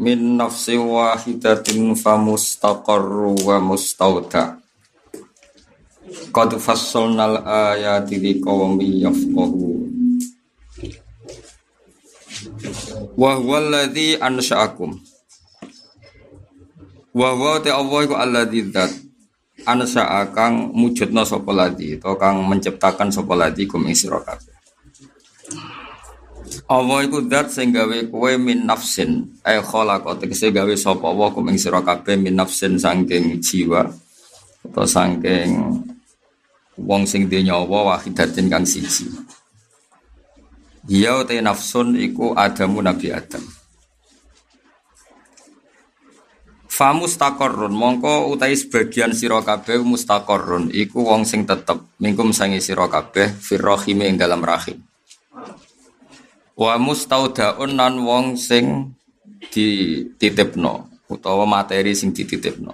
min 0.00 0.40
nafsi 0.40 0.80
wahidatin 0.80 1.92
fa 1.92 2.16
mustaqarru 2.16 3.36
wa 3.44 3.60
mustauda 3.60 4.56
qad 6.32 6.56
fassalnal 6.56 7.44
ayati 7.44 8.16
liqawmi 8.16 9.04
yafqahu 9.04 9.84
wa 13.14 13.34
huwa 13.38 13.58
alladhi 13.58 14.18
ansha'akum. 14.18 14.98
Wa 17.14 17.30
huwa 17.30 17.62
Allah 17.62 18.00
iku 18.02 18.14
alladhi 18.18 18.66
dzat 18.66 18.90
ansa'a 19.64 20.50
mujudna 20.50 21.22
sapa 21.22 21.54
ladi 21.54 21.96
to 21.96 22.10
kang 22.18 22.42
menciptakan 22.42 23.14
sapa 23.14 23.38
ladi 23.38 23.70
kum 23.70 23.86
ing 23.86 23.94
kabeh. 23.94 24.53
Allah 26.64 27.04
iku 27.04 27.20
zat 27.28 27.52
sing 27.52 27.76
gawe 27.76 28.08
kowe 28.08 28.32
min 28.40 28.64
nafsin 28.64 29.36
ay 29.44 29.60
khalaqa 29.60 30.16
tegese 30.16 30.48
gawe 30.48 30.72
sapa 30.72 31.04
Allah 31.12 31.28
kum 31.28 31.44
ing 31.52 31.60
sira 31.60 31.84
kabeh 31.84 32.16
min 32.16 32.32
nafsin 32.40 32.80
saking 32.80 33.44
jiwa 33.44 33.84
atau 34.64 34.88
saking 34.88 35.60
wong 36.80 37.04
sing 37.04 37.28
duwe 37.28 37.44
nyawa 37.44 37.92
wahidatin 37.92 38.48
kang 38.48 38.64
siji 38.64 39.12
Dia 40.84 41.24
te 41.24 41.40
nafsun 41.40 41.96
iku 41.96 42.36
Adamu 42.36 42.84
Nabi 42.84 43.08
Adam. 43.08 43.40
Fa 46.68 46.92
mustaqarrun 46.92 47.72
mongko 47.72 48.28
utai 48.28 48.52
sebagian 48.52 49.16
sira 49.16 49.40
kabeh 49.40 49.80
mustaqarrun 49.80 50.68
iku 50.76 51.08
wong 51.08 51.24
sing 51.24 51.48
tetep 51.48 51.80
mingkum 51.96 52.36
sangi 52.36 52.60
sira 52.60 52.84
kabeh 52.92 53.32
firrahim 53.32 54.04
ing 54.04 54.20
dalam 54.20 54.44
rahim. 54.44 54.76
Wa 56.54 56.78
mustaudaun 56.78 57.74
nan 57.74 57.98
wong 58.06 58.38
sing 58.38 58.94
dititipno 59.50 60.86
utawa 61.10 61.44
materi 61.46 61.92
sing 61.92 62.14
dititipno. 62.14 62.72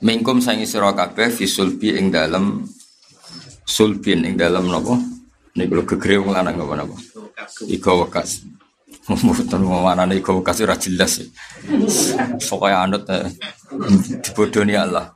Mingkum 0.00 0.40
sangi 0.40 0.64
sira 0.64 0.96
kabeh 0.96 1.28
fisulbi 1.28 1.92
ing 2.00 2.08
dalam 2.08 2.64
sulbin 3.68 4.24
ing 4.24 4.34
dalam 4.40 4.72
napa? 4.72 4.96
Niku 5.52 5.76
lho 5.76 5.84
gegere 5.84 6.16
wong 6.24 6.32
lanang 6.32 6.56
napa 6.56 6.74
napa? 6.80 6.96
Iko 7.68 8.08
wekas. 8.08 8.40
Mboten 9.10 9.64
nih 10.08 10.24
kau 10.24 10.40
kasih 10.40 10.64
ora 10.64 10.76
jelas. 10.80 11.20
Pokoknya 12.48 12.88
anut 12.88 13.04
eh, 13.10 13.28
dibodoni 14.24 14.74
Allah. 14.76 15.12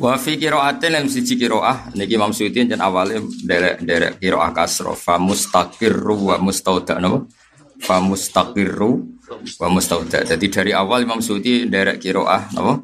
Wa 0.00 0.16
fi 0.16 0.40
qira'atin 0.40 0.96
lam 0.96 1.06
siji 1.12 1.36
qira'ah 1.36 1.92
niki 1.92 2.16
Imam 2.16 2.32
Suyuti 2.32 2.64
jan 2.64 2.80
awale 2.80 3.20
derek-derek 3.20 4.16
qira'ah 4.16 4.50
kasra 4.56 4.96
fa 4.96 5.20
mustaqirru 5.20 6.32
wa 6.32 6.36
mustauda 6.40 6.96
napa? 6.96 7.28
Fa 7.84 8.00
mustaqirru 8.00 8.90
wa 9.60 9.68
mustauda. 9.68 10.24
Jadi 10.24 10.46
dari 10.48 10.72
awal 10.72 11.04
Imam 11.04 11.20
Suyuti 11.20 11.68
derek 11.68 12.00
qira'ah 12.00 12.48
napa? 12.56 12.80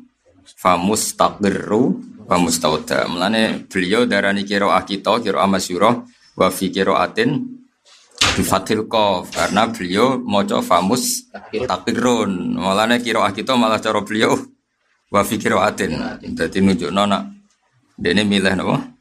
Fa 0.61 0.77
mustaqirru 0.77 1.83
wa 2.29 2.37
mustauda. 2.37 3.09
Mulane 3.09 3.65
beliau 3.65 4.05
darani 4.05 4.45
qira'ah 4.45 4.85
kita 4.85 5.25
qira'ah 5.25 5.49
masyhurah 5.49 6.05
wa 6.37 6.47
fi 6.53 6.69
qira'atin 6.69 7.57
bifatil 8.37 8.85
kof 8.85 9.33
karena 9.33 9.73
beliau 9.73 10.21
moco 10.21 10.61
famus 10.61 11.33
takirun 11.65 12.61
malahnya 12.61 13.01
kiroah 13.01 13.33
kita 13.33 13.57
malah 13.57 13.81
cara 13.81 14.05
beliau 14.05 14.37
wa 15.13 15.23
fi 15.23 15.39
kiraatin 15.39 15.99
jadi 16.35 16.59
nunjuk 16.61 16.91
nona 16.91 17.27
ini 17.97 18.23
milih 18.29 18.55
napa? 18.59 18.93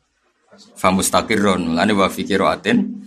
Famus 0.80 1.12
takirun 1.12 1.76
malahnya 1.76 1.98
wa 1.98 2.08
fi 2.08 2.24
kiraatin 2.24 3.06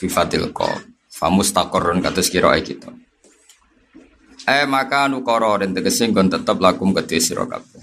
bifatil 0.00 0.48
kof 0.56 0.88
famus 1.18 1.50
takorun 1.50 1.98
kata 1.98 2.22
kiroah 2.22 2.62
kita. 2.62 2.94
Eh 4.46 4.64
maka 4.70 5.10
nukoro 5.10 5.58
dan 5.58 5.74
tegese 5.74 6.06
kon 6.14 6.30
tetap 6.30 6.62
lakum 6.62 6.94
kedhe 6.94 7.18
sira 7.18 7.42
kabeh. 7.44 7.82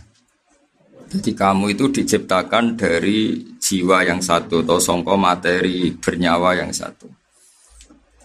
Jadi 1.06 1.32
kamu 1.38 1.78
itu 1.78 1.92
diciptakan 1.92 2.74
dari 2.80 3.38
jiwa 3.62 4.02
yang 4.08 4.24
satu 4.24 4.66
atau 4.66 4.82
songko 4.82 5.14
materi 5.20 5.94
bernyawa 5.94 6.58
yang 6.58 6.74
satu. 6.74 7.06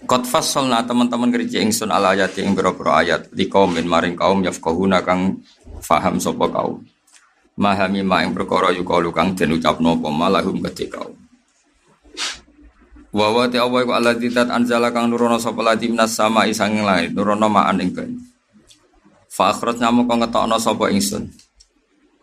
Qad 0.09 0.25
fassalna 0.25 0.81
teman-teman 0.89 1.29
kerja 1.29 1.61
ingsun 1.61 1.93
ala 1.93 2.17
ayat 2.17 2.33
yang 2.41 2.57
berapa 2.57 2.81
ayat 2.89 3.29
di 3.37 3.53
kaum 3.53 3.77
maring 3.77 4.17
kaum 4.17 4.41
yafqahuna 4.41 5.05
kang 5.05 5.45
faham 5.81 6.21
sapa 6.21 6.47
kaum. 6.47 6.85
Mahami 7.61 8.01
ma 8.01 8.25
ing 8.25 8.33
perkara 8.33 8.73
yukalu 8.73 9.13
kang 9.13 9.37
den 9.37 9.57
ucapno 9.57 9.99
apa 9.99 10.09
malahum 10.09 10.61
kedhe 10.65 10.87
kaum. 10.89 11.17
Wa 13.11 13.27
wa 13.35 13.51
ta 13.51 13.67
Allah 13.67 13.81
iku 13.83 13.93
alladzi 13.97 14.29
tat 14.31 14.49
anzala 14.49 14.95
kang 14.95 15.11
nurono 15.11 15.37
sapa 15.43 15.61
ladi 15.65 15.91
minas 15.91 16.15
sama 16.15 16.47
isang 16.47 16.79
langit 16.87 17.11
nurono 17.11 17.51
ma'an 17.51 17.83
ing 17.83 17.91
banyu. 17.91 18.21
Fa 19.27 19.51
akhrajna 19.51 19.91
moko 19.91 20.15
ngetokno 20.15 20.57
sapa 20.63 20.89
ingsun. 20.95 21.27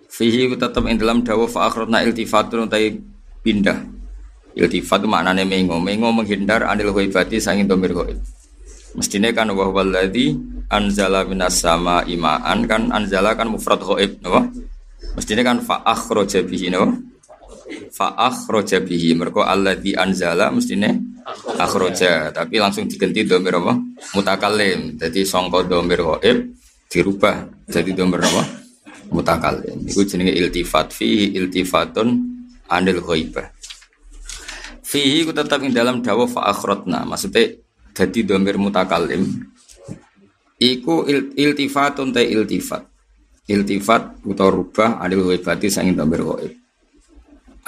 Fihi 0.07 0.47
tetep 0.56 0.84
ing 0.88 0.97
dalam 0.97 1.22
dawuh 1.22 1.51
fa 1.51 1.68
akhrajna 1.68 2.01
iltifatun 2.07 2.72
utai 2.72 2.95
pindah 3.44 3.97
Iltifat 4.57 5.06
itu 5.06 5.07
maknanya 5.07 5.45
mengo. 5.45 5.78
Mengo 5.78 6.09
menghindar 6.09 6.66
anil 6.66 6.89
ghaibati 6.89 7.38
sangin 7.38 7.69
domir 7.69 7.94
ghaib. 7.94 8.18
Mestinya 8.97 9.29
kan 9.29 9.53
wa 9.53 9.69
walladzi 9.69 10.33
anzala 10.73 11.21
minas 11.21 11.61
sama 11.61 12.01
imaan 12.09 12.65
kan 12.65 12.89
anzala 12.89 13.37
kan 13.37 13.45
mufrad 13.45 13.77
ghaib, 13.77 14.17
napa? 14.25 14.49
Mestinya 15.13 15.45
kan 15.45 15.61
fa 15.61 15.85
akhraja 15.85 16.41
bihi 16.41 16.73
napa? 16.73 16.97
Fa 17.93 18.17
akhraja 18.17 18.81
bihi 18.81 19.13
mergo 19.13 19.45
alladzi 19.45 19.93
anzala 19.93 20.49
mestinya 20.49 20.89
akhraja, 21.61 22.33
tapi 22.33 22.57
langsung 22.57 22.89
diganti 22.89 23.21
domir 23.21 23.61
apa? 23.61 23.77
Mutakallim. 24.17 24.97
Jadi 24.97 25.21
sangka 25.21 25.61
domir 25.61 26.01
ghaib 26.01 26.57
dirubah 26.89 27.69
jadi 27.69 27.93
domir 27.93 28.25
apa? 28.25 28.43
Mutakallim. 29.13 29.85
Iku 29.85 30.09
jenenge 30.09 30.33
iltifat 30.33 30.89
fi 30.89 31.37
iltifatun 31.37 32.17
anil 32.73 33.05
ghaibah. 33.05 33.53
Fihi 34.87 35.27
ku 35.27 35.35
tetap 35.35 35.61
ing 35.61 35.75
dalam 35.75 35.99
dawa 35.99 36.25
fa 36.25 36.49
akhrotna. 36.49 37.03
Maksudnya 37.03 37.59
jadi 37.97 38.19
domir 38.21 38.61
mutakalim. 38.61 39.25
Iku 40.61 41.09
il, 41.09 41.33
iltifatun 41.33 42.13
te 42.13 42.21
iltifat. 42.21 42.85
Iltifat 43.49 44.21
utawa 44.21 44.53
rubah 44.53 44.89
adil 45.01 45.25
wibati 45.25 45.69
sangin 45.73 45.97
domir 45.97 46.21
goib. 46.21 46.53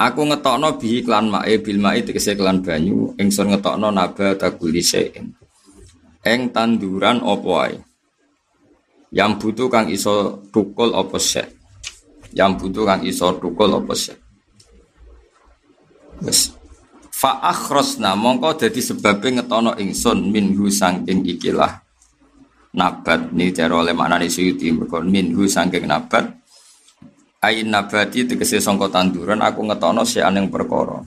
Aku 0.00 0.24
ngetokno 0.24 0.80
bihi 0.80 1.04
klan 1.04 1.28
mae 1.28 1.60
bil 1.60 1.76
mae 1.76 2.00
tegese 2.00 2.32
klan 2.38 2.62
banyu 2.64 3.12
ingsun 3.20 3.52
ngetokno 3.52 3.90
naba 3.90 4.32
takuli 4.38 4.80
sein. 4.80 5.34
Eng 6.22 6.54
tanduran 6.54 7.20
opo 7.20 7.60
ae. 7.60 7.76
Yang 9.10 9.32
butuh 9.42 9.68
kang 9.68 9.90
iso 9.90 10.46
tukul 10.54 10.94
opo 10.94 11.18
sek. 11.18 11.50
Yang 12.30 12.52
butuh 12.62 12.84
kang 12.86 13.02
iso 13.02 13.34
tukul 13.42 13.70
opo 13.76 13.92
sek. 13.92 14.18
Wes. 16.22 16.59
Fa 17.20 17.36
akhrosna 17.44 18.16
mongko 18.16 18.56
dadi 18.56 18.80
sebabnya 18.80 19.44
ngetono 19.44 19.76
ingsun 19.76 20.32
minhu 20.32 20.72
sangking 20.72 21.20
ikilah 21.28 21.84
nabat. 22.72 23.28
Ini 23.36 23.52
cara 23.52 23.84
oleh 23.84 23.92
maknane 23.92 24.32
suyuti 24.32 24.72
mergo 24.72 25.04
minhu 25.04 25.44
sangking 25.44 25.84
nabat. 25.84 26.32
Ain 27.44 27.68
nabati 27.68 28.24
tegese 28.24 28.56
sangka 28.64 28.88
tanduran 28.88 29.44
aku 29.44 29.68
ngetono 29.68 30.08
si 30.08 30.24
aneng 30.24 30.48
perkara. 30.48 31.04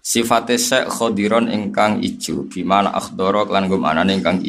Sifate 0.00 0.56
sek 0.56 0.88
khodiron 0.88 1.52
ingkang 1.52 2.00
ijo 2.00 2.48
bimana 2.48 2.96
akhdara 2.96 3.44
lan 3.52 3.68
gum 3.68 3.84
anane 3.84 4.16
ingkang 4.16 4.40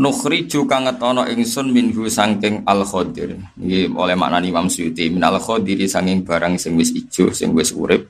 Nukhriju 0.00 0.64
kang 0.64 0.88
ngetono 0.88 1.28
ingsun 1.28 1.76
minhu 1.76 2.08
sangking 2.08 2.64
al 2.64 2.88
khodir. 2.88 3.36
Iki 3.60 3.92
oleh 3.92 4.16
maknani 4.16 4.48
Imam 4.48 4.72
Suyuti 4.72 5.12
min 5.12 5.20
al 5.20 5.36
khodiri 5.36 5.84
sanging 5.84 6.24
barang 6.24 6.56
sing 6.56 6.72
wis 6.80 6.88
ijo 6.96 7.28
sing 7.36 7.52
wis 7.52 7.76
urip 7.76 8.08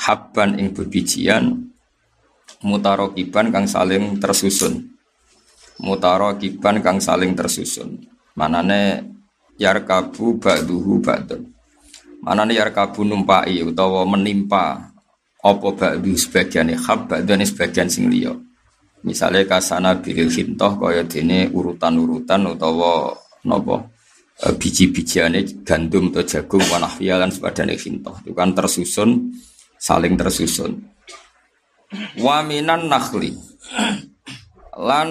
habban 0.00 0.56
ing 0.56 0.72
bebijian 0.72 1.60
mutarokiban 2.64 3.52
kang 3.52 3.68
saling 3.68 4.16
tersusun. 4.16 4.96
Mutarokiban 5.84 6.80
kang 6.80 6.96
saling 7.04 7.36
tersusun. 7.36 8.00
Manane 8.32 9.04
yarkabu 9.60 10.40
ba'duhu 10.40 11.04
ba'dun. 11.04 11.52
Manane 12.24 12.56
yarkabu 12.56 13.04
numpai 13.04 13.60
utawa 13.60 14.08
menimpa 14.08 14.88
apa 15.44 15.68
ba'du 15.76 16.16
sebagian 16.16 16.72
khab 16.80 17.12
ba'du 17.12 17.36
sebagian 17.44 17.92
sing 17.92 18.08
liya 18.08 18.32
misalnya 19.06 19.44
kasana 19.48 19.96
bilil 19.98 20.28
hintoh 20.28 20.76
kaya 20.76 21.04
dene 21.04 21.48
urutan-urutan 21.50 22.56
utawa 22.56 23.14
napa? 23.46 23.88
E, 24.40 24.56
biji-bijiane 24.56 25.64
gandum 25.64 26.08
atau 26.12 26.24
jagung 26.24 26.64
wanahfiya 26.72 27.20
lan 27.20 27.28
sepadane 27.28 27.76
hintoh 27.76 28.16
itu 28.24 28.32
kan 28.32 28.56
tersusun 28.56 29.36
saling 29.76 30.16
tersusun. 30.16 30.80
Waminan 32.20 32.88
nakhli 32.88 33.36
lan 34.78 35.08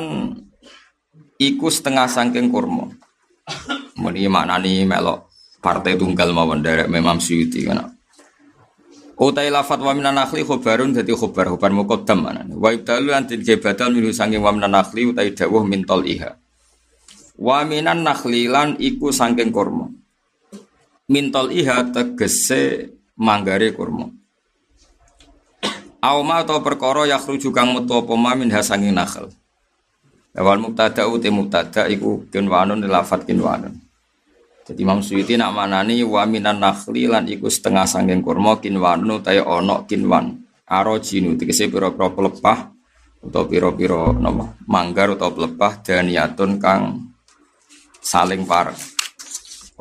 iku 1.37 1.67
setengah 1.69 2.09
sangking 2.09 2.49
kurma. 2.49 2.89
Muni 3.99 4.25
maknani 4.31 4.85
melok 4.85 5.29
partai 5.59 5.99
tunggal 5.99 6.31
mawon 6.31 6.63
derek 6.63 6.87
memang 6.87 7.19
Suyuti 7.19 7.67
kan 7.67 7.98
Utai 9.19 9.51
lafat 9.51 9.83
wa 9.83 9.91
minan 9.91 10.15
nakhli 10.15 10.47
khobarun 10.47 10.95
dadi 10.95 11.11
khobar 11.11 11.51
khobar 11.51 11.75
muqaddam 11.75 12.23
mana. 12.23 12.47
Wa 12.55 12.71
ibdalu 12.71 13.11
antin 13.11 13.43
ge 13.43 13.59
badal 13.59 13.91
minhu 13.91 14.15
sange 14.15 14.39
wa 14.39 14.55
minan 14.55 14.71
nakhli 14.71 15.11
utai 15.11 15.35
dawuh 15.35 15.67
mintol 15.67 16.07
iha. 16.07 16.39
Wa 17.35 17.67
minan 17.67 18.07
nakhli 18.07 18.47
lan 18.47 18.79
iku 18.79 19.11
sangking 19.11 19.51
kurma. 19.51 19.91
Mintol 21.11 21.51
iha 21.51 21.83
tegese 21.91 22.95
manggare 23.19 23.75
kurma. 23.75 24.07
Auma 25.99 26.39
atau 26.39 26.63
perkara 26.63 27.03
yakhruju 27.03 27.51
kang 27.51 27.75
metu 27.75 27.99
apa 27.99 28.15
ma 28.15 28.31
min 28.39 28.47
hasanging 28.47 28.95
nakhl. 28.95 29.27
Awal 30.31 30.63
mubtada 30.63 31.03
uti 31.11 31.27
mubtada 31.27 31.91
iku 31.91 32.23
kinwanun 32.31 32.87
lafat 32.87 33.27
kinwanun. 33.27 33.75
Jadi 34.69 34.85
Imam 34.85 35.01
Suyuti 35.01 35.33
nak 35.33 35.57
manani 35.57 36.05
wa 36.05 36.29
minan 36.29 36.61
nakhli 36.61 37.09
lan 37.09 37.25
iku 37.25 37.49
setengah 37.49 37.89
sangking 37.89 38.21
kurma 38.21 38.61
kinwanu 38.61 39.17
tayo 39.25 39.49
ono 39.49 39.89
kinwan. 39.89 40.45
Arojinu 40.69 41.33
tegese 41.33 41.73
pira-pira 41.73 42.13
pelepah 42.13 42.69
atau 43.25 43.43
pira-pira 43.49 44.13
napa 44.13 44.53
manggar 44.69 45.17
atau 45.17 45.33
pelepah 45.33 45.81
daniyatun 45.81 46.61
kang 46.61 47.09
saling 47.97 48.45
parek. 48.45 48.77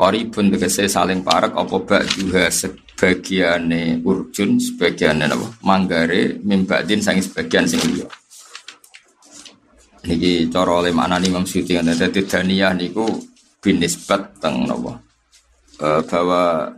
Ori 0.00 0.25
pun 0.32 0.49
tegese 0.49 0.88
saling 0.88 1.20
parek 1.20 1.52
apa 1.52 1.76
ba'duha 1.85 2.49
sebagiane 2.49 4.00
urjun 4.00 4.56
sebagiane 4.56 5.29
napa 5.29 5.52
manggare 5.69 6.40
mimbadin 6.40 7.05
sangi 7.05 7.20
sebagian 7.20 7.69
sing 7.69 7.85
liya. 7.93 8.08
Niki 10.08 10.49
cara 10.49 10.81
oleh 10.81 10.96
maknani 10.96 11.29
Imam 11.29 11.44
Suyuti 11.44 11.76
kan 11.76 11.93
dadi 11.93 12.25
daniyah 12.25 12.73
niku 12.73 13.27
binisbat 13.58 14.38
teng 14.38 14.66
nopo 14.66 14.94
e, 15.78 15.87
bahwa 16.06 16.72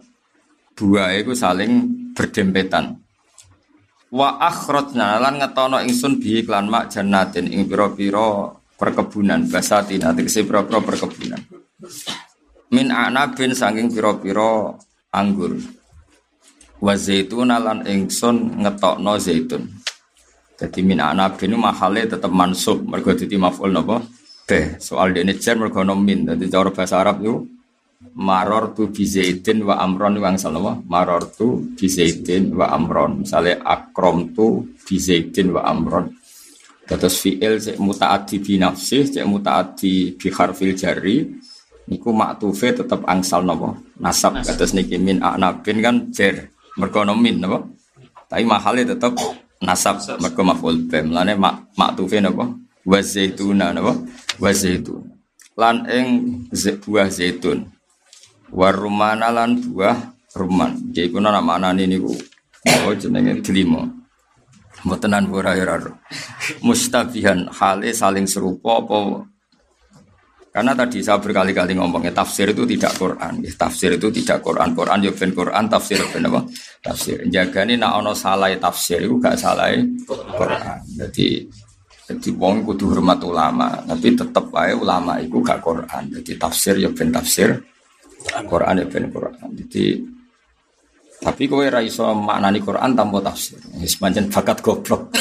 dua 0.76 1.12
itu 1.16 1.36
saling 1.36 1.72
berdempetan. 2.16 2.96
Wa 4.10 4.42
akhrajna 4.42 5.22
lan 5.22 5.38
ngetono 5.38 5.78
ingsun 5.86 6.18
bi 6.18 6.42
iklan 6.42 6.66
mak 6.66 6.90
jannatin 6.90 7.46
ing 7.46 7.70
pira-pira 7.70 8.50
perkebunan. 8.74 9.46
Basatin 9.46 10.02
tegese 10.02 10.42
pira-pira 10.42 10.82
perkebunan. 10.82 11.38
Min 12.74 12.90
anabin 12.90 13.54
saking 13.54 13.94
pira-pira 13.94 14.74
anggur. 15.14 15.54
Wa 16.82 16.98
zaitun 16.98 17.54
lan 17.54 17.86
ingsun 17.86 18.66
ngetokno 18.66 19.14
zaitun. 19.20 19.62
Jadi 20.58 20.80
min 20.82 20.98
anabin 20.98 21.54
mahale 21.54 22.10
tetep 22.10 22.34
mansub. 22.34 22.82
Mergo 22.82 23.14
dadi 23.14 23.38
maf'ul 23.38 23.70
napa 23.70 24.02
teh. 24.50 24.64
Soal 24.82 25.14
dene 25.14 25.38
jar 25.38 25.54
mergo 25.54 25.86
min. 25.94 26.26
Dadi 26.26 26.50
cara 26.50 26.74
bahasa 26.74 26.98
Arab 26.98 27.22
itu 27.22 27.34
maror 28.18 28.74
tu 28.74 28.90
bizaidin 28.90 29.62
wa 29.62 29.78
amron 29.78 30.18
wang 30.18 30.34
salama 30.34 30.72
maror 30.90 31.30
tu 31.30 31.70
bizaidin 31.78 32.50
wa 32.58 32.66
amron. 32.74 33.22
Misalnya 33.22 33.62
akrom 33.62 34.34
tu 34.34 34.66
bizaidin 34.82 35.54
wa 35.54 35.62
amron. 35.70 36.10
Terus 36.90 37.22
fi'il 37.22 37.54
cek 37.62 37.78
mutaati 37.78 38.42
bi 38.42 38.58
nafsih 38.58 39.06
cek 39.14 39.22
mutaati 39.22 40.18
bi 40.18 40.26
harfil 40.34 40.74
jari 40.74 41.22
niku 41.86 42.10
maktufe 42.10 42.74
tetap 42.74 43.06
angsal 43.06 43.46
nopo 43.46 43.94
nasab. 44.02 44.42
Kados 44.42 44.74
niki 44.74 44.98
min 44.98 45.22
anabin 45.22 45.78
kan 45.78 45.96
jar. 46.10 46.50
Mergo 46.74 47.06
min 47.14 47.38
nopo 47.38 47.78
tapi 48.26 48.42
mahalnya 48.42 48.98
tetap 48.98 49.14
nasab. 49.62 50.02
Mergo 50.18 50.42
maf'ul 50.42 50.90
bim 50.90 51.14
lane 51.14 51.38
mak 51.38 51.70
maktufe 51.78 52.18
nopo 52.18 52.69
wa 52.86 53.00
zaituna 53.02 53.72
napa? 53.74 53.96
Wa 54.40 54.50
zaitun 54.52 55.10
lan 55.60 55.84
ing 55.92 56.06
buah 56.80 57.12
zaitun. 57.12 57.68
Warumana 58.50 59.28
lan 59.30 59.60
buah 59.60 60.16
ruman. 60.34 60.90
Jadi 60.90 61.12
kuna 61.12 61.28
nama 61.28 61.60
anani 61.60 61.84
niku. 61.84 62.16
Oh 62.88 62.96
jenenge 62.96 63.44
delima. 63.44 63.84
Mbotenan 64.80 65.28
ora 65.28 65.52
ora 65.52 65.92
mustabihan 66.64 67.52
hale 67.52 67.92
saling 67.92 68.24
serupa 68.24 68.80
apa? 68.80 69.28
Karena 70.50 70.74
tadi 70.74 70.98
saya 70.98 71.22
berkali-kali 71.22 71.78
ngomongnya 71.78 72.10
tafsir 72.10 72.50
itu 72.50 72.66
tidak 72.66 72.98
Quran, 72.98 73.38
ya, 73.38 73.54
tafsir 73.54 73.94
itu 73.94 74.10
tidak 74.10 74.42
Quran, 74.42 74.74
Quran 74.74 74.98
ya 75.06 75.14
ben 75.14 75.30
Quran, 75.30 75.70
tafsir 75.70 76.02
ben 76.10 76.26
apa? 76.26 76.42
Tafsir. 76.82 77.22
Jaga 77.30 77.62
ini 77.70 77.78
nak 77.78 78.02
ono 78.02 78.18
salah 78.18 78.50
tafsir 78.58 78.98
itu 78.98 79.14
gak 79.22 79.38
salah 79.38 79.70
Quran. 80.10 80.80
Jadi 80.98 81.46
jadi 82.10 82.34
wong 82.34 82.66
kudu 82.66 82.90
hormat 82.90 83.22
ulama, 83.22 83.78
tapi 83.86 84.18
tetep 84.18 84.50
aja 84.50 84.74
ulama 84.74 85.22
itu 85.22 85.38
gak 85.38 85.62
Quran. 85.62 86.10
Jadi 86.18 86.34
tafsir 86.34 86.74
ya 86.82 86.90
ben 86.90 87.14
tafsir, 87.14 87.54
Quran 88.50 88.82
ya 88.82 88.86
ben 88.90 89.06
Quran. 89.14 89.48
Jadi 89.54 90.02
tapi 91.20 91.46
kowe 91.46 91.62
ra 91.68 91.84
iso 91.84 92.10
maknani 92.16 92.58
Quran 92.64 92.96
tanpa 92.96 93.20
tafsir. 93.20 93.60
Wis 93.78 93.94
pancen 93.94 94.26
bakat 94.32 94.58
goblok. 94.64 95.12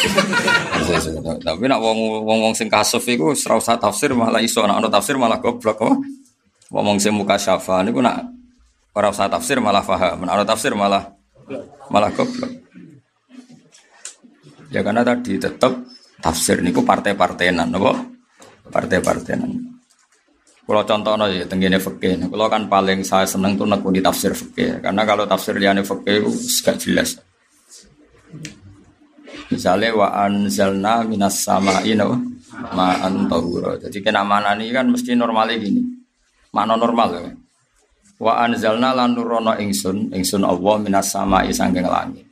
tapi 1.46 1.64
nak 1.68 1.80
wong 1.84 2.24
wong 2.24 2.40
wong 2.50 2.54
sing 2.56 2.72
kasuf 2.72 3.04
iku 3.04 3.36
ora 3.36 3.56
usah 3.60 3.76
tafsir 3.76 4.16
malah 4.16 4.40
iso 4.40 4.64
nak 4.64 4.80
ono 4.80 4.88
tafsir 4.88 5.20
malah 5.20 5.38
goblok 5.44 5.76
kok. 5.76 5.94
Wong 6.72 6.98
sing 7.04 7.14
muka 7.14 7.36
syafa 7.36 7.84
niku 7.84 8.00
nak 8.00 8.32
ora 8.96 9.12
usah 9.12 9.28
tafsir 9.28 9.60
malah 9.60 9.84
paham. 9.84 10.24
Nak 10.24 10.34
ono 10.40 10.46
tafsir 10.48 10.72
malah 10.72 11.04
malah 11.92 12.10
goblok. 12.16 12.50
Ya 14.72 14.80
karena 14.80 15.04
tadi 15.04 15.36
tetap 15.36 15.84
tafsir 16.20 16.60
niku 16.60 16.84
partai-partainan 16.84 17.68
napa? 17.72 17.96
Partai-partainan. 18.70 19.52
Kalau 20.70 20.86
contohnya 20.86 21.26
ya 21.34 21.46
tenggine 21.50 21.82
fikih, 21.82 22.30
kalau 22.30 22.46
kan 22.46 22.70
paling 22.70 23.02
saya 23.02 23.26
seneng 23.26 23.58
tuh 23.58 23.66
di 23.90 24.06
tafsir 24.06 24.38
fikih, 24.38 24.86
karena 24.86 25.02
kalau 25.02 25.26
tafsir 25.26 25.58
liane 25.58 25.82
fikih 25.82 26.22
itu 26.22 26.30
gak 26.62 26.78
jelas. 26.78 27.18
Misalnya 29.50 29.98
wa 29.98 30.14
anzalna 30.14 31.02
minas 31.10 31.42
sama'i 31.42 31.98
no, 31.98 32.22
ma'an 32.54 33.26
tahura. 33.26 33.82
Jadi 33.82 33.98
kena 34.06 34.22
mana 34.22 34.54
ini 34.54 34.70
kan 34.70 34.86
mesti 34.94 35.18
normalnya 35.18 35.58
gini. 35.58 35.82
Mana 36.54 36.78
normal 36.78 37.10
ya. 37.18 37.34
Wa 38.22 38.46
anzalna 38.46 38.94
lan 38.94 39.18
nurono 39.18 39.58
ingsun, 39.58 40.14
ingsun 40.14 40.46
Allah 40.46 40.76
minas 40.78 41.10
sama'i 41.10 41.50
sanggeng 41.50 41.90
langit. 41.90 42.30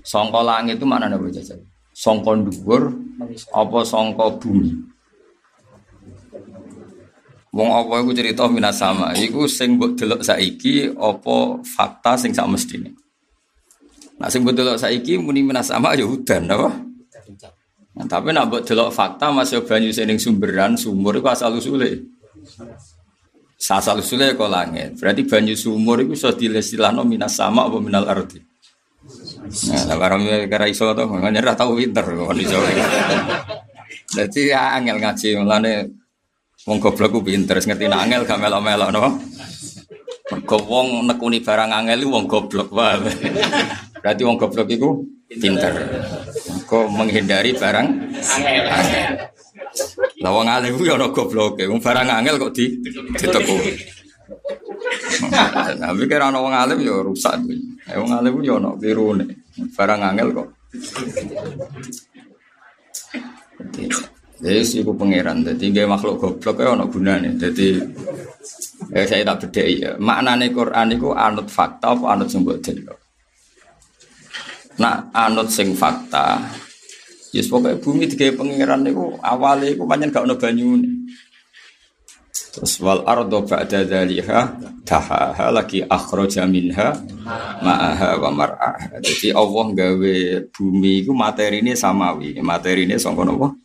Songko 0.00 0.40
langit 0.40 0.80
itu 0.80 0.88
mana 0.88 1.04
nih 1.12 1.36
jajal? 1.36 1.60
songko 1.92 2.48
dhuwur 2.48 2.82
apa 3.54 3.78
songko 3.82 4.26
bumi 4.40 4.72
Wong 7.52 7.68
apa 7.68 8.00
iku 8.00 8.16
cerita 8.16 8.48
minas 8.48 8.80
sama 8.80 9.12
iku 9.12 9.44
sing 9.44 9.76
mbok 9.76 9.92
delok 9.92 10.24
saiki 10.24 10.88
apa 10.96 11.60
fakta 11.60 12.16
sing 12.16 12.32
sak 12.32 12.48
mestine 12.48 12.96
Nah 14.16 14.32
sing 14.32 14.40
mbok 14.40 14.56
delok 14.56 14.80
saiki 14.80 15.20
muni 15.20 15.44
minas 15.44 15.68
sama 15.68 15.92
ya 15.92 16.08
udan 16.08 16.48
apa 16.48 16.92
Nah, 17.92 18.08
tapi 18.08 18.32
nak 18.32 18.48
buat 18.48 18.64
delok 18.64 18.88
fakta 18.88 19.28
masih 19.28 19.68
banyu 19.68 19.92
sing 19.92 20.08
sumberan 20.16 20.80
sumur 20.80 21.20
itu 21.20 21.28
asal 21.28 21.52
usule. 21.52 22.08
Asal 23.60 24.00
usule 24.00 24.32
kok 24.32 24.48
langit. 24.48 24.96
Berarti 24.96 25.28
banyu 25.28 25.52
sumur 25.52 26.00
itu 26.00 26.16
sudah 26.16 26.32
dilestilano 26.32 27.04
minas 27.04 27.36
sama 27.36 27.68
apa 27.68 27.76
minal 27.84 28.08
arti. 28.08 28.40
Nah, 29.42 29.96
barang 29.98 30.22
kira 30.46 30.66
iso 30.70 30.94
to, 30.94 31.04
makanya 31.10 31.42
ora 31.42 31.54
tau 31.58 31.74
pinter 31.74 32.04
kok 32.06 32.36
iso. 32.38 32.58
Dadi 34.12 34.40
ya 34.52 34.76
angel 34.78 35.00
ngaji 35.02 35.28
mulane 35.40 35.72
wong 36.68 36.78
goblok 36.78 37.10
ku 37.16 37.20
pinter 37.24 37.58
ngerti 37.58 37.90
nek 37.90 38.00
angel 38.06 38.22
gak 38.28 38.38
melok-melok 38.38 38.90
no. 38.94 39.18
Mergo 40.30 40.56
wong 40.68 41.08
nekuni 41.10 41.42
barang 41.42 41.70
angel 41.74 42.06
wong 42.06 42.24
goblok 42.30 42.70
wae. 42.70 43.02
Berarti 43.98 44.22
wong 44.22 44.36
goblok 44.38 44.68
iku 44.70 45.02
pinter. 45.26 45.74
Kok 46.68 46.86
menghindari 46.92 47.56
barang 47.56 47.86
angel. 48.14 48.64
Lah 50.22 50.30
wong 50.30 50.46
alim 50.46 50.78
ku 50.78 50.86
ya 50.86 50.94
ana 50.94 51.10
gobloke, 51.10 51.66
wong 51.66 51.82
barang 51.82 52.06
angel 52.06 52.38
kok 52.38 52.52
di 52.54 52.78
diteku. 53.18 53.56
Nah, 55.80 55.90
mikir 55.96 56.20
ana 56.20 56.38
wong 56.38 56.52
alim 56.52 56.78
ya 56.84 57.00
rusak 57.00 57.40
kuwi. 57.42 57.56
Eh 57.88 57.96
wong 57.96 58.12
alim 58.12 58.34
yo 58.44 58.60
ono 58.60 58.76
birune. 58.76 59.48
Barang 59.72 60.00
angel 60.04 60.28
kok. 60.36 60.48
Jadi 64.42 64.60
sih 64.66 64.82
ku 64.82 64.92
pangeran. 64.92 65.46
Jadi 65.46 65.70
gaya 65.72 65.88
makhluk 65.88 66.20
goblok 66.20 66.56
ya 66.60 66.74
ono 66.76 66.84
gunane. 66.90 67.34
Jadi 67.40 67.80
eh, 68.92 69.04
saya 69.08 69.24
tak 69.24 69.48
beda 69.48 69.62
ya. 69.64 69.90
Maknane 69.96 70.52
Quran 70.52 70.92
itu 70.92 71.08
anut 71.14 71.48
fakta 71.48 71.96
apa 71.96 72.04
anut 72.12 72.28
sumber 72.28 72.58
delok. 72.60 73.02
nak 74.80 75.12
anut 75.12 75.52
sing 75.52 75.76
fakta 75.76 76.40
Yes 77.32 77.48
pokoknya 77.48 77.80
bumi 77.80 78.04
tiga 78.12 78.28
pangeran 78.36 78.84
itu 78.84 79.16
awalnya 79.24 79.72
itu 79.72 79.88
banyak 79.88 80.12
gak 80.12 80.28
ono 80.28 80.36
banyu 80.36 80.76
Terus 82.52 82.84
wal 82.84 83.00
ardo 83.08 83.48
ba'da 83.48 83.80
dzaliha 83.80 84.40
tahaha 84.84 85.48
lagi 85.48 85.80
akhraja 85.88 86.44
minha 86.44 86.92
ma'aha 87.64 88.20
wa 88.20 88.28
mar'aha. 88.28 89.00
Jadi 89.00 89.32
Allah 89.32 89.66
gawe 89.72 90.16
bumi 90.52 91.00
itu 91.00 91.16
materi 91.16 91.64
ini 91.64 91.72
samawi, 91.72 92.36
materi 92.44 92.84
ini 92.84 93.00
sangka 93.00 93.24
napa? 93.24 93.56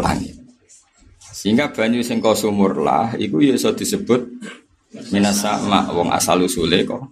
Langit. 0.00 0.32
Sehingga 1.20 1.68
banyu 1.68 2.00
sing 2.00 2.24
sumur 2.24 2.80
lah 2.80 3.12
iku 3.20 3.44
ya 3.44 3.52
iso 3.52 3.76
disebut 3.76 4.24
minas 5.12 5.44
sama 5.44 5.84
wong 5.92 6.08
asal 6.08 6.40
usule 6.40 6.88
kok 6.88 7.04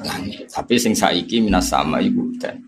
langit. 0.00 0.48
Tapi 0.48 0.80
sing 0.80 0.96
saiki 0.96 1.44
minas 1.44 1.68
sama 1.68 2.00
iku 2.00 2.32
dan 2.40 2.64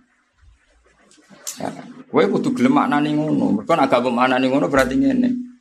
ya, 1.56 1.72
Kowe 2.12 2.28
kudu 2.28 2.52
gelem 2.52 2.76
maknane 2.76 3.16
ngono. 3.16 3.56
Mergo 3.56 3.72
agak 3.72 4.04
maknane 4.12 4.44
ngono 4.52 4.68
berarti 4.68 5.00
ngene. 5.00 5.51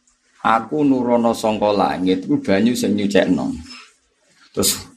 Aku 0.41 0.81
nurono 0.81 1.37
sangka 1.37 1.69
langit 1.69 2.25
ku 2.25 2.41
banyu 2.41 2.73
sing 2.73 2.97
nyucekno. 2.97 3.53
Terus 4.57 4.89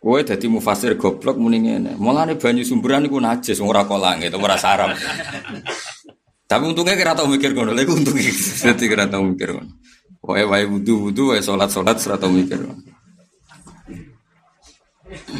kowe 0.00 0.16
dadi 0.24 0.48
mufasir 0.48 0.96
goblok 0.96 1.36
muni 1.36 1.68
ngene. 1.68 2.00
Mulane 2.00 2.40
banyu 2.40 2.64
sumberan 2.64 3.04
iku 3.04 3.20
najis 3.20 3.60
ora 3.60 3.84
kok 3.84 4.00
langit 4.00 4.32
ora 4.32 4.56
saram. 4.56 4.96
Tapi 6.46 6.62
untungnya 6.64 6.94
kira 6.94 7.12
tau 7.12 7.26
mikir 7.26 7.52
ngono, 7.52 7.74
lha 7.74 7.82
untungnya 7.84 8.30
dadi 8.64 8.84
kira 8.86 9.04
tau 9.10 9.20
mikir 9.26 9.52
ngono. 9.52 9.72
Wae 10.24 10.48
wae 10.48 10.64
wudu-wudu 10.64 11.34
wae 11.34 11.44
salat-salat 11.44 12.00
ora 12.06 12.16
tau 12.16 12.32
mikir 12.32 12.56
ngono. 12.56 12.96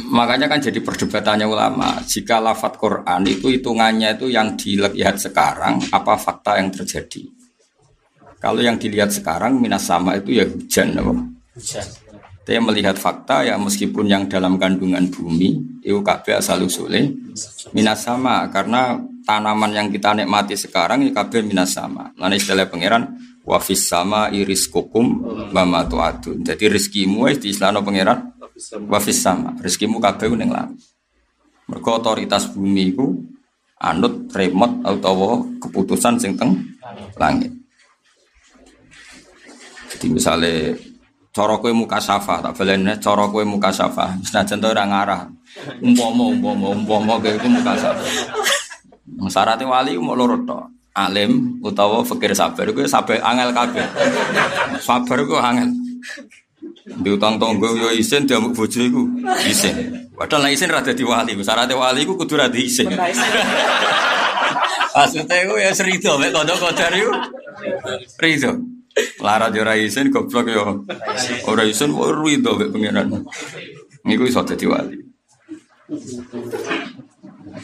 Makanya 0.07 0.47
kan 0.47 0.63
jadi 0.63 0.79
perdebatannya 0.79 1.43
ulama. 1.43 1.99
Jika 2.05 2.39
lafat 2.39 2.79
Quran 2.79 3.21
itu 3.27 3.51
hitungannya 3.51 4.15
itu 4.15 4.31
yang 4.31 4.55
dilihat 4.55 5.19
sekarang, 5.19 5.83
apa 5.91 6.15
fakta 6.15 6.55
yang 6.55 6.71
terjadi? 6.71 7.36
Kalau 8.37 8.61
yang 8.61 8.77
dilihat 8.77 9.09
sekarang 9.09 9.57
minas 9.57 9.89
sama 9.89 10.17
itu 10.17 10.37
ya 10.37 10.45
hujan, 10.45 10.93
apa? 10.93 11.13
Hujan. 11.57 11.85
Tapi 12.47 12.63
melihat 12.63 12.95
fakta 12.95 13.43
ya 13.43 13.59
meskipun 13.59 14.07
yang 14.07 14.31
dalam 14.31 14.55
kandungan 14.55 15.11
bumi 15.11 15.83
itu 15.83 15.99
kabeh 15.99 16.39
asal 16.39 16.63
usule 16.63 17.11
minas 17.75 18.07
sama 18.07 18.47
karena 18.47 18.95
tanaman 19.27 19.75
yang 19.75 19.91
kita 19.91 20.15
nikmati 20.15 20.55
sekarang 20.55 21.03
itu 21.03 21.11
kabeh 21.11 21.43
minas 21.43 21.75
sama. 21.75 22.15
Mana 22.15 22.39
istilah 22.39 22.71
pangeran 22.71 23.19
wafis 23.43 23.91
sama 23.91 24.31
iris 24.31 24.71
kukum 24.71 25.27
mama 25.51 25.83
tuatun. 25.91 26.39
Jadi 26.47 26.71
rizkimu 26.71 27.27
di 27.35 27.51
istilah 27.51 27.83
pangeran 27.83 28.31
wafis 28.87 29.19
sama. 29.19 29.51
Rizkimu 29.59 29.99
kabeh 29.99 30.31
ning 30.31 30.47
langit. 30.47 30.79
Mergo 31.67 31.99
otoritas 31.99 32.47
bumi 32.47 32.95
itu 32.95 33.11
anut 33.83 34.31
remote 34.31 34.87
atau 34.87 35.43
keputusan 35.59 36.15
sing 36.15 36.39
teng 36.39 36.63
langit. 37.19 37.56
Jadi 39.97 40.13
misalnya 40.13 40.77
cara 41.33 41.57
kowe 41.57 41.73
muka 41.73 41.97
safa 41.97 42.37
tak 42.37 42.53
balene 42.53 43.01
cara 43.01 43.25
kowe 43.33 43.41
muka 43.41 43.73
safa 43.73 44.13
senajan 44.21 44.61
to 44.61 44.69
ora 44.69 44.85
ngarah. 44.85 45.25
Umpama 45.81 46.29
umpama 46.29 46.69
umpama 46.69 47.17
kowe 47.17 47.33
iku 47.33 47.49
muka 47.49 47.73
safa 47.73 48.05
syarat 49.25 49.57
wali 49.65 49.97
mau 49.97 50.13
loro 50.13 50.37
to 50.45 50.53
alim 50.93 51.57
utawa 51.65 52.05
fakir 52.05 52.37
sabar 52.37 52.69
kowe 52.69 52.85
sabar 52.85 53.17
angel 53.25 53.49
kabeh. 53.57 53.89
Sabar 54.85 55.17
kowe 55.25 55.41
angel. 55.41 55.73
Diutang 57.01 57.41
tonggo 57.41 57.73
yo 57.73 57.89
isin 57.89 58.29
diamuk 58.29 58.53
bojo 58.53 58.77
iku 58.77 59.01
isin. 59.49 60.05
Padahal 60.13 60.45
nek 60.45 60.61
isin 60.61 60.69
ra 60.69 60.85
dadi 60.85 61.01
wali 61.01 61.33
wali 61.73 61.99
iku 62.05 62.13
kudu 62.13 62.37
ra 62.37 62.53
isin. 62.53 62.93
Maksudnya 64.97 65.45
itu 65.45 65.53
ya 65.61 65.71
serido, 65.77 66.17
mek 66.17 66.33
kodok 66.33 66.57
kodar 66.57 66.89
itu, 66.89 67.05
serido. 68.17 68.76
Larat 69.21 69.53
yo 69.53 69.61
ora 69.61 69.73
isin 69.77 70.09
goblok 70.09 70.47
yo. 70.49 70.85
Ora 71.49 71.63
isin 71.65 71.93
rido 71.93 72.57
mek 72.57 72.69
pengiran. 72.73 73.25
Niku 74.05 74.25
iso 74.25 74.41
dadi 74.45 74.65
wali. 74.65 74.97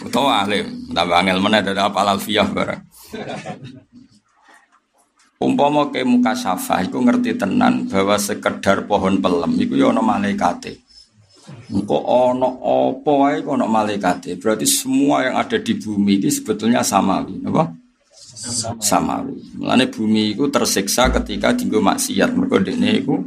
Utawa 0.04 0.48
alim, 0.48 0.90
tambah 0.90 1.18
angel 1.22 1.40
meneh 1.44 1.62
dari 1.62 1.78
apal 1.78 2.08
alfiyah 2.08 2.50
barang. 2.50 2.82
Umpama 5.44 5.92
ke 5.92 6.08
muka 6.08 6.32
syafa, 6.32 6.82
iku 6.88 7.04
ngerti 7.04 7.36
tenan 7.36 7.86
bahwa 7.92 8.16
sekedar 8.16 8.88
pohon 8.88 9.20
pelem 9.20 9.60
iku 9.60 9.76
yo 9.76 9.92
ana 9.92 10.00
malaikate. 10.00 10.80
Engko 11.68 12.00
ana 12.08 12.48
apa 12.48 13.12
wae 13.12 13.44
kok. 13.44 13.60
Berarti 14.40 14.64
semua 14.64 15.28
yang 15.28 15.36
ada 15.36 15.60
di 15.60 15.76
bumi 15.76 16.24
ini 16.24 16.32
sebetulnya 16.32 16.80
samawi, 16.80 17.44
apa? 17.44 17.76
Samawi. 18.80 19.40
Mulane 19.56 19.88
bumi 19.88 20.36
itu 20.36 20.48
tersiksa 20.52 21.08
ketika 21.10 21.56
tinggal 21.56 21.80
maksiat. 21.80 22.36
Mergo 22.36 22.60
dekne 22.60 23.00
iku 23.00 23.24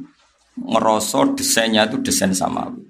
ngerasa 0.61 1.37
desainnya 1.37 1.89
itu 1.89 2.01
desain 2.05 2.33
samawi. 2.37 2.85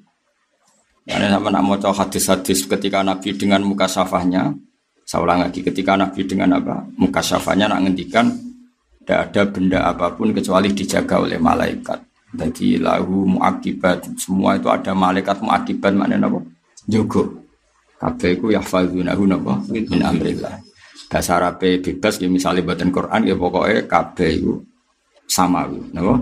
Karena 1.06 1.38
sama 1.38 1.54
nak 1.54 1.62
mau 1.62 1.78
hadis-hadis 1.78 2.66
ketika 2.66 2.98
Nabi 3.06 3.30
dengan 3.38 3.62
muka 3.62 3.86
safahnya, 3.86 4.50
saya 5.06 5.22
ulang 5.22 5.38
lagi, 5.46 5.62
ketika 5.62 5.94
Nabi 5.94 6.26
dengan 6.26 6.58
apa? 6.58 6.82
Muka 6.98 7.22
safahnya 7.22 7.70
nak 7.70 7.86
ngendikan 7.86 8.26
tidak 9.06 9.30
ada 9.30 9.42
benda 9.46 9.78
apa 9.86 10.10
pun 10.18 10.34
kecuali 10.34 10.74
dijaga 10.74 11.22
oleh 11.22 11.38
malaikat. 11.38 12.02
Jadi 12.34 12.82
lahu 12.82 13.38
muakibat 13.38 14.18
semua 14.18 14.58
itu 14.58 14.66
ada 14.66 14.98
malaikat 14.98 15.38
muakibat 15.38 15.94
maknanya 15.94 16.26
apa? 16.26 16.42
Jogo. 16.90 17.46
Kabeh 18.02 18.34
iku 18.34 18.50
yahfazunahu 18.50 19.30
napa 19.30 19.62
min 19.70 20.02
amrillah 20.02 20.58
bahasa 21.06 21.38
Arab 21.38 21.62
bebas 21.62 22.18
ya 22.18 22.26
misalnya 22.26 22.66
badan 22.66 22.90
Quran 22.90 23.22
ya 23.26 23.34
pokoknya 23.38 23.86
kabeh 23.86 24.30
itu 24.42 24.52
samawi 25.30 25.78
napa 25.94 26.18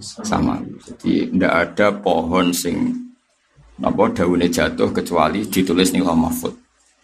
samawi 0.00 0.72
jadi 0.84 1.32
tidak 1.32 1.52
ada 1.52 1.86
pohon 1.96 2.52
sing 2.52 2.92
napa 3.80 4.12
daunnya 4.12 4.48
jatuh 4.52 4.92
kecuali 4.92 5.48
ditulis 5.48 5.96
nih 5.96 6.04
mahfud 6.04 6.52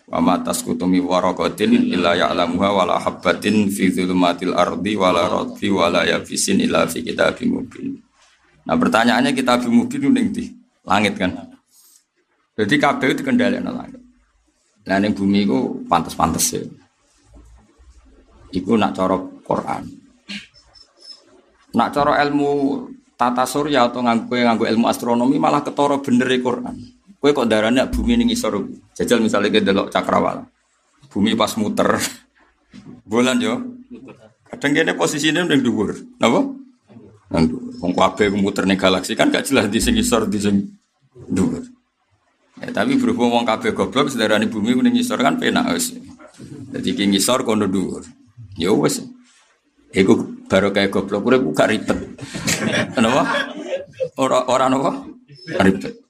wa 0.05 0.21
ma 0.21 0.35
tasqutu 0.37 0.85
waraqatin 0.85 1.89
illa 1.89 2.13
ya'lamuha 2.13 2.69
wala 2.77 3.01
habbatin 3.01 3.73
fi 3.73 3.89
dzulumatil 3.89 4.53
ardi 4.53 4.93
wala 5.01 5.25
radfi 5.33 5.73
wala 5.73 6.05
yafisin 6.05 6.61
illa 6.61 6.85
fi 6.85 7.01
kitabim 7.01 7.57
mubin. 7.57 7.97
Nah 8.69 8.77
pertanyaannya 8.77 9.33
kitabim 9.33 9.73
mubin 9.73 10.13
ning 10.13 10.29
di 10.29 10.53
langit 10.85 11.17
kan? 11.17 11.33
Jadi 12.55 12.75
kabeh 12.77 13.17
itu 13.17 13.25
kendali 13.25 13.57
langit. 13.65 14.01
Nah 14.85 14.97
ning 15.01 15.17
bumi 15.17 15.49
itu 15.49 15.89
pantas-pantas 15.89 16.53
ya 16.53 16.61
Iku 18.55 18.79
nak 18.79 18.95
coro 18.95 19.43
Quran. 19.43 19.83
Nak 21.75 21.89
coro 21.91 22.15
ilmu 22.15 22.51
tata 23.19 23.43
surya 23.43 23.91
atau 23.91 23.99
nganggu 24.03 24.31
nganggu 24.31 24.65
ilmu 24.71 24.87
astronomi 24.87 25.43
malah 25.43 25.67
ketoro 25.67 25.99
bener 25.99 26.31
e 26.31 26.39
Quran. 26.39 26.77
Kue 27.19 27.33
kok 27.33 27.49
darahnya 27.51 27.91
bumi 27.91 28.21
ini 28.21 28.31
ngisor. 28.31 28.63
Jajal 28.95 29.19
misalnya 29.19 29.49
ke 29.51 29.65
delok 29.65 29.91
cakrawala. 29.91 30.45
Bumi 31.11 31.35
pas 31.35 31.57
muter. 31.59 31.99
Bulan 33.11 33.41
yo. 33.43 33.59
Kadang 34.55 34.71
kene 34.77 34.93
posisinya 34.95 35.43
udah 35.43 35.59
dhuwur. 35.59 35.91
Napa? 36.21 36.41
Nang 37.35 37.45
wong 37.83 37.93
kabeh 37.97 38.31
muter 38.31 38.69
ning 38.69 38.79
galaksi 38.79 39.19
kan 39.19 39.33
gak 39.33 39.51
jelas 39.51 39.67
di 39.67 39.83
sing 39.83 39.99
ngisor 39.99 40.31
di 40.31 40.39
sing 40.39 40.63
dhuwur. 41.27 41.65
Ya, 42.63 42.71
tapi 42.71 42.95
berhubung 43.01 43.35
wong 43.35 43.49
kabeh 43.49 43.75
goblok 43.75 44.13
sedarani 44.13 44.47
bumi 44.47 44.79
ning 44.79 44.95
ngisor 44.95 45.19
kan 45.19 45.41
penak 45.41 45.75
wis. 45.75 45.91
Jadi 46.71 46.93
ki 46.95 47.11
ngisor 47.11 47.43
kono 47.43 47.67
dhuwur. 47.67 48.05
Ya 48.55 48.71
wes. 48.71 49.03
Iku 49.95 50.47
baru 50.51 50.75
kayak 50.75 50.91
goblok 50.91 51.27
urip 51.27 51.43
gak 51.55 51.71
ribet. 51.71 51.99
Kenapa? 52.95 53.23
Ora 54.19 54.47
ora 54.51 54.67
napa? 54.67 55.07
Ribet. 55.63 56.05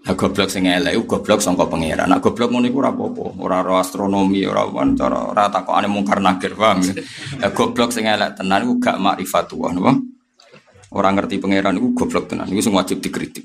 Nah, 0.00 0.16
goblok 0.16 0.48
sing 0.48 0.64
elek 0.64 0.96
goblok 1.04 1.44
sangka 1.44 1.68
pangeran. 1.68 2.08
Nah, 2.08 2.24
goblok 2.24 2.48
ngono 2.48 2.66
iku 2.66 2.80
ora 2.80 2.90
apa-apa, 2.90 3.24
ora 3.36 3.56
ora 3.60 3.84
astronomi, 3.84 4.42
ora 4.48 4.64
wan 4.64 4.96
cara 4.96 5.28
ora 5.28 5.52
takokane 5.52 5.92
mungkar 5.92 6.24
nakir, 6.24 6.56
paham 6.56 6.80
ya? 6.80 7.04
Nah, 7.36 7.50
goblok 7.52 7.92
sing 7.92 8.08
elek 8.08 8.40
tenan 8.40 8.64
iku 8.64 8.80
gak 8.80 8.96
makrifatullah, 8.96 9.70
napa? 9.76 9.92
Ora 10.96 11.08
ngerti 11.14 11.36
pangeran 11.38 11.76
iku 11.76 11.88
goblok 11.92 12.32
tenan, 12.32 12.48
iku 12.48 12.64
sing 12.64 12.74
wajib 12.74 13.04
dikritik. 13.04 13.44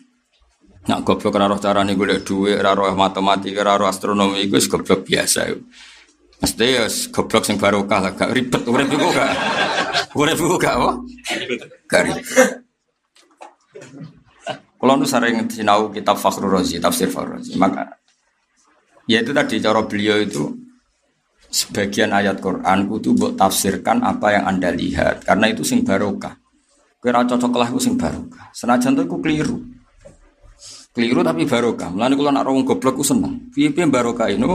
Nah, 0.88 1.04
goblok 1.04 1.36
ora 1.36 1.52
roh 1.52 1.60
carane 1.60 1.92
golek 1.94 2.24
dhuwit, 2.24 2.58
ora 2.62 2.72
roh 2.72 2.94
matematika, 2.96 3.60
ora 3.60 3.76
roh 3.76 3.90
astronomi 3.92 4.48
iku 4.48 4.56
goblok 4.56 5.04
biasa. 5.04 5.52
Iku. 5.52 5.62
Mesti 6.36 6.66
ya 6.68 6.86
goblok 7.16 7.44
sing 7.48 7.56
barokah 7.56 8.00
lah, 8.04 8.12
gak 8.12 8.32
ribet. 8.36 8.64
Urip 8.68 8.92
iku 8.92 9.08
gak. 9.12 9.32
Urip 10.20 10.40
iku 10.40 10.56
gak 10.60 10.76
apa? 10.76 10.92
Gak 11.88 12.02
ribet. 12.12 12.50
Kalau 14.76 15.02
nu 15.02 15.08
sering 15.08 15.50
sinau 15.50 15.90
kitab 15.90 16.20
Fakhrul 16.20 16.52
Razi, 16.52 16.78
tafsir 16.78 17.10
Fakhrul 17.10 17.42
Razi, 17.42 17.58
maka 17.58 17.98
ya 19.10 19.24
itu 19.24 19.34
tadi 19.34 19.58
cara 19.58 19.82
beliau 19.82 20.22
itu 20.22 20.46
sebagian 21.50 22.14
ayat 22.14 22.38
Quran 22.38 22.86
kudu 22.86 23.18
buat 23.18 23.34
tafsirkan 23.34 24.06
apa 24.06 24.38
yang 24.38 24.46
anda 24.46 24.70
lihat 24.70 25.26
karena 25.26 25.50
itu 25.50 25.66
sing 25.66 25.82
barokah. 25.82 26.38
Kira 27.02 27.26
cocok 27.26 27.54
lah 27.58 27.70
sing 27.82 27.98
barokah. 27.98 28.54
Senajan 28.54 28.94
itu 28.94 29.10
aku 29.10 29.18
keliru. 29.26 29.58
Keliru 30.94 31.22
tapi 31.26 31.50
barokah. 31.50 31.90
Mulane 31.90 32.14
kula 32.14 32.30
nak 32.34 32.46
rawung 32.46 32.62
goblok 32.62 32.98
ku 32.98 33.04
seneng. 33.06 33.50
Piye-piye 33.54 33.90
barokah 33.90 34.30
ini 34.30 34.46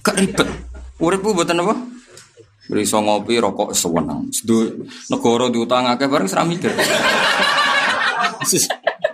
Gak 0.00 0.16
ribet. 0.16 0.73
Urip 1.02 1.20
ku 1.22 1.34
mboten 1.34 1.58
apa? 1.58 1.74
Beriso 2.70 3.02
ngopi 3.02 3.42
rokok 3.42 3.74
sewenang. 3.74 4.30
Sedu 4.30 4.86
negara 5.10 5.50
diutang 5.50 5.90
akeh 5.90 6.06
bareng 6.08 6.28
seram 6.30 6.48
mikir. 6.48 6.70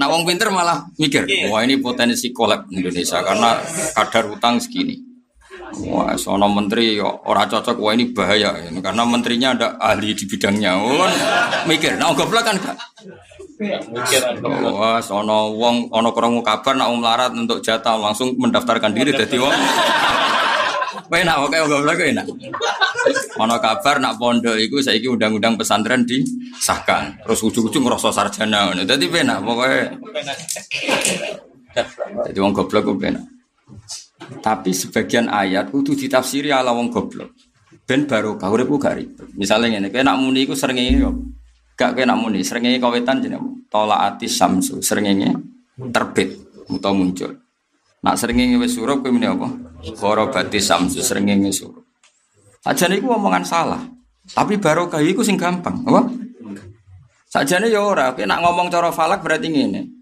Nah 0.01 0.09
wong 0.09 0.25
pinter 0.25 0.49
malah 0.49 0.89
mikir, 0.97 1.29
wah 1.53 1.61
ini 1.61 1.77
potensi 1.77 2.33
kolab 2.33 2.65
Indonesia 2.73 3.21
karena 3.21 3.61
kadar 3.93 4.33
utang 4.33 4.57
segini. 4.57 4.97
Wah, 5.87 6.17
sono 6.19 6.49
menteri 6.49 6.99
orang 6.99 7.47
cocok, 7.47 7.77
wah 7.79 7.93
ini 7.93 8.11
bahaya 8.11 8.59
ini 8.65 8.81
karena 8.81 9.05
menterinya 9.05 9.53
ada 9.53 9.69
ahli 9.77 10.17
di 10.17 10.25
bidangnya. 10.25 10.73
Oh, 10.73 11.05
mikir, 11.69 12.01
nah 12.01 12.11
goblok 12.17 12.43
kan 12.43 12.57
gak? 12.59 12.81
Wah, 14.73 14.99
sono 15.05 15.53
wong 15.53 15.93
ono 15.93 16.09
kurang 16.17 16.41
kabar 16.41 16.75
nak 16.75 16.91
melarat 16.97 17.31
untuk 17.37 17.61
jatah 17.61 18.01
langsung 18.01 18.35
mendaftarkan 18.41 18.97
diri 18.97 19.13
jadi 19.13 19.37
wong. 19.37 19.53
Enak, 21.09 21.37
oke, 21.41 21.57
goblok 21.65 22.01
enak. 22.05 22.27
Ono 23.41 23.57
kabar 23.57 23.97
nak 23.97 24.21
pondok 24.21 24.61
itu 24.61 24.85
saiki 24.85 25.09
undang-undang 25.09 25.57
pesantren 25.57 26.05
disahkan. 26.05 27.17
Terus 27.25 27.41
ujung-ujung 27.47 27.89
ngerasa 27.89 28.13
sarjana. 28.13 28.77
Jadi 28.77 29.09
enak 29.09 29.39
pokoknya. 29.41 29.97
Jadi 32.29 32.39
wong 32.39 32.53
goblok 32.53 32.83
ku 32.85 32.93
enak. 33.01 33.25
Tapi 34.45 34.71
sebagian 34.71 35.33
ayat 35.33 35.73
kudu 35.73 35.97
ditafsiri 35.97 36.53
ala 36.53 36.77
wong 36.77 36.93
goblok. 36.93 37.33
Ben 37.89 38.07
baru 38.07 38.39
kau 38.39 38.55
urip 38.55 38.71
gak 38.79 38.95
ribet. 39.03 39.27
Misalnya 39.35 39.75
ngene, 39.75 39.91
kowe 39.91 39.99
nak 40.07 40.19
muni 40.23 40.47
iku 40.47 40.55
srengenge 40.55 40.95
yo. 40.95 41.11
Gak 41.75 41.99
kowe 41.99 42.05
nak 42.07 42.23
muni, 42.23 42.47
srengenge 42.47 42.79
kawetan 42.79 43.19
jenenge 43.19 43.67
tolaati 43.67 44.31
samsu, 44.31 44.79
srengenge 44.79 45.35
terbit 45.91 46.39
utawa 46.71 46.95
muncul. 46.95 47.35
Nak 48.01 48.17
srengenge 48.17 48.57
wis 48.57 48.73
surup 48.77 49.05
kowe 49.05 49.13
muni 49.13 49.29
apa? 49.29 49.49
Gharabati 49.97 50.57
samsu, 50.57 51.05
srengenge 51.05 51.53
surup. 51.53 51.85
Sajane 52.65 52.97
iku 52.97 53.13
omongan 53.13 53.45
salah. 53.45 53.81
Tapi 54.31 54.57
barokah 54.57 55.05
iku 55.05 55.21
sing 55.21 55.37
gampang, 55.37 55.85
apa? 55.85 56.09
Sajane 57.29 57.69
ya 57.69 57.85
ora, 57.85 58.17
kowe 58.17 58.25
nak 58.25 58.41
ngomong 58.41 58.73
cara 58.73 58.89
falak 58.89 59.21
berarti 59.21 59.49
ngene. 59.53 60.01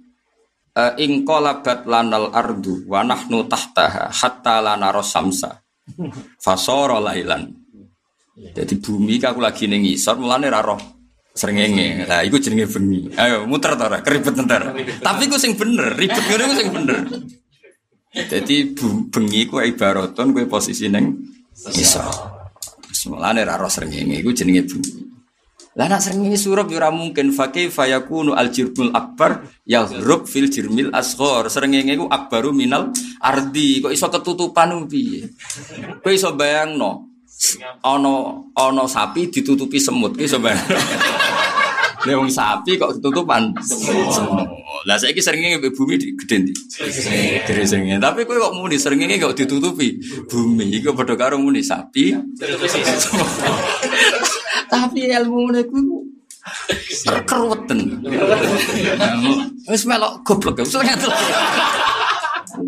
Uh, 0.78 0.94
ingkolabat 0.94 1.90
lanal 1.90 2.30
ardu 2.30 2.86
wa 2.86 3.02
nahnu 3.02 3.50
tahtaha 3.50 4.14
hatta 4.14 4.62
lana 4.62 4.94
rosamsa 4.94 5.58
fasoro 6.38 7.02
lailan 7.02 7.50
jadi 8.54 8.78
bumi 8.78 9.18
aku 9.18 9.42
lagi 9.42 9.66
ning 9.66 9.82
ngisor 9.82 10.22
mulane 10.22 10.46
ra 10.46 10.62
roh 10.62 10.78
srengenge 11.34 12.06
lah 12.06 12.22
iku 12.22 12.38
jenenge 12.38 12.70
bengi 12.70 13.10
ayo 13.18 13.42
muter 13.50 13.74
to 13.74 13.84
ora 13.90 13.98
keribet 14.06 14.38
ntar 14.38 14.70
tapi 15.02 15.26
ku 15.26 15.34
sing 15.34 15.58
bener 15.58 15.98
ribet 15.98 16.22
ngene 16.30 16.44
ku 16.46 16.54
sing 16.54 16.70
bener 16.70 16.98
jadi 18.14 18.56
bengi 19.12 19.44
ku 19.48 19.60
ibaraton 19.60 20.32
kowe 20.32 20.44
posisi 20.48 20.88
ning 20.88 21.12
ngisor 21.74 22.06
mulane 23.08 23.40
ra 23.46 23.56
roh 23.56 23.70
srengenge 23.70 24.20
iku 24.20 24.34
jenenge 24.34 24.68
bengi 24.68 25.08
lah 25.78 25.86
nak 25.86 26.02
sering 26.02 26.26
surup 26.34 26.66
ya 26.74 26.90
mungkin 26.90 27.30
fakih 27.30 27.70
fayakunu 27.70 28.34
al 28.34 28.50
jirbul 28.50 28.90
akbar 28.90 29.46
yahrub 29.62 30.26
fil 30.26 30.50
jirmil 30.50 30.90
asghar. 30.90 31.46
Srengenge 31.46 31.94
iku 31.94 32.10
akbaru 32.10 32.50
minal 32.50 32.90
ardi. 33.22 33.78
Kok 33.78 33.94
iso 33.94 34.10
ketutupan 34.10 34.74
piye? 34.90 35.30
Kowe 36.02 36.10
iso 36.10 36.34
bayangno 36.34 37.06
ana 37.86 38.42
ana 38.58 38.90
sapi 38.90 39.30
ditutupi 39.30 39.78
semut 39.78 40.18
ki 40.18 40.26
iso 40.26 40.42
bayangno. 40.42 40.74
Lah 42.10 42.14
wong 42.18 42.26
sapi 42.26 42.74
kok 42.74 42.98
ketutupan 42.98 43.54
semut. 43.62 44.50
Lah 44.88 44.96
saiki 44.96 45.20
srengenge 45.20 45.60
bumi 45.76 46.00
gede 46.00 46.36
ndi? 46.40 46.52
Gede 47.44 47.62
srengenge. 47.68 48.00
Tapi 48.00 48.24
kowe 48.24 48.40
kok 48.40 48.56
muni 48.56 48.80
srengenge 48.80 49.20
kok 49.20 49.36
ditutupi 49.36 50.00
bumi 50.24 50.64
iku 50.80 50.96
padha 50.96 51.12
karo 51.12 51.36
muni 51.36 51.60
sapi. 51.60 52.16
Tapi 54.72 55.00
ilmu 55.12 55.52
niku 55.52 56.08
keruweten. 57.28 58.00
Wis 59.68 59.84
melok 59.84 60.24
goblok 60.24 60.64
wis 60.64 60.72
ngandel. 60.72 61.12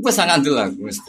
Wis 0.04 0.20
ngandel 0.20 0.54
aku 0.60 0.80
wis. 0.92 1.00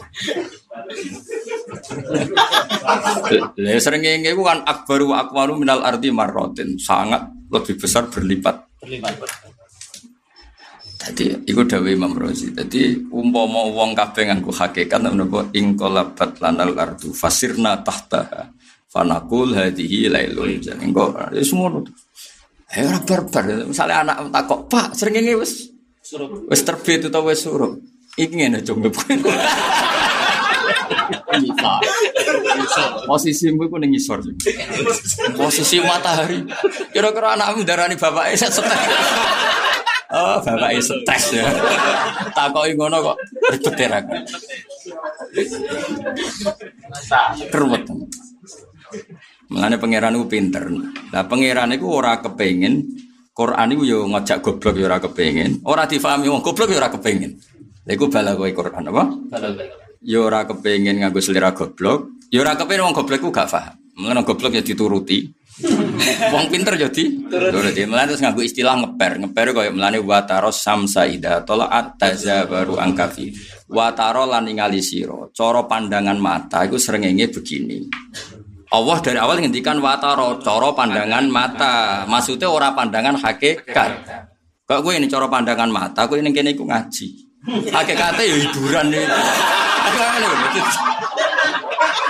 Lah 3.60 3.80
sering 3.84 4.00
ngene 4.00 4.32
kan 4.32 4.64
akbaru 4.64 5.12
wa 5.12 5.28
akwaru 5.28 5.60
minal 5.60 5.84
ardi 5.84 6.08
marrotin, 6.08 6.80
sangat 6.80 7.28
lebih 7.52 7.76
besar 7.76 8.08
berlipat. 8.08 8.64
Berlipat. 8.80 9.52
Jadi 11.02 11.50
iku 11.50 11.66
dawe 11.66 11.88
Imam 11.90 12.14
Rozi. 12.14 12.54
Jadi 12.54 13.10
umpama 13.10 13.66
wong 13.66 13.90
kabeh 13.98 14.30
nganggo 14.30 14.54
hakikat 14.54 15.02
menapa 15.02 15.50
ing 15.50 15.74
qalabat 15.74 16.38
lanal 16.38 16.78
ardu 16.78 17.10
fasirna 17.10 17.82
tahtaha 17.82 18.54
Fanakul 18.92 19.56
hadihi 19.56 20.12
lailun 20.12 20.60
jadi 20.60 20.76
engko 20.84 21.16
wis 21.32 21.48
ngono. 21.56 21.80
Eh 22.68 22.84
ora 22.84 23.00
barbar. 23.00 23.64
Misale 23.64 23.96
anak 23.96 24.28
takok, 24.28 24.68
"Pak, 24.68 24.92
srengenge 24.92 25.32
wis 25.32 25.72
surup. 26.04 26.44
Wis 26.52 26.60
terbit 26.60 27.08
utawa 27.08 27.32
wis 27.32 27.40
surup." 27.40 27.80
Iki 28.20 28.36
ngene 28.36 28.60
jombe. 28.60 28.92
Posisimu 33.08 33.64
iku 33.64 33.80
ning 33.80 33.96
isor. 33.96 34.20
Posisi 35.40 35.80
matahari. 35.80 36.44
Kira-kira 36.92 37.32
anakmu 37.32 37.64
darani 37.64 37.96
bapake 37.96 38.36
set 38.36 38.52
stres. 38.52 38.68
Oh, 40.12 40.36
bapake 40.44 40.80
stres 40.84 41.32
ya. 41.32 41.48
Takoki 42.36 42.76
ngono 42.76 43.00
kok 43.00 43.16
ribet 43.48 43.76
ya. 43.80 44.00
Keruwet. 47.48 47.88
Mengenai 49.48 49.80
pangeran 49.80 50.16
itu 50.16 50.26
pinter. 50.28 50.64
Nah 51.12 51.24
pangeran 51.24 51.72
itu 51.72 51.88
ora 51.88 52.20
kepengen 52.20 52.84
Quran 53.32 53.72
itu 53.72 53.82
yo 53.88 53.98
ngajak 54.04 54.44
goblok 54.44 54.76
yo 54.76 54.84
ora 54.84 55.00
kepengen. 55.00 55.64
Ora 55.64 55.88
difahami 55.88 56.28
wong 56.28 56.44
goblok 56.44 56.68
yo 56.68 56.76
ora 56.76 56.92
kepengen. 56.92 57.32
Lha 57.88 57.92
iku 57.96 58.12
bala 58.12 58.36
kowe 58.36 58.52
Quran 58.52 58.92
apa? 58.92 59.04
Yo 60.04 60.28
ora 60.28 60.44
kepengen 60.44 61.00
nganggo 61.00 61.24
selera 61.24 61.56
goblok. 61.56 62.20
Yo 62.28 62.44
ora 62.44 62.52
kepengen 62.52 62.84
wong 62.84 62.96
goblok 62.96 63.20
ku 63.24 63.32
gak 63.32 63.48
paham. 63.48 63.80
Mengenai 63.96 64.24
goblok 64.28 64.52
ya 64.52 64.60
dituruti. 64.60 65.32
wong 66.32 66.48
pinter 66.48 66.74
jadi 66.80 67.04
turuti. 67.28 67.82
Mulane 67.84 68.08
terus 68.12 68.22
nganggo 68.24 68.40
istilah 68.40 68.74
ngeper. 68.80 69.20
Ngeper 69.20 69.46
koyo 69.52 69.70
mulane 69.76 70.00
wataros 70.00 70.64
samsa 70.64 71.04
ida 71.04 71.44
tolaat 71.44 72.00
tazabaru 72.00 72.80
angkafi. 72.80 73.36
Wataro 73.68 74.24
lan 74.24 74.48
ningali 74.48 74.80
sira. 74.80 75.28
Cara 75.32 75.68
pandangan 75.68 76.16
mata 76.16 76.64
iku 76.64 76.80
srengenge 76.80 77.28
begini. 77.28 77.84
Allah 78.72 78.98
dari 79.04 79.20
awal 79.20 79.44
ngendikan 79.44 79.76
wataro, 79.84 80.40
coro 80.40 80.72
pandangan 80.72 81.28
mata. 81.28 82.08
Maksudnya 82.08 82.48
ora 82.48 82.72
pandangan 82.72 83.20
hakikat. 83.20 83.92
Kok 84.64 84.80
gue 84.80 84.96
ini 84.96 85.12
coro 85.12 85.28
pandangan 85.28 85.68
mata, 85.68 86.08
gue 86.08 86.24
ini 86.24 86.32
kene 86.32 86.56
iku 86.56 86.64
ngaji. 86.64 87.06
Hakikatnya 87.68 88.24
ya 88.24 88.36
hiburan 88.40 88.86
nih. 88.88 89.04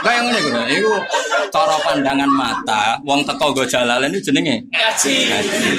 Kayak 0.03 0.21
ngene 0.27 0.39
gue, 0.43 0.63
itu 0.83 0.93
coro 1.55 1.77
pandangan 1.87 2.31
mata, 2.31 2.99
wong 3.07 3.23
teko 3.23 3.55
go 3.55 3.63
jalalan 3.63 4.11
itu 4.11 4.31
jenenge 4.31 4.67
ngaji. 4.67 5.15
Ngaji. 5.31 5.71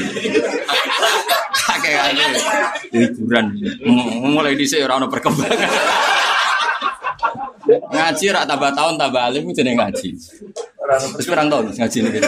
Hakikatnya 1.54 2.26
hiburan. 2.92 3.46
Mulai 4.24 4.56
dhisik 4.56 4.84
ora 4.84 5.00
ono 5.00 5.08
perkembangan. 5.12 5.72
ngaji 7.63 8.26
rak 8.36 8.44
tambah 8.48 8.72
tahun 8.76 8.96
tambah 9.00 9.22
alim 9.28 9.52
jenenge 9.52 9.80
ngaji. 9.80 10.10
Terus 11.20 11.28
pirang 11.28 11.48
tahun 11.52 11.72
ngaji 11.76 11.98
ini? 12.00 12.20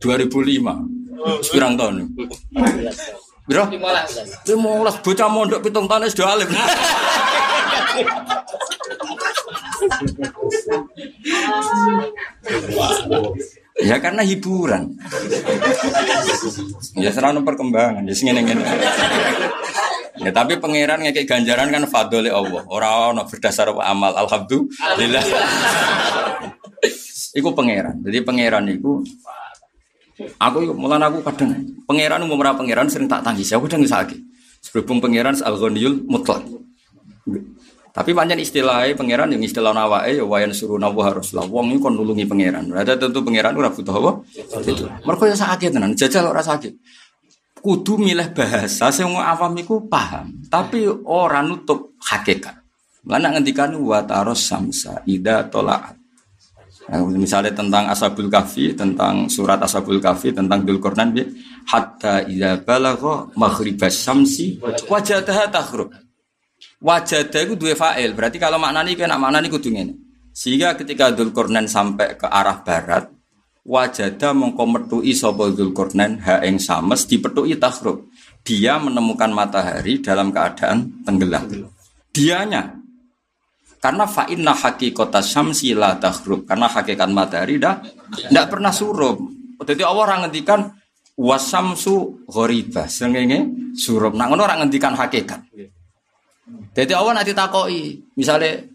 2005. 0.00 1.52
Pirang 1.52 1.74
tahun? 1.76 1.94
Biro? 3.50 3.66
15. 3.66 4.46
15 4.46 5.02
bocah 5.02 5.26
mondok 5.26 5.58
pitung 5.66 5.90
tahun 5.90 6.06
sudah 6.06 6.38
alim. 6.38 6.46
Ya 13.82 13.98
karena 13.98 14.22
hiburan. 14.22 14.94
Ya 16.94 17.10
serana 17.10 17.42
perkembangan, 17.42 18.06
ya 18.06 18.14
sing 18.14 18.30
ngene 18.30 18.62
Ya 20.20 20.30
tapi 20.30 20.62
pangeran 20.62 21.02
ngekek 21.02 21.26
ganjaran 21.26 21.74
kan 21.74 21.90
fadole 21.90 22.30
Allah. 22.30 22.62
Ora 22.70 23.10
ono 23.10 23.26
berdasar 23.26 23.74
amal. 23.74 24.14
Alhamdulillah. 24.14 25.24
iku 27.34 27.50
pangeran. 27.50 27.98
Jadi 28.06 28.18
pangeran 28.22 28.68
iku 28.70 29.02
aku 30.38 30.74
mulan 30.76 31.02
aku 31.04 31.24
kadang 31.24 31.54
pangeran 31.88 32.20
umum 32.24 32.40
ora 32.40 32.56
pangeran 32.56 32.88
sering 32.90 33.08
tak 33.08 33.24
tangis. 33.24 33.50
Aku 33.52 33.66
kadang 33.70 33.84
sakit. 33.86 34.18
Sebelum 34.60 35.00
pangeran 35.00 35.36
al-ghaniyul 35.40 36.04
mutlak. 36.04 36.44
Tapi 37.90 38.14
panjang 38.14 38.38
istilahnya 38.38 38.94
pangeran 38.94 39.34
yang 39.34 39.42
istilah 39.42 39.74
nawake 39.74 40.20
ya 40.20 40.24
wayan 40.24 40.54
suruh 40.54 40.78
nawa 40.78 41.10
harus 41.10 41.34
lah. 41.34 41.42
Ini 41.44 41.76
kon 41.82 41.98
nulungi 41.98 42.24
pangeran. 42.28 42.70
Ada 42.70 42.94
tentu 42.96 43.20
pangeran 43.24 43.56
ora 43.56 43.72
butuh 43.72 43.94
apa? 43.96 44.10
Itu. 44.62 44.86
Mereka 44.86 45.22
yang 45.26 45.40
sakit 45.40 45.68
tenan. 45.74 45.92
Jajal 45.98 46.30
ora 46.30 46.40
sakit 46.40 46.72
kudu 47.60 48.00
milih 48.00 48.32
bahasa 48.32 48.88
sing 48.88 49.06
awam 49.06 49.52
iku 49.60 49.84
paham, 49.84 50.32
tapi 50.48 50.88
ora 50.88 51.44
nutup 51.44 51.92
hakikat. 52.00 52.56
Mana 53.04 53.32
ngendikan 53.32 53.76
wa 53.80 54.00
taros 54.04 54.44
samsa 54.44 55.04
ida 55.04 55.44
tolaat. 55.48 55.99
Nah, 56.90 57.06
misalnya 57.06 57.54
tentang 57.54 57.86
Ashabul 57.86 58.26
Kahfi, 58.26 58.74
tentang 58.74 59.30
surat 59.30 59.62
Ashabul 59.62 60.02
Kahfi, 60.02 60.34
tentang 60.34 60.66
Dzulqarnain 60.66 61.14
bi 61.14 61.22
hatta 61.70 62.26
idza 62.26 62.66
balagha 62.66 63.30
maghribas 63.38 63.94
syamsi 63.94 64.58
wajadaha 64.90 65.46
taghrub. 65.54 65.94
Wajadah 66.82 67.40
itu 67.46 67.54
dua 67.54 67.78
fa'il. 67.78 68.10
Berarti 68.16 68.42
kalau 68.42 68.58
maknanya 68.58 68.96
kena 68.96 69.16
maknanya 69.20 69.52
kudu 69.52 69.70
ngene. 69.70 69.94
Sehingga 70.34 70.74
ketika 70.74 71.14
Dzulqarnain 71.14 71.70
sampai 71.70 72.18
ke 72.18 72.26
arah 72.26 72.58
barat, 72.66 73.06
wajada 73.62 74.34
mongko 74.34 74.64
metui 74.66 75.14
sapa 75.14 75.46
Dzulqarnain 75.52 76.18
ha 76.26 76.42
ing 76.42 76.58
sames 76.58 77.06
dipethuki 77.06 77.54
taghrub. 77.54 78.10
Dia 78.42 78.82
menemukan 78.82 79.30
matahari 79.30 80.02
dalam 80.02 80.34
keadaan 80.34 81.04
tenggelam. 81.06 81.46
Dianya 82.10 82.80
karena 83.80 84.04
fa'inna 84.04 84.52
hakikota 84.52 85.24
syamsi 85.24 85.72
la 85.72 85.96
tahrub. 85.96 86.44
Karena 86.44 86.68
hakikat 86.68 87.08
matahari 87.08 87.56
dah 87.56 87.80
tidak 88.28 88.46
pernah 88.52 88.70
surup. 88.70 89.16
Jadi 89.64 89.80
Allah 89.80 90.04
orang 90.04 90.20
ngendikan 90.28 90.68
wasamsu 91.16 92.28
ghoribah. 92.28 92.86
Sengenge 92.86 93.72
surup. 93.72 94.12
Nah 94.12 94.28
orang 94.28 94.68
ngendikan 94.68 94.92
hakikat. 94.92 95.40
Jadi 96.76 96.92
Allah 96.92 97.24
nanti 97.24 97.32
takoi. 97.32 98.04
Misalnya 98.14 98.68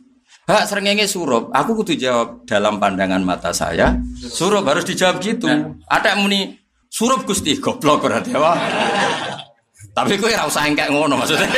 Hak 0.45 0.69
serengenge 0.69 1.09
surup, 1.09 1.49
aku 1.49 1.81
kudu 1.81 1.97
jawab 1.97 2.45
dalam 2.45 2.77
pandangan 2.77 3.17
mata 3.25 3.49
saya. 3.49 3.97
Surup 4.13 4.61
harus 4.69 4.85
dijawab 4.85 5.17
gitu. 5.17 5.49
Ada 5.89 6.13
yang 6.13 6.21
muni 6.21 6.53
surup 6.85 7.25
Gusti 7.25 7.57
goblok 7.57 8.05
berarti 8.05 8.29
apa? 8.37 8.53
Tapi 9.89 10.13
kok 10.21 10.29
ora 10.29 10.45
usah 10.45 10.69
ngono 10.69 11.17
maksudnya. 11.17 11.49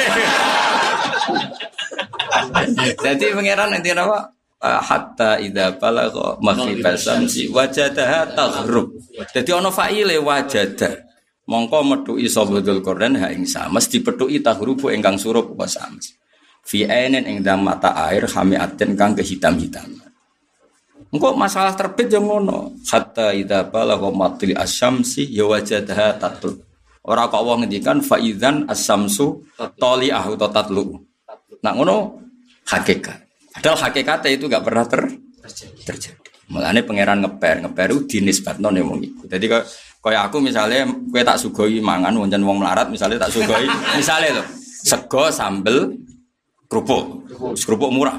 Jadi 3.05 3.25
pangeran 3.33 3.69
nanti 3.73 3.91
apa? 3.93 4.37
Ah, 4.57 4.81
hatta 4.81 5.37
idza 5.37 5.77
balagha 5.77 6.41
maghribas 6.41 7.05
samsi 7.05 7.45
wajadaha 7.53 8.33
taghrub. 8.33 8.89
Dadi 9.29 9.53
ana 9.53 9.69
fa'ile 9.69 10.17
wajada. 10.17 11.05
Mongko 11.47 11.79
metuki 11.85 12.27
sabdul 12.27 12.81
Quran 12.81 13.21
ha 13.21 13.31
ing 13.31 13.45
sames 13.45 13.87
dipethuki 13.87 14.41
taghrubu 14.41 14.89
ingkang 14.89 15.15
surup 15.15 15.53
apa 15.55 15.69
sames. 15.69 16.17
Fi 16.65 16.83
ainin 16.83 17.23
ing 17.23 17.45
dalam 17.45 17.63
mata 17.63 17.95
air 18.09 18.27
hamiatin 18.27 18.97
kang 18.97 19.15
kehitam-hitam. 19.15 19.87
Engkau 21.07 21.37
masalah 21.39 21.71
terbit 21.77 22.11
yang 22.11 22.27
ngono. 22.27 22.75
Hatta 22.83 23.31
idza 23.31 23.63
balagha 23.71 24.09
matli 24.11 24.51
asyamsi 24.51 25.31
ya 25.31 25.47
wajadaha 25.47 26.19
tatul. 26.19 26.59
Ora 27.07 27.31
kok 27.31 27.39
wong 27.39 27.63
ngendikan 27.63 28.03
fa 28.03 28.19
idzan 28.19 28.67
asyamsu 28.67 29.39
tali'ahu 29.79 30.35
tatlu. 30.35 30.99
Nah 31.63 31.71
ngono 31.71 32.26
hakikat. 32.67 33.17
Padahal 33.57 33.77
hakikatnya 33.89 34.29
itu 34.37 34.45
gak 34.45 34.63
pernah 34.63 34.85
ter 34.85 35.01
terjadi. 35.87 36.27
Mulane 36.47 36.79
pangeran 36.83 37.19
ngeper, 37.23 37.67
ngeper 37.67 37.87
itu 37.91 37.99
dinisbatno 38.07 38.71
ning 38.71 38.87
wong 38.87 38.99
iku. 39.03 39.23
Jadi 39.27 39.45
kaya 39.99 40.23
aku 40.23 40.39
misalnya 40.39 40.87
gue 40.87 41.19
tak 41.19 41.35
sugoi 41.35 41.83
mangan 41.83 42.15
wonten 42.15 42.39
wong 42.45 42.63
melarat 42.63 42.87
misalnya 42.87 43.27
tak 43.27 43.35
sugoi 43.35 43.67
misalnya 43.99 44.39
loh 44.39 44.47
sego 44.87 45.27
sambel 45.27 45.91
kerupuk. 46.71 47.27
Kerupuk. 47.35 47.91
Murah. 47.91 48.15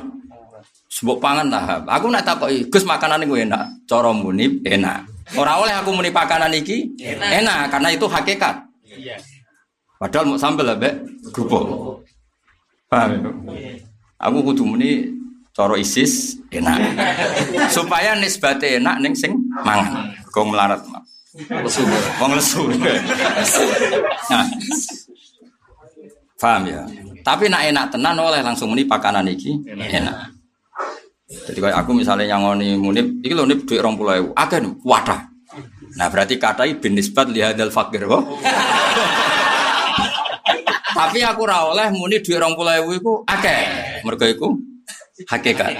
Sebut 0.89 1.21
pangan 1.21 1.47
lah. 1.49 1.85
Aku 1.87 2.11
nak 2.11 2.25
takoki 2.27 2.69
Gus 2.69 2.85
makanan 2.85 3.25
gue 3.25 3.45
enak. 3.45 3.89
Cara 3.89 4.13
muni 4.13 4.61
enak. 4.67 5.09
Ora 5.37 5.61
oleh 5.61 5.77
aku 5.77 5.93
muni 5.93 6.09
pakanan 6.09 6.53
iki 6.57 6.97
enak, 7.01 7.29
enak 7.45 7.61
karena 7.69 7.89
itu 7.93 8.09
hakikat. 8.09 8.57
Iya. 8.89 9.15
padahal 9.99 10.31
mau 10.31 10.41
sambel 10.41 10.73
lah 10.73 10.79
kerupuk. 11.31 11.65
Paham 12.89 13.21
ya? 13.53 13.88
Aku 14.19 14.43
kudu 14.43 14.67
muni 14.67 15.15
cara 15.55 15.79
ISIS 15.79 16.43
enak. 16.51 16.79
Supaya 17.75 18.19
nisbate 18.19 18.83
enak 18.83 18.99
ning 18.99 19.15
sing 19.15 19.39
mangan. 19.63 20.11
Kok 20.35 20.45
melarat 20.51 20.83
mak. 20.91 21.07
Lesu. 21.39 21.87
Wong 22.19 22.33
lesu. 22.35 22.63
Nah. 24.31 24.47
Paham 26.39 26.63
ya? 26.67 26.83
Tapi 27.23 27.51
nak 27.51 27.63
enak 27.67 27.87
tenan 27.95 28.19
oleh 28.19 28.43
langsung 28.43 28.75
muni 28.75 28.87
pakanan 28.87 29.27
iki 29.31 29.55
enak. 29.71 30.35
Jadi 31.29 31.59
kayak 31.61 31.77
aku 31.85 31.93
misalnya 31.93 32.25
yang 32.25 32.41
ngoni 32.41 32.73
munib, 32.81 33.21
iki 33.21 33.37
lho 33.37 33.45
nip 33.45 33.69
duit 33.69 33.85
20.000. 33.85 34.33
Akeh 34.33 34.59
wadah. 34.81 35.29
Nah 36.01 36.07
berarti 36.09 36.41
katai 36.41 36.81
bin 36.81 36.97
nisbat 36.97 37.29
lihadal 37.29 37.71
fakir 37.71 38.09
kok. 38.09 38.23
Tapi 40.99 41.23
aku 41.23 41.47
ora 41.47 41.71
oleh 41.71 41.95
muni 41.95 42.19
dhuwit 42.19 42.43
20.000 42.43 42.99
iku 42.99 43.23
akeh. 43.23 43.59
Mergo 44.03 44.27
iku 44.27 44.49
hakikat. 45.31 45.79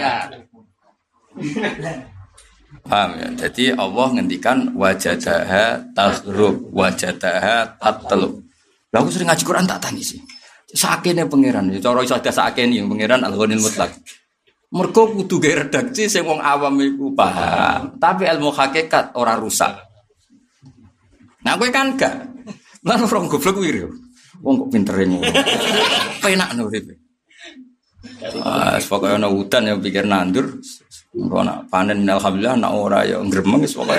Paham 2.87 3.11
ya? 3.19 3.29
Jadi 3.35 3.75
Allah 3.75 4.07
ngendikan 4.15 4.79
wajadaha 4.79 5.91
taghrub, 5.91 6.71
wajadaha 6.71 7.67
tatlub. 7.83 8.47
Lah 8.95 9.03
aku 9.03 9.11
sering 9.11 9.27
ngaji 9.27 9.43
Quran 9.43 9.67
tak 9.67 9.83
tangisi. 9.83 10.23
Sakene 10.71 11.27
pangeran, 11.27 11.67
cara 11.83 12.01
iso 12.05 12.15
sakene 12.15 12.79
yang 12.79 12.87
pangeran 12.87 13.27
al-ghanil 13.27 13.59
mutlak. 13.59 13.91
Mergo 14.69 15.17
kudu 15.17 15.41
gawe 15.41 15.65
redaksi 15.65 16.13
sing 16.13 16.29
wong 16.29 16.45
awam 16.45 16.77
iku 16.79 17.11
paham, 17.17 17.97
tapi 17.97 18.29
ilmu 18.29 18.53
hakikat 18.53 19.17
ora 19.17 19.35
rusak. 19.41 19.73
Nah 21.41 21.57
kowe 21.57 21.73
kan 21.73 21.97
gak. 21.97 22.15
Lan 22.85 23.01
orang 23.01 23.33
goblok 23.33 23.59
kuwi 23.59 23.81
Wong 24.43 24.55
kok 24.65 24.69
pintere 24.71 25.03
ngono. 25.07 25.27
Penak 26.23 26.55
no 26.55 26.71
urip. 26.71 26.95
Ah, 28.47 28.79
pokoknya 28.79 29.19
ana 29.19 29.29
hutan 29.31 29.67
yang 29.67 29.83
pikir 29.83 30.07
nandur. 30.07 30.47
Engko 31.17 31.43
nak 31.43 31.67
panen 31.73 32.07
alhamdulillah 32.07 32.55
nak 32.55 32.73
ora 32.77 33.01
ya 33.03 33.19
gremeng 33.27 33.65
wis 33.65 33.75
pokoke. 33.75 33.99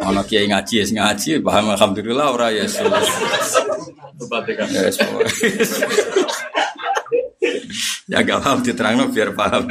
Ana 0.00 0.24
kiai 0.26 0.50
ngaji 0.50 0.74
ya 0.82 0.84
ngaji 0.90 1.40
paham 1.40 1.72
alhamdulillah 1.72 2.26
ora 2.34 2.48
ya. 2.52 2.64
Ya 2.68 2.84
Ya 8.10 8.26
gak 8.26 8.42
paham 8.42 8.58
diterangno 8.60 9.06
biar 9.08 9.30
paham. 9.38 9.70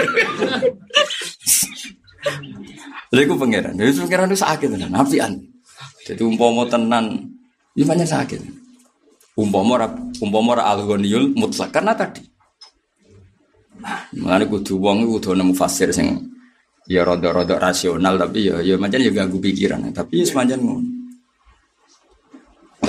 Lha 3.12 3.20
iku 3.20 3.36
pangeran. 3.36 3.76
Itu 3.76 4.08
pangeran 4.08 4.32
itu 4.32 4.39
sakit 4.39 4.68
tenan, 4.72 4.96
apian. 4.96 5.59
Jadi 6.10 6.26
umpama 6.26 6.65
tenan, 6.65 7.22
ini 7.78 7.86
banyak 7.86 8.10
sakit. 8.10 8.41
Umpama 9.38 9.78
umpama 10.17 10.58
al-ghaniyul 10.58 11.38
mutlak 11.38 11.69
karena 11.69 11.93
tadi. 11.93 12.26
Nah, 13.80 14.10
mengenai 14.17 14.50
kudu 14.50 14.82
wong 14.82 15.06
kudu 15.06 15.38
nemu 15.38 15.54
fasir 15.54 15.93
sing 15.93 16.19
ya 16.89 17.06
rada-rada 17.08 17.62
rasional 17.62 18.19
tapi 18.19 18.50
ya 18.50 18.60
ya 18.60 18.76
macam 18.76 19.00
ya 19.00 19.13
ganggu 19.13 19.38
pikiran. 19.38 19.86
Tapi 19.93 20.19
ya 20.19 20.26
semacam 20.26 20.58
ngono. 20.60 20.89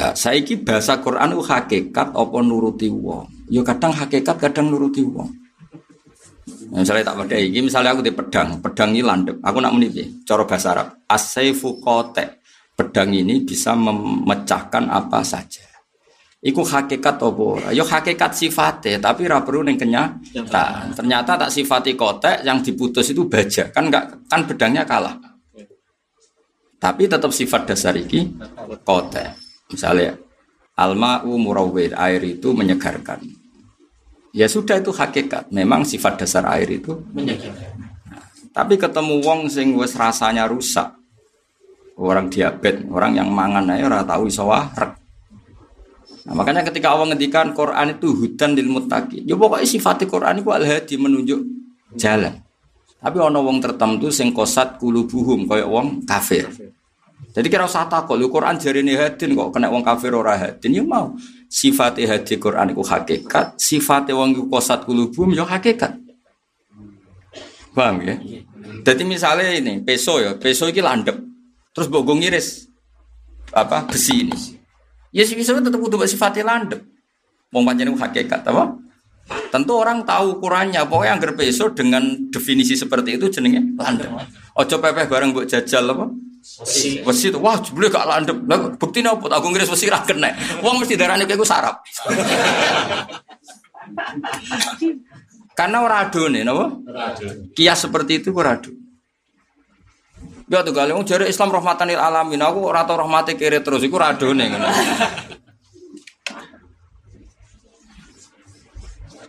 Nah, 0.01 0.17
saiki 0.17 0.57
bahasa 0.65 0.97
Quran 1.05 1.37
itu 1.37 1.45
hakikat 1.45 2.09
apa 2.17 2.37
nuruti 2.41 2.89
wong. 2.89 3.53
Ya 3.53 3.61
kadang 3.61 3.93
hakikat 3.93 4.41
kadang 4.41 4.73
nuruti 4.73 5.05
wong. 5.05 5.29
Misalnya 6.73 7.13
tak 7.13 7.27
pakai 7.27 7.51
ini, 7.51 7.67
misalnya 7.67 7.93
aku 7.93 8.01
di 8.01 8.15
pedang, 8.15 8.63
pedang 8.63 8.95
ini 8.95 9.03
landep. 9.03 9.43
Aku 9.43 9.59
nak 9.59 9.75
menipi, 9.75 10.23
cara 10.23 10.47
bahasa 10.47 10.71
Arab. 10.71 10.89
Asaifu 11.11 11.83
kotek 11.83 12.40
pedang 12.81 13.13
ini 13.13 13.45
bisa 13.45 13.77
memecahkan 13.77 14.89
apa 14.89 15.21
saja. 15.21 15.69
Iku 16.41 16.65
hakikat 16.65 17.21
apa? 17.21 17.77
Yo 17.77 17.85
hakikat 17.85 18.33
sifatnya, 18.33 18.97
tapi 18.97 19.29
ra 19.29 19.45
perlu 19.45 19.61
ning 19.61 19.77
kenyataan. 19.77 20.97
Ternyata 20.97 21.37
tak 21.37 21.53
sifati 21.53 21.93
kotek 21.93 22.41
yang 22.49 22.65
diputus 22.65 23.13
itu 23.13 23.29
baja, 23.29 23.69
kan 23.69 23.93
enggak 23.93 24.25
kan 24.25 24.49
pedangnya 24.49 24.89
kalah. 24.89 25.21
Tapi 26.81 27.05
tetap 27.05 27.29
sifat 27.29 27.69
dasar 27.69 27.93
iki 27.93 28.25
kotek. 28.89 29.37
Misalnya 29.69 30.17
alma'u 30.81 31.37
murawwir, 31.37 31.93
air 31.93 32.25
itu 32.25 32.57
menyegarkan. 32.57 33.21
Ya 34.33 34.49
sudah 34.49 34.81
itu 34.81 34.97
hakikat. 34.97 35.53
Memang 35.53 35.85
sifat 35.85 36.25
dasar 36.25 36.49
air 36.57 36.73
itu 36.73 37.05
menyegarkan. 37.13 37.85
Nah, 38.09 38.25
tapi 38.57 38.81
ketemu 38.81 39.21
wong 39.21 39.53
sing 39.53 39.77
wis 39.77 39.93
rasanya 39.93 40.49
rusak, 40.49 40.89
orang 42.01 42.33
diabetes, 42.33 42.89
orang 42.89 43.13
yang 43.13 43.29
mangan 43.29 43.69
aja 43.69 43.85
ora 43.85 44.01
tahu 44.01 44.33
iso. 44.33 44.49
Nah, 46.21 46.37
makanya 46.37 46.65
ketika 46.65 46.93
Allah 46.93 47.13
ngendikan 47.13 47.53
Quran 47.57 47.97
itu 47.97 48.13
hudan 48.13 48.53
lil 48.57 48.69
muttaqin. 48.69 49.25
Ya 49.25 49.37
pokoknya 49.37 49.67
sifat 49.69 50.05
Quran 50.09 50.41
itu 50.41 50.49
al-hadi 50.53 50.95
menunjuk 51.01 51.41
jalan. 51.97 52.41
Tapi 53.01 53.17
ono 53.17 53.41
wong 53.41 53.65
tertentu 53.65 54.13
sing 54.13 54.33
kosat 54.37 54.77
kulubuhum 54.77 55.49
kaya 55.49 55.65
wong 55.65 56.05
kafir. 56.05 56.53
Jadi 57.31 57.47
kira 57.47 57.65
usah 57.65 57.87
takut, 57.87 58.19
lu 58.19 58.27
Quran 58.27 58.59
jarine 58.59 58.99
hadin 58.99 59.39
kok 59.39 59.55
kena 59.55 59.71
wong 59.71 59.87
kafir 59.87 60.13
ora 60.13 60.37
hadin 60.37 60.77
ya 60.77 60.85
mau. 60.85 61.17
Sifat 61.49 62.03
hadi 62.03 62.37
Quran 62.37 62.75
itu 62.75 62.85
hakikat, 62.85 63.57
sifat 63.57 64.13
wong 64.13 64.51
kosat 64.51 64.85
kulubuhum 64.85 65.33
ya 65.33 65.47
hakikat. 65.49 65.97
Paham 67.71 68.03
ya? 68.03 68.19
Jadi 68.83 69.03
misalnya 69.07 69.55
ini 69.55 69.79
peso 69.81 70.19
ya, 70.19 70.35
peso 70.37 70.67
ini 70.67 70.83
landep. 70.83 71.30
Terus 71.71 71.87
mbok 71.87 72.11
ngiris 72.19 72.67
apa 73.55 73.87
besi 73.87 74.27
ini. 74.27 74.37
Ya 75.11 75.27
sih 75.27 75.35
bisa 75.35 75.55
tetap 75.55 75.79
kudu 75.79 75.99
sifatnya 76.07 76.47
landep. 76.47 76.83
Wong 77.51 77.67
pancen 77.67 77.91
hakikat 77.91 78.47
apa? 78.47 78.79
Tentu 79.51 79.75
orang 79.75 80.07
tahu 80.07 80.39
ukurannya. 80.39 80.87
Pokoknya 80.87 81.19
anggar 81.19 81.35
peso 81.35 81.71
dengan 81.75 82.31
definisi 82.31 82.79
seperti 82.79 83.19
itu 83.19 83.27
jenenge 83.31 83.75
landep. 83.75 84.11
Ojo 84.55 84.77
pepeh 84.79 85.07
bareng 85.11 85.35
buat 85.35 85.51
jajal 85.51 85.91
apa? 85.91 86.07
Wesi. 86.63 87.03
Wesi 87.03 87.31
itu 87.31 87.39
wah 87.43 87.59
jebule 87.59 87.91
gak 87.91 88.07
landep. 88.07 88.39
Lah 88.47 88.71
buktine 88.79 89.11
apa? 89.11 89.27
Aku 89.39 89.51
ngiris 89.51 89.71
wesi 89.71 89.91
ra 89.91 90.03
kena. 90.07 90.31
Wong 90.63 90.79
mesti 90.83 90.95
darane 90.95 91.27
kowe 91.27 91.47
sarap. 91.47 91.83
Karena 95.59 95.83
ora 95.83 96.07
adone 96.07 96.41
napa? 96.47 96.71
Kias 97.53 97.85
seperti 97.87 98.23
itu 98.23 98.31
ora 98.31 98.55
adone. 98.59 98.90
Ya 100.51 100.67
tuh 100.67 100.75
kali, 100.75 100.91
jare 101.07 101.31
Islam 101.31 101.55
rahmatan 101.55 101.95
lil 101.95 102.03
alamin. 102.03 102.43
Aku 102.43 102.67
ora 102.67 102.83
tau 102.83 102.99
rahmate 102.99 103.39
kere 103.39 103.63
terus 103.63 103.87
iku 103.87 104.03
radone 104.03 104.51
ngono. 104.51 104.67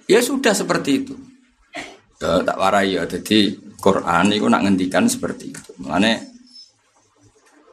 ya 0.10 0.18
sudah 0.18 0.50
seperti 0.58 1.06
itu. 1.06 1.14
Ya, 2.18 2.42
tak 2.42 2.58
warai 2.58 2.98
ya. 2.98 3.06
Jadi 3.06 3.54
Quran 3.78 4.34
itu 4.34 4.50
nak 4.50 4.66
ngendikan 4.66 5.06
seperti 5.06 5.54
itu. 5.54 5.72
Makanya 5.86 6.26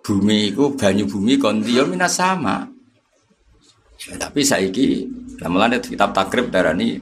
bumi 0.04 0.52
itu 0.52 0.76
banyu 0.76 1.08
bumi 1.08 1.40
konti 1.40 1.72
ya 1.72 1.88
minas 1.88 2.20
sama. 2.20 2.68
Ya, 3.96 4.20
tapi 4.20 4.44
saiki 4.44 5.08
mulane 5.48 5.80
kitab 5.80 6.12
takrib 6.12 6.52
darani 6.52 7.00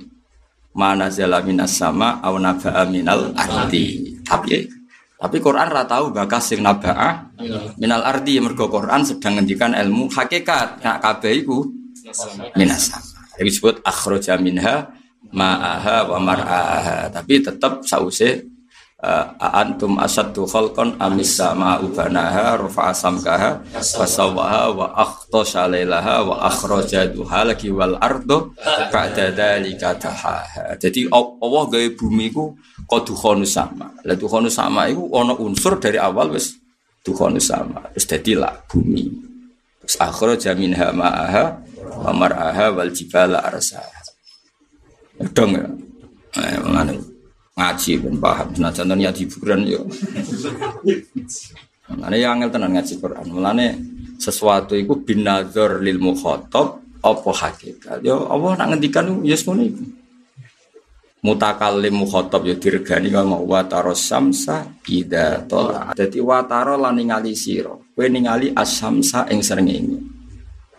mana 0.78 1.10
zala 1.10 1.42
minas 1.42 1.74
sama 1.74 2.22
au 2.22 2.38
minal 2.86 3.34
arti. 3.34 4.14
Tapi 4.22 4.85
tapi 5.16 5.40
Quran 5.40 5.72
ra 5.72 5.88
tahu 5.88 6.12
bakas 6.12 6.52
sing 6.52 6.60
nabaa 6.60 7.32
minal 7.80 8.04
ardi 8.04 8.36
mergo 8.36 8.68
Quran 8.68 9.00
sedang 9.00 9.40
ngendikan 9.40 9.72
ilmu 9.72 10.12
hakikat. 10.12 10.84
Nak 10.84 11.00
kabeh 11.00 11.40
iku 11.40 11.64
minasa. 12.52 13.00
Jadi 13.36 13.48
disebut 13.48 13.74
akhraja 13.80 14.36
minha 14.36 14.92
ma'aha 15.32 16.12
wa 16.12 16.18
mar'aha. 16.20 17.08
Tapi 17.08 17.40
tetap 17.40 17.80
sause 17.88 18.44
antum 18.96 20.00
asaddu 20.00 20.48
khalqan 20.48 20.96
amis 20.96 21.36
sama 21.36 21.76
ubanaha 21.84 22.56
rafa'a 22.56 22.96
samkaha 22.96 23.60
wa 23.76 24.06
sawaha 24.08 24.72
wa 24.72 24.86
akhtasha 24.96 25.68
lailaha 25.68 26.24
wa 26.24 26.48
akhraja 26.48 27.04
duhalaki 27.12 27.68
wal 27.68 28.00
ardo 28.00 28.56
ba'da 28.88 29.36
dzalika 29.36 30.00
tahaha. 30.00 30.80
Jadi 30.80 31.12
Allah 31.12 31.62
gawe 31.68 31.88
bumi 31.92 32.32
ku 32.32 32.56
kodukhonu 32.88 33.44
sama. 33.44 33.92
Lah 34.00 34.16
dukhonu 34.16 34.48
sama 34.48 34.88
itu 34.88 35.04
ono 35.12 35.36
unsur 35.44 35.76
dari 35.76 36.00
awal 36.00 36.32
wis 36.32 36.56
dukhonu 37.04 37.36
sama. 37.36 37.92
Terus 37.92 38.06
dadi 38.08 38.32
lah 38.32 38.64
bumi. 38.64 39.12
Terus 39.84 39.96
akhir 40.00 40.40
jamin 40.40 40.72
ma'aha 40.72 41.44
wa 42.00 42.12
mar'aha 42.16 42.72
wal 42.72 42.88
jibala 42.96 43.44
arsaha. 43.44 43.92
Dong 45.36 45.52
ya. 45.52 45.68
Eh, 46.36 47.15
ngaji 47.56 47.92
ben 48.04 48.16
paham. 48.20 48.52
Nah, 48.60 48.68
contohnya 48.68 49.08
di 49.08 49.24
Quran 49.24 49.64
yo. 49.64 49.80
Mulane 51.86 52.16
yang 52.20 52.36
angel 52.36 52.50
tenan 52.52 52.70
ngaji 52.76 52.94
Quran. 53.00 53.26
Mulane 53.32 53.66
sesuatu 54.20 54.76
itu 54.76 54.92
bin 55.00 55.24
nazar 55.24 55.80
lil 55.80 55.96
mukhatab 55.96 56.84
apa 57.00 57.30
hakikat. 57.32 58.04
Yo 58.04 58.28
Allah 58.28 58.60
nak 58.60 58.76
ngendikan 58.76 59.24
yes 59.24 59.48
ngono 59.48 59.64
iku 59.64 59.84
mutakallim 61.26 62.06
mukhatab 62.06 62.46
ya 62.46 62.54
diregani 62.54 63.10
ngomong 63.10 63.50
wa 63.50 63.66
samsa 63.96 64.68
ida 64.86 65.42
tola. 65.48 65.90
Dadi 65.96 66.22
wa 66.22 66.44
taro 66.46 66.78
lan 66.78 67.00
ningali 67.00 67.34
sira. 67.34 67.74
Kowe 67.74 68.06
ningali 68.06 68.54
asamsa 68.54 69.26
ing 69.32 69.42
srengenge. 69.42 70.15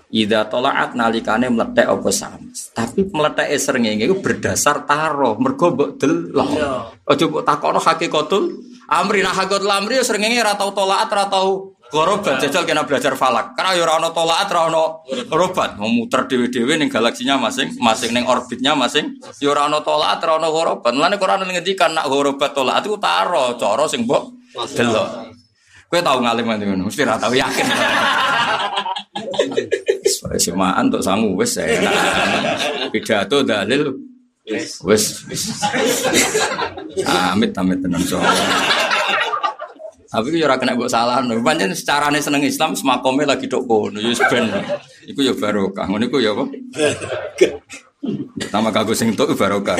Ida 0.07 0.47
tolaat 0.47 0.95
nalikane 0.95 1.51
meletek 1.51 1.83
apa 1.83 2.09
sams. 2.15 2.71
Tapi 2.71 3.11
meletek 3.11 3.51
srengenge 3.59 4.07
iku 4.07 4.23
berdasar 4.23 4.87
taro, 4.87 5.35
mergo 5.35 5.75
mbok 5.75 5.99
delok. 5.99 6.49
Iya. 6.55 6.71
Aja 7.03 7.23
mbok 7.27 7.43
takono 7.43 7.79
hakikatul 7.83 8.55
amri 8.87 9.19
nah 9.19 9.35
hakikatul 9.35 9.67
amri 9.67 9.99
ya 9.99 10.03
srengenge 10.07 10.39
ora 10.39 10.55
tau 10.55 10.71
tolaat 10.71 11.11
ora 11.11 11.27
tau 11.27 11.77
Gorobat 11.87 12.43
jajal 12.43 12.67
kena 12.67 12.83
belajar 12.83 13.15
falak. 13.15 13.55
Karena 13.55 13.71
ya 13.71 13.87
ono 13.87 14.11
tolaat, 14.11 14.51
ora 14.51 14.67
ono 14.67 15.07
gorobat. 15.07 15.79
Mau 15.79 15.87
muter 15.87 16.27
dhewe-dhewe 16.27 16.75
ning 16.75 16.91
galaksinya 16.91 17.39
masing, 17.39 17.79
masing 17.79 18.11
ning 18.11 18.27
orbitnya 18.27 18.75
masing. 18.75 19.15
Ya 19.39 19.55
ora 19.55 19.71
ono 19.71 19.79
tolaat, 19.79 20.19
ora 20.27 20.35
ono 20.35 20.51
gorobat. 20.51 20.91
Mulane 20.91 21.15
Quran 21.15 21.47
ngendikan 21.47 21.95
nak 21.95 22.11
gorobat 22.11 22.51
tolaat 22.51 22.83
iku 22.83 22.99
taro 22.99 23.55
cara 23.55 23.87
sing 23.87 24.03
mbok 24.03 24.51
delok. 24.75 25.31
Kowe 25.87 26.03
tau 26.03 26.19
ngalim 26.19 26.43
ngono, 26.43 26.91
mesti 26.91 27.07
ora 27.07 27.15
tau 27.15 27.31
yakin. 27.31 27.67
Semaan 30.37 30.87
untuk 30.89 31.01
sangu 31.01 31.33
wis 31.35 31.57
pidato 32.93 33.41
dalil 33.41 33.93
wis 34.85 35.03
amit 37.05 37.51
amit 37.57 37.77
tenan 37.83 38.01
soalnya. 38.03 38.45
Tapi 40.07 40.39
ya 40.39 40.47
ora 40.47 40.55
kena 40.55 40.71
mbok 40.71 40.87
salah. 40.87 41.19
Pancen 41.19 41.75
secarane 41.75 42.23
seneng 42.23 42.39
Islam 42.47 42.71
semakome 42.71 43.27
lagi 43.27 43.51
tok 43.51 43.67
kono 43.67 43.99
ya 43.99 44.15
ben. 44.31 44.47
Iku 45.03 45.19
ya 45.19 45.35
barokah. 45.35 45.83
Ngono 45.83 46.07
iku 46.07 46.17
ya 46.23 46.31
apa? 46.31 46.47
Pertama 48.39 48.71
kagak 48.71 48.95
sing 48.95 49.11
tok 49.19 49.35
barokah. 49.35 49.75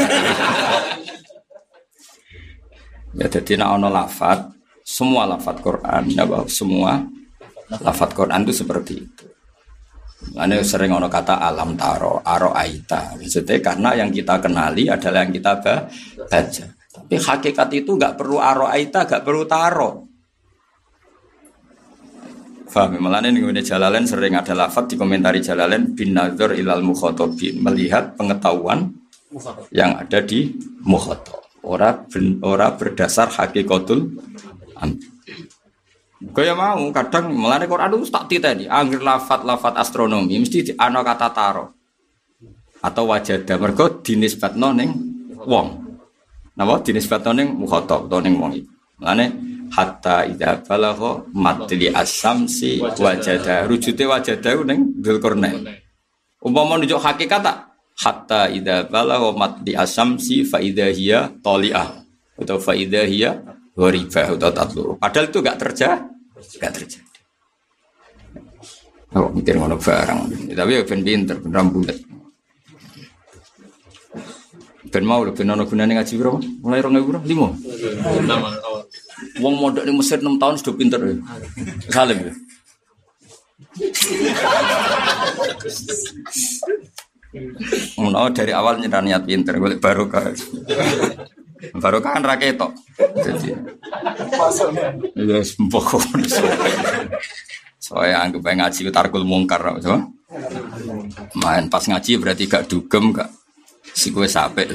ya 3.18 3.26
jadi 3.26 3.58
nak 3.58 3.82
ono 3.82 3.88
lafat, 3.90 4.46
semua 4.86 5.26
lafat 5.26 5.58
Quran 5.64 6.04
ya 6.12 6.28
bahwa 6.28 6.46
semua 6.52 7.02
lafat 7.72 8.10
Quran 8.16 8.48
itu 8.48 8.54
seperti 8.64 8.94
itu. 8.96 9.26
Ini 10.18 10.66
sering 10.66 10.92
ono 10.92 11.06
kata 11.08 11.40
alam 11.40 11.78
taro, 11.78 12.26
aro 12.26 12.52
aita. 12.52 13.16
Maksudnya 13.16 13.62
karena 13.62 13.90
yang 13.94 14.10
kita 14.10 14.42
kenali 14.42 14.90
adalah 14.90 15.24
yang 15.24 15.34
kita 15.34 15.54
baca. 15.62 16.66
Tapi 16.98 17.16
hakikat 17.16 17.70
itu 17.78 17.94
nggak 17.94 18.18
perlu 18.18 18.42
aro 18.42 18.66
aita, 18.66 19.06
nggak 19.06 19.24
perlu 19.24 19.44
taro. 19.46 20.08
Faham, 22.68 23.00
malah 23.00 23.24
ini 23.24 23.40
gue 23.40 23.64
Jalalain 23.64 24.04
sering 24.04 24.36
ada 24.36 24.52
lafat 24.52 24.92
di 24.92 24.96
komentari 25.00 25.40
Jalalain 25.40 25.96
bin 25.96 26.12
nazar 26.12 26.52
ilal 26.52 26.84
mukhotobin 26.84 27.64
melihat 27.64 28.20
pengetahuan 28.20 28.92
yang 29.72 29.96
ada 29.96 30.20
di 30.20 30.52
mukhotob. 30.84 31.48
Ora 31.64 31.96
ben, 31.96 32.44
ora 32.44 32.76
berdasar 32.76 33.32
hakikatul 33.32 34.20
Kaya 36.18 36.58
mau 36.58 36.82
kadang 36.90 37.30
melane 37.30 37.70
Quran 37.70 37.94
itu 37.94 38.10
tak 38.10 38.26
titeni, 38.26 38.66
angger 38.66 39.06
lafat-lafat 39.06 39.78
astronomi 39.78 40.42
mesti 40.42 40.66
di 40.66 40.74
ana 40.74 41.06
kata 41.06 41.30
taro. 41.30 41.66
Atau 42.82 43.14
wajada 43.14 43.58
mergo 43.62 44.02
dinisbatno 44.02 44.74
ning 44.74 44.90
wong. 45.46 45.68
Napa? 46.58 46.82
Dinisbatno 46.82 47.38
ning 47.38 47.54
mukhotob 47.54 48.10
utawa 48.10 48.22
ning 48.26 48.34
wong 48.42 48.52
iki. 48.58 48.66
Mulane 48.98 49.26
hatta 49.70 50.26
idza 50.26 50.66
balagha 50.66 51.22
matli 51.38 51.86
asamsi 51.94 52.82
wajada. 52.82 53.70
Rujute 53.70 54.10
wajada 54.10 54.58
ning 54.66 54.98
Dzulkarnain 54.98 55.86
umpama 56.42 56.78
nunjuk 56.80 57.02
hakikat 57.02 57.42
tak? 57.44 57.58
Hatta 57.98 58.48
idza 58.48 58.86
balagha 58.88 59.34
matli 59.34 59.74
asamsi 59.74 60.46
fa 60.46 60.62
idza 60.62 60.88
hiya 60.94 61.34
tali'ah 61.42 61.90
atau 62.38 62.58
fa 62.62 62.78
idza 62.78 63.04
gharibah 63.78 64.28
atau 64.34 64.52
tatlu 64.52 64.84
padahal 64.98 65.26
itu 65.30 65.40
enggak 65.40 65.58
terjadi 65.62 66.02
enggak 66.58 66.74
terjadi 66.74 67.08
Oh, 69.16 69.32
mikir 69.32 69.56
ngono 69.56 69.80
barang. 69.80 70.52
Tapi 70.52 70.72
ya 70.78 70.84
ben 70.84 71.00
pinter, 71.00 71.40
ben 71.40 71.56
rambulet. 71.56 71.96
Ben 74.92 75.04
mau 75.08 75.24
lho 75.24 75.32
ben 75.32 75.48
ono 75.48 75.64
gunane 75.64 75.96
ngaji 75.96 76.14
piro? 76.20 76.44
Mulai 76.60 76.84
2000 76.84 77.08
piro? 77.08 77.20
5. 77.24 79.42
Wong 79.42 79.56
modok 79.58 79.88
di 79.88 79.94
Mesir 79.96 80.20
6 80.20 80.38
tahun 80.38 80.56
sudah 80.60 80.76
pinter 80.76 81.00
ya. 81.00 81.16
Salim 81.90 82.20
ya. 82.20 82.34
Mau 87.98 88.30
dari 88.32 88.52
awal 88.52 88.84
nyerah 88.84 89.02
niat 89.02 89.24
pinter, 89.24 89.56
boleh 89.56 89.80
barokah. 89.80 90.36
Barokah 91.78 92.18
kan 92.18 92.24
raketok. 92.24 92.72
Jadi, 92.98 93.50
ya 95.18 95.40
sempok. 95.42 96.02
Soalnya 97.82 98.28
anggap 98.28 98.46
ngaji 98.46 98.94
tarkul 98.94 99.26
mungkar, 99.26 99.82
so. 99.82 99.98
Main 101.40 101.72
pas 101.72 101.88
ngaji 101.88 102.20
berarti 102.20 102.52
gak 102.52 102.68
dugem, 102.68 103.16
gak 103.16 103.32
si 103.96 104.12
kue 104.12 104.28
sape. 104.28 104.68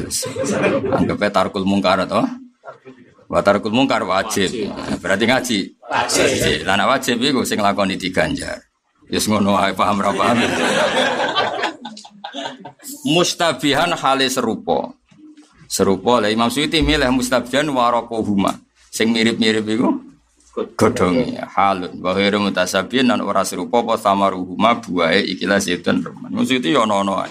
Anggapnya 0.90 1.30
tarkul 1.30 1.68
mungkar 1.68 2.02
atau 2.02 2.24
Watarkul 3.32 3.72
mungkar 3.72 4.04
wajib. 4.04 4.52
Berarti 5.00 5.24
ngaji. 5.24 5.58
Wajib. 5.88 6.68
Lah 6.68 6.84
wajib 6.84 7.16
iku 7.16 7.40
sing 7.48 7.64
lakoni 7.64 7.96
diganjar. 7.96 8.60
Wis 9.08 9.24
ngono 9.24 9.56
ae 9.56 9.72
paham 9.72 10.04
ra 10.04 10.12
paham. 10.12 10.36
Mustabihan 13.16 13.96
hale 13.96 14.28
serupa. 14.28 14.92
Serupa 15.72 16.20
lah 16.20 16.28
Imam 16.28 16.52
Suyuti 16.52 16.84
milih 16.84 17.08
mustabihan 17.16 17.64
warakohuma. 17.72 18.60
Sing 18.92 19.08
mirip-mirip 19.08 19.64
iku 19.64 19.88
godhonge 20.76 21.40
halun 21.56 21.96
wa 22.04 22.12
ghairu 22.12 22.44
mutasabihin 22.44 23.08
nan 23.08 23.24
ora 23.24 23.40
serupa 23.40 23.80
apa 23.80 23.96
samaruhuma 23.96 24.84
buahe 24.84 25.24
ikilah 25.32 25.56
zaitun 25.64 26.04
reman. 26.04 26.28
Maksudnya 26.28 26.76
ya 26.76 26.84
ono-ono. 26.84 27.24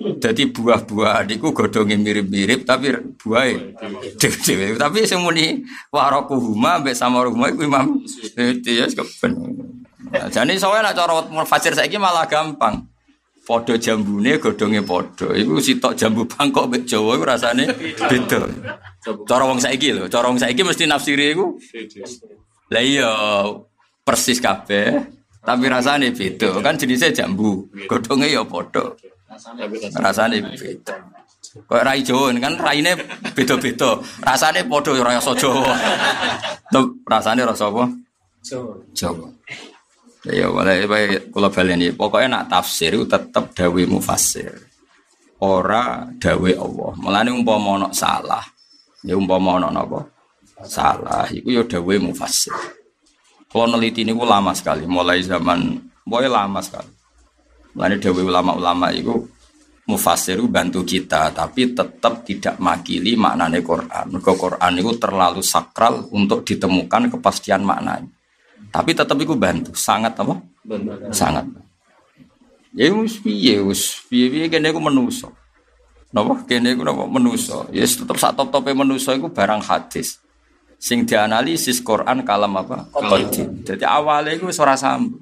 Jadi 0.00 0.48
buah-buah 0.48 1.20
niku 1.28 1.52
godhonge 1.52 2.00
mirip-mirip 2.00 2.64
tapi 2.64 2.96
dhewe 3.20 4.66
Tapi 4.80 4.98
sing 5.04 5.20
muni 5.20 5.60
warokuhuma 5.92 6.80
mbek 6.80 6.96
samaruhuma 6.96 7.52
iku 7.52 7.68
Imam 7.68 8.00
Suyuti 8.08 8.80
ya 8.80 8.88
keben. 8.88 9.32
Jane 10.32 10.56
soalnya 10.56 10.92
nak 10.92 10.96
cara 10.96 11.44
fasir 11.44 11.76
saiki 11.76 12.00
malah 12.00 12.24
gampang. 12.24 12.88
Podo 13.42 13.74
jambune 13.74 14.38
godhonge 14.38 14.86
podo. 14.86 15.34
Iku 15.34 15.58
sitok 15.58 15.98
jambu 15.98 16.22
Bangkok 16.30 16.70
mbek 16.70 16.82
Jawa 16.86 17.18
iku 17.18 17.24
rasane 17.26 17.64
beda. 18.10 18.38
Cara 19.26 19.44
wong 19.50 19.58
saiki 19.58 19.90
lho, 19.90 20.06
cara 20.06 20.30
wong 20.30 20.38
saiki 20.38 20.62
mesti 20.62 20.86
nafsiri 20.86 21.34
iku. 21.34 21.58
Lah 22.70 22.82
iya 22.82 23.10
persis 24.06 24.38
kabeh, 24.38 24.94
tapi 25.42 25.66
rasane 25.66 26.14
beda. 26.14 26.62
Kan 26.62 26.78
jenisnya 26.78 27.10
jambu, 27.10 27.66
godhonge 27.90 28.30
ya 28.30 28.46
podo. 28.46 28.94
Rasane 29.98 30.38
beda. 30.54 30.94
Kok 31.52 31.82
rai 31.82 32.00
Jawa 32.06 32.30
kan 32.38 32.54
raine 32.62 32.94
beda-beda. 33.34 33.98
Rasane 34.22 34.62
padha 34.70 34.90
ora 34.94 35.18
rasa 35.18 35.34
Jawa. 35.34 35.74
Rasane 37.10 37.42
rasa 37.42 37.66
apa? 37.68 37.90
Jawa. 38.46 38.74
Jawa. 38.94 39.26
Ya 40.22 40.46
boleh 40.46 40.86
bae 40.86 41.18
kula 41.34 41.50
baleni. 41.50 41.90
Pokoke 41.90 42.30
nak 42.30 42.46
tafsir 42.46 42.94
itu 42.94 43.10
tetep 43.10 43.50
dawe 43.58 43.82
mufassir. 43.90 44.54
Ora 45.42 46.06
dawe 46.22 46.50
Allah. 46.54 46.92
Mulane 47.02 47.34
umpama 47.34 47.74
ana 47.74 47.88
salah, 47.90 48.46
ya 49.02 49.18
umpama 49.18 49.58
ana 49.58 49.74
napa? 49.74 50.06
Salah 50.62 51.26
iku 51.26 51.50
ya 51.50 51.66
dawe 51.66 51.94
mufassir. 51.98 52.54
Kalau 53.50 53.66
neliti 53.66 54.06
ini 54.06 54.14
lama 54.14 54.54
sekali, 54.54 54.86
mulai 54.86 55.20
zaman, 55.26 55.76
mulai 56.06 56.30
lama 56.30 56.62
sekali. 56.62 56.88
Mulai 57.74 57.98
dawe 57.98 58.22
ulama-ulama 58.22 58.94
itu 58.94 59.26
mufasir 59.90 60.38
itu 60.38 60.46
bantu 60.46 60.86
kita, 60.86 61.34
tapi 61.34 61.74
tetap 61.74 62.22
tidak 62.22 62.56
makili 62.62 63.18
maknanya 63.18 63.58
Quran. 63.58 64.06
Mergo 64.14 64.32
Quran 64.38 64.72
itu 64.78 64.90
terlalu 64.96 65.42
sakral 65.42 66.06
untuk 66.14 66.46
ditemukan 66.46 67.10
kepastian 67.18 67.66
maknanya. 67.66 68.06
Tapi 68.70 68.90
tetap 68.94 69.16
itu 69.18 69.34
bantu, 69.34 69.72
sangat 69.74 70.14
apa? 70.16 70.38
Benar. 70.62 71.10
Sangat. 71.10 71.48
Ya 72.72 72.88
wis 72.88 73.20
piye 73.20 73.60
wis 73.60 74.00
piye-piye 74.08 74.48
kene 74.48 74.72
iku 74.72 74.80
manusa. 74.80 75.28
Napa 76.08 76.40
kene 76.48 76.72
iku 76.72 76.84
napa 76.86 77.04
manusa. 77.04 77.68
Ya 77.68 77.84
yes, 77.84 78.00
tetep 78.00 78.16
sak 78.16 78.32
top-tope 78.32 78.72
manusa 78.72 79.12
iku 79.12 79.28
barang 79.28 79.60
hadis. 79.60 80.16
Sing 80.80 81.04
dianalisis 81.04 81.84
Quran 81.84 82.24
kalam 82.24 82.56
apa? 82.56 82.88
Qadim. 82.90 83.60
Jadi 83.62 83.84
awalnya 83.84 84.32
iku 84.32 84.48
wis 84.48 84.56
ora 84.56 84.72
sambung. 84.74 85.20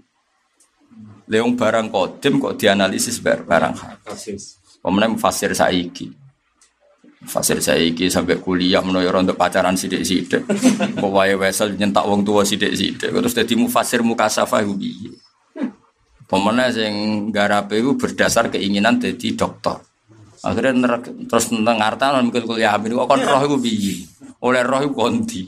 Leung 1.31 1.55
barang 1.55 1.90
kodim 1.94 2.42
kok 2.42 2.59
dianalisis 2.59 3.22
bar- 3.22 3.46
barang 3.46 3.74
hadis. 3.79 4.59
Pemenang 4.83 5.14
fasir 5.18 5.55
saiki. 5.55 6.11
Fasir 7.21 7.61
saiki 7.61 8.09
sampai 8.09 8.41
kuliah 8.41 8.81
menawa 8.81 9.05
ora 9.05 9.21
untuk 9.21 9.37
pacaran 9.37 9.77
sithik-sithik. 9.77 10.41
Kok 10.97 11.13
wae 11.13 11.37
wesel 11.37 11.77
nyentak 11.77 12.09
wong 12.09 12.25
tua 12.25 12.49
sithik-sithik. 12.49 13.13
Terus 13.13 13.37
dadi 13.37 13.55
mufasir 13.61 14.01
mukasafah 14.01 14.65
piye? 14.65 15.13
Pemenang 16.25 16.73
sing 16.73 16.93
garape 17.29 17.77
iku 17.77 18.01
berdasar 18.01 18.49
keinginan 18.49 18.97
jadi 18.97 19.37
dokter. 19.37 19.77
Akhirnya 20.41 20.97
terus 21.29 21.53
tentang 21.53 21.77
ngartan 21.77 22.25
mikir 22.33 22.49
kuliah 22.49 22.73
amin 22.73 22.97
kok 22.97 23.05
kon 23.13 23.21
roh 23.21 23.61
piye? 23.61 24.01
Oleh 24.41 24.65
roh 24.65 24.81
iku 24.81 25.05
kondi. 25.05 25.45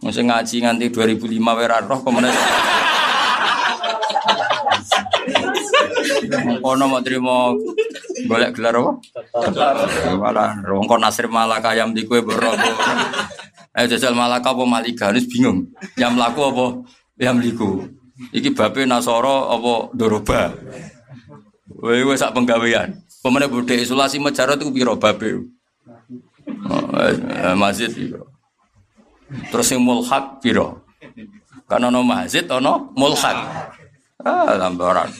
Mesti 0.00 0.24
ngaji 0.24 0.56
nganti 0.64 0.86
2005 0.88 1.60
wera 1.60 1.84
roh 1.84 2.00
pemenang 2.00 2.32
Ono 6.64 6.84
mau 6.88 7.00
terima 7.00 7.52
golek 8.24 8.50
gelar 8.56 8.74
apa? 8.76 8.92
Malah 10.16 10.60
rongkon 10.64 11.00
nasir 11.00 11.26
malaka 11.28 11.72
ayam 11.72 11.92
di 11.92 12.04
kue 12.08 12.24
berrogo. 12.24 12.70
Eh 13.74 13.90
jajal 13.90 14.14
malaka 14.14 14.54
apa 14.54 14.62
malika 14.64 15.10
ini 15.10 15.20
bingung. 15.26 15.66
Yang 15.98 16.12
melaku 16.14 16.40
apa? 16.46 16.66
Yang 17.18 17.36
liku. 17.42 17.70
Iki 18.30 18.54
bape 18.54 18.86
nasoro 18.86 19.50
apa 19.50 19.72
doroba. 19.94 20.54
Wei 21.82 22.06
wei 22.06 22.14
sak 22.14 22.32
penggawean. 22.32 23.02
Pemene 23.24 23.50
budhe 23.50 23.80
isolasi 23.80 24.22
mejarot 24.22 24.60
itu 24.60 24.70
piro 24.70 24.94
bape. 24.94 25.42
Oh, 26.68 26.86
eh, 27.00 27.56
masjid 27.56 27.90
piro. 27.90 28.30
Terus 29.50 29.72
yang 29.72 29.82
mulhak 29.82 30.38
piro. 30.38 30.84
Kan 31.66 31.82
ono 31.88 32.04
masjid 32.04 32.44
ono 32.46 32.92
mulhak. 32.94 33.36
Ah, 34.24 34.56
lambaran. 34.56 35.10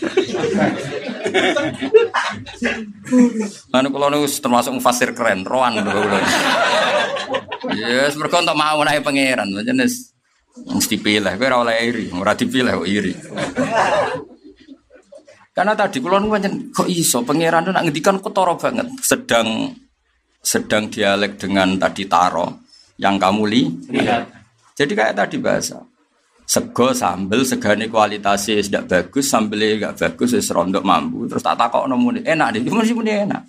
Anu 3.75 3.88
kula 3.90 4.11
niku 4.11 4.27
termasuk 4.29 4.73
mufasir 4.79 5.11
keren, 5.12 5.42
roan 5.42 5.79
kula 5.83 5.92
kula. 5.92 6.18
Yes, 7.75 8.14
mergo 8.14 8.38
untuk 8.38 8.55
mau 8.55 8.79
naik 8.85 9.03
pangeran, 9.03 9.51
jenis 9.64 10.14
mesti 10.55 10.97
pilih, 11.03 11.35
ora 11.35 11.57
oleh 11.66 11.75
iri, 11.83 12.07
ora 12.14 12.38
dipilih 12.38 12.79
kok 12.79 12.88
iri. 12.88 13.14
Karena 15.55 15.73
tadi 15.79 15.99
niku 16.03 16.29
pancen 16.31 16.75
kok 16.75 16.88
iso 16.90 17.23
pangeran 17.23 17.70
nak 17.70 17.87
ngendikan 17.87 18.18
ketara 18.23 18.55
banget, 18.59 18.87
sedang 19.03 19.70
sedang 20.44 20.92
dialek 20.92 21.40
dengan 21.40 21.79
tadi 21.81 22.05
taro 22.05 22.62
yang 23.01 23.16
kamu 23.18 23.42
li. 23.49 23.62
Lihat. 23.90 24.23
Jadi 24.75 24.92
kayak 24.92 25.14
tadi 25.14 25.38
bahasa. 25.38 25.79
Sego 26.44 26.92
sambel 26.92 27.40
segane 27.48 27.88
kualitasnya 27.88 28.61
tidak 28.61 28.85
bagus, 28.85 29.26
sambelnya 29.33 29.90
gak 29.90 29.96
bagus 29.96 30.37
wis 30.37 30.52
rondok 30.52 30.85
mampu. 30.85 31.24
Terus 31.24 31.40
tak 31.40 31.57
takokno 31.57 31.96
muni, 31.96 32.20
enak 32.20 32.54
deh, 32.54 32.61
mesti 32.61 32.92
muni 32.92 33.11
enak. 33.11 33.42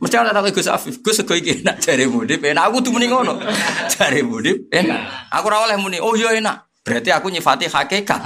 Mesti 0.00 0.16
tak 0.16 0.50
Gus 0.50 0.66
Afif, 0.66 0.98
Gus 1.04 1.22
sego 1.22 1.36
iki 1.38 1.62
enak 1.62 1.78
jare 1.78 2.08
mudip, 2.08 2.42
enak 2.42 2.72
aku 2.72 2.82
tuh 2.82 2.90
muni 2.90 3.06
ngono. 3.06 3.38
Jare 3.94 4.24
mudip 4.26 4.66
enak. 4.72 5.30
Aku 5.30 5.46
ora 5.46 5.70
oleh 5.70 5.78
muni, 5.78 6.02
oh 6.02 6.18
iya 6.18 6.34
enak. 6.34 6.82
Berarti 6.82 7.14
aku 7.14 7.30
nyifati 7.30 7.70
hakikat. 7.70 8.20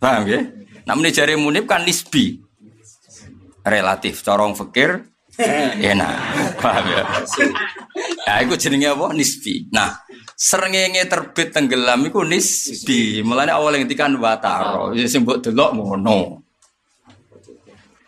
Paham 0.00 0.22
ya? 0.24 0.40
Nah 0.88 0.94
muni 0.96 1.12
jare 1.12 1.36
munib 1.36 1.68
kan 1.68 1.84
nisbi. 1.84 2.40
Relatif, 3.68 4.24
corong 4.24 4.56
fikir 4.56 5.02
enak. 5.92 6.14
Paham 6.56 6.84
ya? 6.88 7.04
Nah, 8.24 8.36
itu 8.42 8.54
jenenge 8.56 8.88
apa? 8.90 9.12
Nisbi. 9.12 9.68
Nah, 9.74 9.92
Srengenge 10.38 11.02
terbit 11.10 11.50
tenggelam 11.50 12.06
iku 12.06 12.22
nisbi. 12.22 13.26
Mulane 13.26 13.50
awal 13.50 13.74
ngendikan 13.74 14.14
wataro. 14.22 14.94
Ya 14.94 15.10
sing 15.10 15.26
mbok 15.26 15.42
delok 15.42 15.74
ngono. 15.74 16.46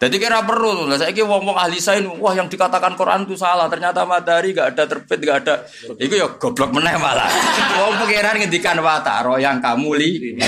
Jadi 0.01 0.17
kira 0.17 0.41
perlu, 0.41 0.89
lah 0.89 0.97
saya 0.97 1.13
wong-wong 1.13 1.61
ahli 1.61 1.77
sains, 1.77 2.09
wah 2.09 2.33
yang 2.33 2.49
dikatakan 2.49 2.97
Quran 2.97 3.29
itu 3.29 3.37
salah, 3.37 3.69
ternyata 3.69 4.01
matahari 4.09 4.57
gak 4.57 4.73
ada 4.73 4.89
terbit, 4.89 5.21
gak 5.21 5.45
ada, 5.45 5.61
itu 6.01 6.17
ya 6.17 6.25
goblok 6.41 6.73
meneh 6.73 6.97
malah. 6.97 7.29
Wong 7.85 8.01
pengiran 8.01 8.41
ngendikan 8.41 8.81
wataro 8.81 9.37
yang 9.37 9.61
kamu 9.61 10.01
li, 10.01 10.41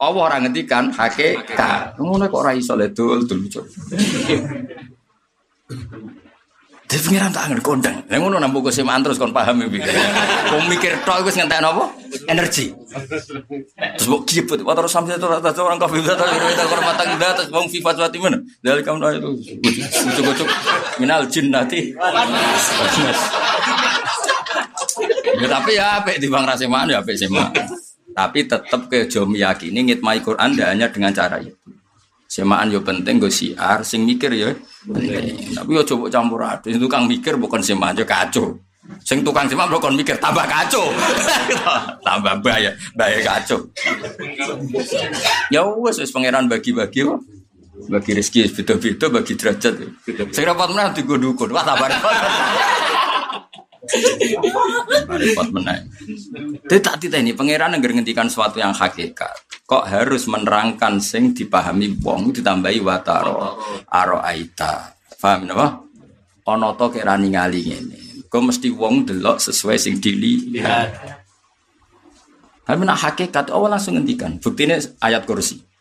Allah 0.00 0.22
orang 0.24 0.48
ngendikan 0.48 0.88
hakikat. 0.88 2.00
Ngono 2.00 2.32
kok 2.32 2.40
ora 2.40 2.56
iso 2.56 2.72
le 2.72 2.88
dul. 2.96 3.28
Jadi 6.92 7.08
pengiran 7.08 7.32
tak 7.32 7.48
ngerti 7.48 7.64
kondang. 7.64 8.04
Yang 8.04 8.20
ngono 8.20 8.36
nampu 8.36 8.60
kesemaan 8.60 9.00
terus 9.00 9.16
kon 9.16 9.32
paham 9.32 9.64
iki. 9.64 9.80
Kau 10.52 10.60
mikir 10.68 11.00
tok 11.08 11.24
wis 11.24 11.40
ngentek 11.40 11.64
apa? 11.64 11.88
Energi. 12.28 12.68
Terus 13.96 14.06
mbok 14.12 14.28
kiput, 14.28 14.60
wa 14.60 14.76
terus 14.76 14.92
sampai 14.92 15.16
itu 15.16 15.24
rata 15.24 15.48
orang 15.64 15.80
kafir 15.80 16.04
bisa 16.04 16.12
terus 16.12 16.36
kita 16.36 16.64
kormatan 16.68 17.06
kita 17.16 17.26
terus 17.40 17.48
wong 17.48 17.66
FIFA 17.72 17.90
suatu 17.96 18.18
mana? 18.20 18.38
Dari 18.60 18.84
kamu 18.84 18.98
itu 19.08 19.30
ucuk-ucuk 20.04 20.48
minal 21.00 21.24
jin 21.32 21.48
nanti. 21.48 21.96
Ya 25.40 25.48
tapi 25.48 25.70
ya 25.80 26.04
apik 26.04 26.20
di 26.20 26.28
Bang 26.28 26.44
Rasemaan 26.44 26.92
ya 26.92 27.00
sema. 27.16 27.48
Tapi 28.12 28.44
tetap 28.44 28.92
ke 28.92 29.08
jo 29.08 29.24
meyakini 29.24 29.80
ngitmai 29.88 30.20
Quran 30.20 30.52
hanya 30.60 30.92
dengan 30.92 31.16
cara 31.16 31.40
itu. 31.40 31.56
Semaan 32.32 32.72
yo 32.72 32.80
penting 32.80 33.20
gue 33.20 33.28
siar, 33.28 33.84
sing 33.84 34.08
mikir 34.08 34.32
ya 34.32 34.56
penting. 34.88 35.52
Tapi 35.52 35.68
yo 35.68 35.84
coba 35.84 36.08
campur 36.08 36.40
aduk, 36.40 36.72
tukang 36.80 37.04
mikir 37.04 37.36
bukan 37.36 37.60
semaan 37.60 37.92
yo 37.92 38.08
kacau. 38.08 38.56
Sing 39.04 39.20
tukang 39.20 39.44
semaan 39.52 39.68
bukan 39.68 39.92
mikir 39.92 40.16
tambah 40.16 40.48
kacau, 40.48 40.88
tambah 42.08 42.40
bahaya, 42.40 42.72
bahaya 42.96 43.20
kacau. 43.20 43.68
Ya 45.52 45.60
wes 45.76 46.00
wes 46.00 46.08
pangeran 46.08 46.48
bagi-bagi 46.48 47.04
kok. 47.04 47.20
Bagi 47.92 48.16
rezeki 48.16 48.48
beda-beda, 48.62 49.06
bagi 49.12 49.34
derajat. 49.36 49.74
Sing 50.32 50.44
rapat 50.48 50.72
menang 50.72 50.96
di 50.96 51.04
dukun, 51.04 51.52
wah 51.52 51.60
tambah 51.68 51.92
repot. 53.82 55.48
menang. 55.50 55.82
Tapi 56.70 57.06
tak 57.10 57.20
ini 57.22 57.34
pangeran 57.34 57.74
yang 57.74 57.82
ngendikan 57.82 58.30
sesuatu 58.30 58.62
yang 58.62 58.70
hakikat. 58.70 59.34
Kok 59.66 59.84
harus 59.88 60.30
menerangkan 60.30 61.02
sing 61.02 61.34
dipahami 61.34 61.98
wong 61.98 62.30
ditambahi 62.30 62.78
wataro 62.82 63.58
aro 63.90 64.18
aita. 64.22 64.94
Paham 65.18 65.50
napa? 65.50 65.82
Ana 66.46 66.74
to 66.74 66.90
kira 66.90 67.14
ningali 67.18 67.70
ngene. 67.70 68.26
Kok 68.26 68.42
mesti 68.50 68.68
wong 68.70 69.06
delok 69.06 69.38
sesuai 69.38 69.76
sing 69.78 69.98
dilihat. 70.02 71.22
Tapi 72.62 72.82
nak 72.86 72.98
hakikat 73.02 73.50
Allah 73.50 73.78
langsung 73.78 73.98
ngendikan. 73.98 74.38
Buktinya 74.38 74.78
ayat 75.02 75.26
kursi. 75.26 75.71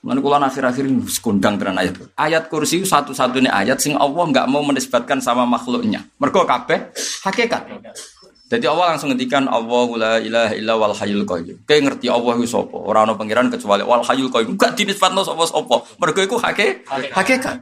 Mana 0.00 0.24
kula 0.24 0.40
akhir-akhir 0.40 0.88
ini 0.88 1.04
sekundang 1.12 1.60
dengan 1.60 1.76
ayat. 1.76 2.00
Ayat 2.16 2.48
kursi 2.48 2.80
satu-satunya 2.88 3.52
ayat 3.52 3.84
sing 3.84 3.92
Allah 4.00 4.24
nggak 4.32 4.48
mau 4.48 4.64
menisbatkan 4.64 5.20
sama 5.20 5.44
makhluknya. 5.44 6.08
Mergo 6.16 6.48
kabeh 6.48 6.88
hakikat. 7.28 7.68
Jadi 8.50 8.64
Allah 8.66 8.96
langsung 8.96 9.12
ngendikan 9.12 9.44
Allah 9.46 9.88
la 10.00 10.12
ilaha 10.18 10.52
illa 10.56 10.74
wal 10.74 10.96
hayyul 10.96 11.28
qayyum. 11.28 11.62
Kayak 11.68 11.82
ngerti 11.86 12.08
Allah 12.08 12.32
itu 12.40 12.48
sapa? 12.48 12.74
Ora 12.80 13.04
ana 13.04 13.12
pangeran 13.12 13.52
kecuali 13.52 13.84
wal 13.84 14.00
hayyul 14.00 14.32
qayyum. 14.32 14.56
Enggak 14.56 14.72
dinisbatno 14.74 15.20
sapa-sapa. 15.20 15.76
Mergo 16.00 16.20
iku 16.24 16.36
hakikat. 16.40 17.12
hakikat. 17.12 17.56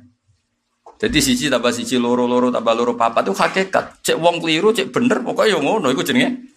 Jadi 0.99 1.19
siji 1.19 1.47
tambah 1.51 1.75
siji 1.75 1.99
loro-loro 1.99 2.55
tambah 2.55 2.75
loro 2.75 2.95
papat 2.95 3.27
itu 3.27 3.35
hakikat. 3.35 3.99
Cek 4.01 4.17
wong 4.19 4.39
keliru, 4.39 4.71
cek 4.71 4.95
bener 4.95 5.21
pokoknya 5.27 5.55
yo 5.55 5.59
ngono 5.59 5.91
iku 5.91 6.07
jenenge. 6.07 6.55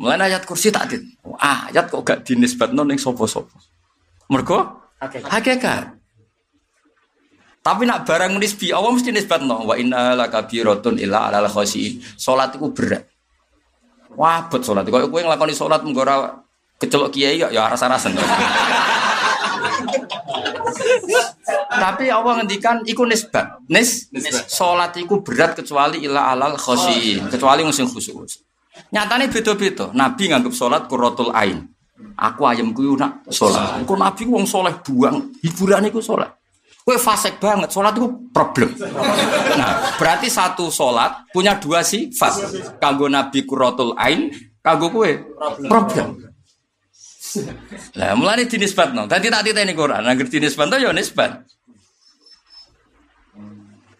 Mulane 0.00 0.32
ayat 0.32 0.48
kursi 0.48 0.72
tak 0.72 0.88
dit. 0.88 1.04
Ayat 1.36 1.92
kok 1.92 2.00
gak 2.00 2.24
dinisbatno 2.24 2.82
ning 2.82 2.96
sapa-sapa. 2.96 3.52
Mergo 4.32 4.87
hakikat. 5.00 5.98
Tapi 7.58 7.84
nak 7.84 8.08
barang 8.08 8.40
nisbi 8.40 8.72
Allah 8.72 8.94
mesti 8.94 9.12
nisbatno 9.12 9.68
wa 9.68 9.74
inna 9.76 10.16
lakabiratun 10.16 10.96
illa 10.96 11.28
alal 11.28 11.50
khasiin. 11.52 12.00
Salat 12.16 12.56
iku 12.56 12.72
berat. 12.72 13.04
Wabot 14.16 14.64
salat. 14.64 14.88
Kok 14.88 15.12
kowe 15.12 15.20
nglakoni 15.20 15.52
salat 15.52 15.84
mengko 15.84 16.00
ora 16.00 16.32
kecelok 16.80 17.12
kiai 17.12 17.44
ya 17.44 17.52
ya 17.52 17.68
rasa-rasen. 17.68 18.16
Tapi 21.68 22.08
Allah 22.08 22.42
ngendikan 22.42 22.82
iku 22.88 23.04
nisbat. 23.04 23.60
Nis, 23.68 24.08
salat 24.48 24.96
iku 24.96 25.20
berat 25.20 25.54
kecuali 25.54 26.02
ila 26.08 26.32
alal 26.32 26.56
khasiin, 26.56 27.28
kecuali 27.28 27.62
musim 27.68 27.86
khusus. 27.86 28.42
Nyatane 28.94 29.28
beda-beda. 29.28 29.92
Nabi 29.92 30.32
nganggep 30.32 30.54
salat 30.54 30.88
qurratul 30.88 31.30
ain. 31.34 31.68
Aku 32.18 32.46
ayam 32.46 32.70
kuyu 32.70 32.94
nak 32.94 33.26
sholat. 33.30 33.82
Kau 33.82 33.98
nabi 33.98 34.26
wong 34.26 34.46
soleh 34.46 34.74
buang 34.82 35.34
hiburan 35.42 35.86
itu 35.86 35.98
sholat. 35.98 36.30
Kue 36.86 36.96
fasek 36.96 37.36
banget, 37.42 37.68
sholat 37.74 37.94
itu 37.94 38.08
problem. 38.32 38.70
Nah, 39.58 39.98
berarti 39.98 40.30
satu 40.30 40.70
sholat 40.70 41.26
punya 41.34 41.58
dua 41.58 41.82
sifat. 41.82 42.54
Kanggo 42.78 43.10
nabi 43.10 43.42
kurotul 43.42 43.98
ain, 43.98 44.30
kanggo 44.62 44.94
kue 44.94 45.18
problem. 45.66 46.22
Lah, 47.98 48.14
mulai 48.14 48.46
dinisbat 48.46 48.94
no. 48.94 49.10
Tadi 49.10 49.26
tak 49.28 49.50
ini 49.50 49.74
Quran, 49.74 50.06
agar 50.06 50.26
dinisbat 50.30 50.66
no 50.70 50.78
ya 50.78 50.94
nisbat. 50.94 51.42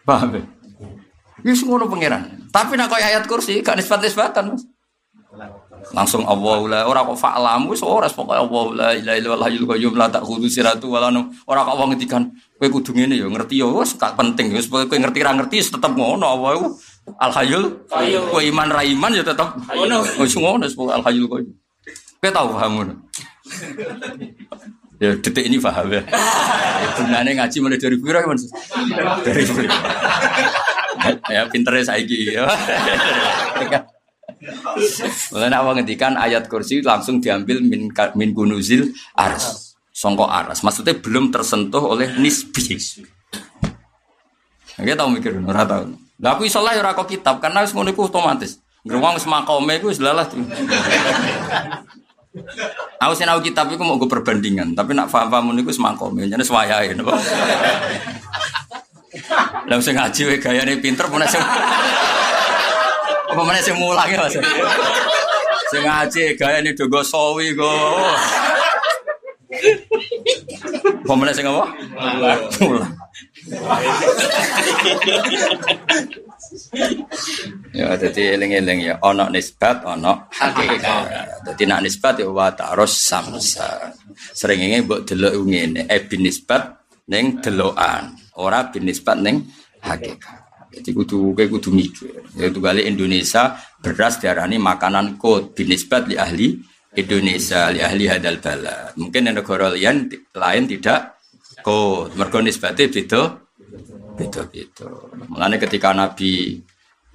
Paham 0.07 0.39
ya? 0.39 0.43
Ini 1.43 1.55
semua 1.55 1.83
pangeran. 1.83 2.47
Tapi 2.49 2.73
nak 2.79 2.95
ayat 2.95 3.27
kursi, 3.27 3.59
gak 3.61 3.77
nisbat 3.77 4.01
nisbatan 4.01 4.55
mas 4.55 4.63
langsung 5.93 6.25
Allah 6.25 6.57
la 6.65 6.79
ora 6.89 7.05
kok 7.05 7.13
fa'lam 7.21 7.69
wis 7.69 7.85
ora 7.85 8.09
pokoke 8.09 8.33
Allah 8.33 8.65
la 8.73 8.89
ilaha 8.97 9.15
illallah 9.21 9.45
hayyul 9.45 9.67
qayyum 9.69 9.93
la 9.93 10.09
ta'khudhu 10.09 10.49
siratu 10.49 10.89
wa 10.89 11.05
ora 11.45 11.61
kok 11.61 11.75
wong 11.77 11.93
ngendikan 11.93 12.33
kowe 12.57 12.67
kudu 12.67 12.97
ngene 12.97 13.13
ya 13.13 13.29
ngerti 13.29 13.61
ya 13.61 13.69
wis 13.69 13.93
gak 13.93 14.17
penting 14.17 14.49
wis 14.57 14.65
kowe 14.65 14.81
ngerti 14.81 15.21
ra 15.21 15.37
ngerti 15.37 15.69
tetep 15.69 15.93
ngono 15.93 16.25
Allah 16.25 16.49
iku? 16.57 16.67
Al 17.21 17.29
hayyul 17.29 17.63
kowe 18.33 18.41
iman 18.41 18.67
ra 18.73 18.81
iman 18.81 19.11
ya 19.13 19.21
tetep 19.21 19.49
ngono. 19.69 20.01
Wis 20.17 20.33
ngono 20.33 20.65
wis 20.65 20.73
al 20.77 21.03
hayyul 21.05 21.27
qayyum. 21.29 21.53
Kowe 22.19 22.29
tau 22.33 22.49
paham 22.49 22.71
ngono? 22.73 22.93
Ya 24.97 25.13
detik 25.13 25.45
ini 25.45 25.61
paham 25.61 25.93
ya. 25.93 26.01
Sebenarnya 26.97 27.45
ngaji 27.45 27.57
mulai 27.61 27.77
dari 27.77 27.97
piro 28.01 28.17
ya 28.17 28.33
dari 29.21 29.43
ya 31.31 31.47
pinternya 31.47 31.85
saiki 31.95 32.35
ya 32.35 32.43
Mulane 35.35 35.55
awak 35.59 35.73
ngendikan 35.79 36.15
ayat 36.15 36.47
kursi 36.47 36.79
langsung 36.79 37.19
diambil 37.19 37.59
min 37.59 37.91
min 38.15 38.29
gunuzil 38.31 38.91
ars. 39.15 39.75
Songko 39.91 40.31
aras. 40.31 40.63
Maksudnya 40.63 40.95
belum 40.95 41.27
tersentuh 41.27 41.83
oleh 41.83 42.15
nisbi. 42.15 42.79
Kita 44.79 44.95
tahu 44.95 45.11
mikir, 45.11 45.35
ora 45.43 45.67
tahu. 45.67 45.91
Lah 46.23 46.39
aku 46.39 46.47
iso 46.47 46.63
lah 46.63 46.71
ya 46.71 46.79
ora 46.79 46.95
kitab 47.03 47.43
karena 47.43 47.67
wis 47.67 47.75
ngono 47.75 47.91
otomatis. 47.91 48.63
Ngruwang 48.87 49.19
wis 49.19 49.27
makome 49.27 49.75
iku 49.75 49.91
wis 49.91 49.99
lalah. 49.99 50.23
Aku 53.03 53.11
aku 53.11 53.41
kitab 53.43 53.67
iku 53.75 53.83
mau 53.83 53.99
gue 53.99 54.07
perbandingan, 54.07 54.71
tapi 54.71 54.95
nak 54.95 55.11
paham-paham 55.11 55.51
niku 55.51 55.75
wis 55.75 55.81
makome, 55.83 56.31
jane 56.31 56.43
swayahe 56.47 56.95
napa. 56.95 57.19
Lah 59.67 59.75
sing 59.83 59.99
ngaji 59.99 60.21
wae 60.31 60.37
gayane 60.39 60.79
pinter 60.79 61.11
pun 61.11 61.19
sing 61.27 61.43
apa 63.29 63.41
mana 63.45 63.61
sih 63.61 63.75
mulang 63.77 64.09
ya 64.09 64.25
mas? 64.25 64.35
Sing 65.69 65.81
ngaji 65.85 66.23
gaya 66.33 66.57
ini 66.65 66.73
dogo 66.73 67.05
sawi 67.05 67.53
go. 67.53 67.69
Apa 71.05 71.13
mana 71.13 71.31
sih 71.33 71.45
apa? 71.45 71.65
Mulang. 72.65 72.91
ya 77.73 77.93
jadi 77.95 78.35
eling-eling 78.35 78.79
ya 78.89 78.95
ono 79.05 79.29
nisbat 79.29 79.85
ono 79.85 80.27
hakikat 80.33 81.45
jadi 81.45 81.63
nak 81.69 81.81
nisbat 81.85 82.19
ya 82.19 82.27
wa 82.29 82.49
ta'arus 82.49 82.93
samsa 83.05 83.93
sering 84.33 84.65
ini 84.65 84.81
buat 84.83 85.05
delok 85.05 85.45
ngene 85.45 85.85
eh 85.85 86.01
bin 86.09 86.25
nisbat 86.25 86.63
ning 87.09 87.39
delokan 87.39 88.17
ora 88.41 88.67
bin 88.73 88.89
nisbat 88.89 89.17
ning 89.21 89.45
hakikat 89.85 90.38
jadi 90.79 90.95
kudu 90.95 91.35
kayak 91.35 91.51
kudu 91.51 91.69
mikir. 91.75 92.23
Yaitu 92.39 92.63
kali 92.63 92.87
Indonesia 92.87 93.59
beras 93.83 94.23
diarani 94.23 94.55
makanan 94.55 95.19
kod 95.19 95.51
binisbat 95.51 96.07
li 96.07 96.15
ahli 96.15 96.55
Indonesia 96.95 97.67
li 97.67 97.83
ahli 97.83 98.07
hadal 98.07 98.39
bala. 98.39 98.95
Mungkin 98.95 99.27
yang 99.27 99.35
negara 99.35 99.75
lain 99.75 100.07
lain 100.31 100.63
tidak 100.71 101.19
kod. 101.59 102.15
Mergo 102.15 102.39
nisbate 102.39 102.87
beda 102.87 103.35
beda 104.15 104.41
beda. 104.47 104.87
Mulane 105.27 105.59
ketika 105.59 105.91
Nabi 105.91 106.59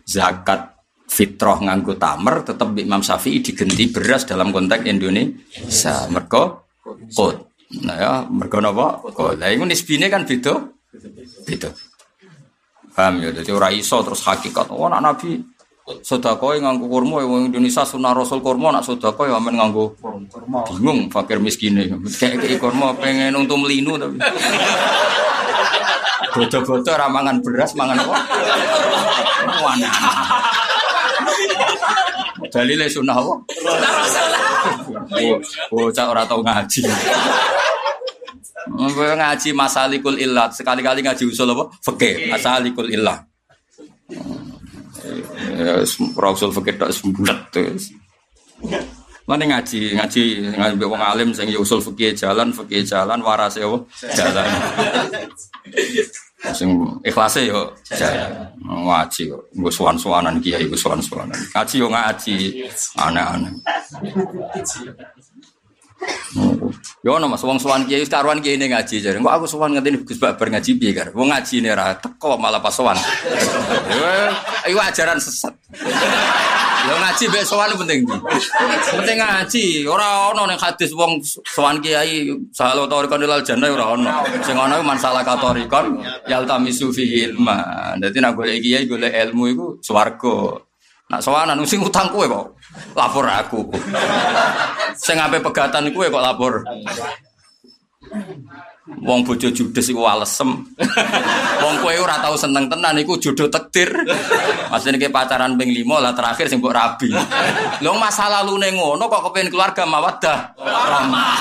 zakat 0.04 0.76
fitrah 1.08 1.60
nganggo 1.64 1.96
tamer 1.96 2.44
tetap 2.44 2.72
Imam 2.76 3.00
Syafi'i 3.00 3.40
digenti 3.40 3.88
beras 3.88 4.28
dalam 4.28 4.52
konteks 4.52 4.84
Indonesia. 4.84 6.04
Mergo 6.12 6.68
kod. 7.16 7.48
Nah 7.80 7.96
ya, 7.96 8.12
mergo 8.28 8.60
napa? 8.60 9.00
Kod. 9.10 9.40
Lah 9.40 9.48
iku 9.48 9.64
nisbine 9.64 10.12
kan 10.12 10.28
beda. 10.28 10.54
Beda. 11.48 11.72
Paham 12.94 13.18
ya, 13.18 13.34
jadi 13.34 13.50
ora 13.50 13.74
iso 13.74 13.98
terus 14.06 14.22
hakikat. 14.22 14.70
Oh, 14.70 14.86
nak 14.86 15.02
Nabi 15.02 15.42
sedekah 15.84 16.56
nganggo 16.64 16.88
kurma 16.88 17.20
wong 17.20 17.52
Indonesia 17.52 17.84
sunah 17.84 18.16
Rasul 18.16 18.40
kurma 18.40 18.72
nak 18.72 18.88
sedekah 18.88 19.28
ya 19.28 19.36
men 19.36 19.60
nganggo 19.60 19.92
kurma. 20.00 20.64
Bingung 20.64 21.12
fakir 21.12 21.36
miskin 21.36 21.76
Kayak 22.16 22.40
kayak 22.40 22.58
kurma 22.62 22.96
pengen 22.96 23.36
untuk 23.36 23.60
melinu 23.60 24.00
tapi. 24.00 24.16
Bodoh-bodoh 26.34 26.94
ora 26.98 27.06
mangan 27.06 27.38
beras, 27.46 27.78
mangan 27.78 27.94
apa? 28.00 28.16
Wana. 29.62 29.90
Dalile 32.50 32.90
sunah 32.90 33.14
apa? 33.14 33.34
Bocah 35.70 36.06
ora 36.10 36.22
tau 36.26 36.42
ngaji. 36.42 36.80
Ngaji 38.92 39.50
masalikul 39.56 40.18
illat, 40.20 40.52
sekali-kali 40.52 41.00
ngaji 41.00 41.24
usul 41.30 41.48
apa? 41.54 41.64
Fikih, 41.80 42.28
masalikul 42.28 42.90
illat. 42.92 43.24
Ya, 45.54 45.80
usul 45.80 46.50
fikih 46.52 46.74
tak 46.76 46.90
sembulat 46.92 47.48
terus. 47.48 47.94
Mana 49.24 49.48
ngaji, 49.48 49.96
ngaji 49.96 50.22
ngaji 50.52 50.84
wong 50.84 51.00
alim 51.00 51.32
sing 51.32 51.48
ya 51.48 51.56
usul 51.56 51.80
fikih 51.80 52.12
jalan, 52.12 52.52
fikih 52.52 52.84
jalan, 52.84 53.24
waras 53.24 53.56
ya 53.56 53.64
jalan. 54.12 54.46
Sing 56.52 56.76
ikhlase 57.00 57.48
yo 57.48 57.72
jalan. 57.88 58.52
Ngaji 58.60 59.32
kok, 59.32 59.42
nggo 59.56 59.70
suwan-suwanan 59.72 60.36
kiai, 60.44 60.68
nggo 60.68 60.76
suwan-suwanan. 60.76 61.40
Ngaji 61.56 61.74
yo 61.80 61.88
ngaji, 61.88 62.36
aneh-aneh. 63.00 63.52
Yo 67.04 67.20
ono 67.20 67.28
Mas 67.28 67.44
wong 67.44 67.60
sowan 67.60 67.84
kiai 67.84 68.08
karuan 68.08 68.40
kiai 68.40 68.56
ini 68.56 68.72
ngaji 68.72 69.04
jare. 69.04 69.20
Kok 69.20 69.28
aku 69.28 69.44
sowan 69.44 69.76
ngene 69.76 70.08
Gus 70.08 70.16
Bakbar 70.16 70.48
ngaji 70.48 70.70
piye 70.80 70.96
kar. 70.96 71.12
Wong 71.12 71.28
ngaji 71.28 71.60
ne 71.60 71.70
ra 71.76 71.92
teko 72.00 72.40
malah 72.40 72.64
pas 72.64 72.72
sowan. 72.72 72.96
Iku 74.64 74.78
ajaran 74.80 75.20
sesat. 75.20 75.52
Yo 76.88 76.94
ngaji 76.96 77.24
mbek 77.28 77.44
sowan 77.44 77.76
penting. 77.76 78.08
Penting 78.88 79.20
ngaji, 79.20 79.84
ora 79.84 80.32
ono 80.32 80.48
ning 80.48 80.56
hadis 80.56 80.96
wong 80.96 81.20
sowan 81.44 81.84
kiai 81.84 82.32
salo 82.56 82.88
torikon 82.88 83.20
ilal 83.20 83.44
jannah 83.44 83.68
ora 83.68 83.84
ono. 83.92 84.08
Sing 84.40 84.56
ono 84.56 84.80
masalah 84.80 85.20
katorikon 85.28 86.00
yaltamisu 86.24 86.88
fi 86.88 87.28
ilma. 87.28 87.92
Dadi 88.00 88.16
nek 88.16 88.32
golek 88.32 88.64
kiai 88.64 88.88
golek 88.88 89.12
ilmu 89.12 89.44
iku 89.52 89.66
swarga. 89.84 90.56
Nak 91.04 91.20
sowanan 91.20 91.60
sing 91.68 91.84
utang 91.84 92.08
kowe 92.08 92.24
kok 92.24 92.56
lapor 92.94 93.26
aku. 93.28 93.60
Sing 94.98 95.18
ape 95.18 95.42
pegatan 95.42 95.90
kowe 95.90 96.06
kok 96.06 96.24
lapor. 96.24 96.54
Wong 98.84 99.24
bojo 99.24 99.48
judes 99.48 99.88
iku 99.88 100.04
walesem. 100.04 100.64
Wong 101.64 101.74
kowe 101.80 101.94
ora 101.96 102.20
tau 102.20 102.36
seneng 102.36 102.68
tenan 102.68 103.00
iku 103.00 103.16
jodoh 103.16 103.48
takdir. 103.48 103.90
Masine 104.68 105.00
ke 105.00 105.08
pacaran 105.08 105.56
ping 105.56 105.72
5 105.72 106.04
lah 106.04 106.12
terakhir 106.12 106.46
sing 106.52 106.60
mbok 106.60 106.76
rabi. 106.76 107.08
Lho 107.80 107.92
masa 107.96 108.28
lalune 108.28 108.72
ngono 108.76 109.08
kok 109.08 109.30
kepengin 109.30 109.50
keluarga 109.52 109.82
mawaddah. 109.88 110.38
Rahmah. 110.60 111.36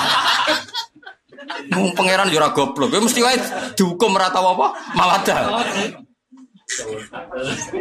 Wong 1.72 1.92
pangeran 1.92 2.32
yo 2.32 2.40
ora 2.40 2.50
goblok. 2.52 2.92
Kowe 2.92 3.00
mesti 3.04 3.20
wae 3.20 3.36
dihukum 3.76 4.16
ora 4.16 4.32
tau 4.32 4.56
apa? 4.56 4.66
Mawadah. 4.96 5.38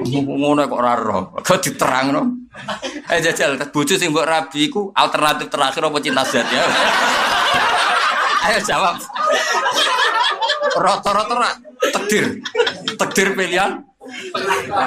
Ngono 0.03 0.67
kok 0.67 0.79
ora 0.79 0.93
roh. 0.99 1.23
Kok 1.39 1.59
diterangno. 1.63 2.21
Eh 3.09 3.19
jajal 3.23 3.57
bojo 3.71 3.95
sing 3.97 4.13
mbok 4.13 4.27
rabi 4.27 4.69
iku 4.69 4.91
alternatif 4.93 5.49
terakhir 5.49 5.87
apa 5.87 5.97
cinta 6.03 6.21
sejati 6.27 6.53
ya? 6.53 6.65
Ayo 8.43 8.59
jawab. 8.61 8.95
Ra 10.77 10.93
takdir. 11.89 12.43
Takdir 12.99 13.27
pilihan. 13.33 13.81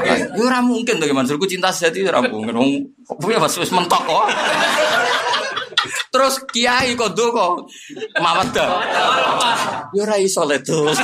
Ya 0.05 0.15
ora 0.37 0.61
mungkin 0.61 1.01
to 1.01 1.09
Mansurku 1.11 1.49
cinta 1.49 1.73
sejati 1.73 2.05
ora 2.07 2.21
mungkin. 2.23 2.93
Kok 3.03 3.17
punya 3.19 3.41
wis 3.41 3.73
mentok 3.73 4.03
kok. 4.05 4.25
Terus 6.13 6.35
kiai 6.53 6.95
kok 6.95 7.17
ndonga 7.17 7.65
mawaddah. 8.21 8.69
Ya 9.97 10.01
ora 10.05 10.17
iso 10.21 10.45
le 10.45 10.61
terus. 10.61 11.01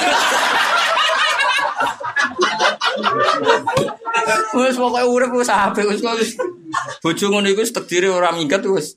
Wes 4.52 4.76
pokoke 4.76 5.02
urip 5.08 5.32
wis 5.36 5.50
apik 5.50 5.88
wis 5.88 6.00
kok. 6.04 6.16
Bojo 7.04 7.24
ngono 7.28 7.48
iku 7.52 7.62
takdire 7.68 8.08
ora 8.08 8.32
minggat 8.32 8.64
wis. 8.68 8.96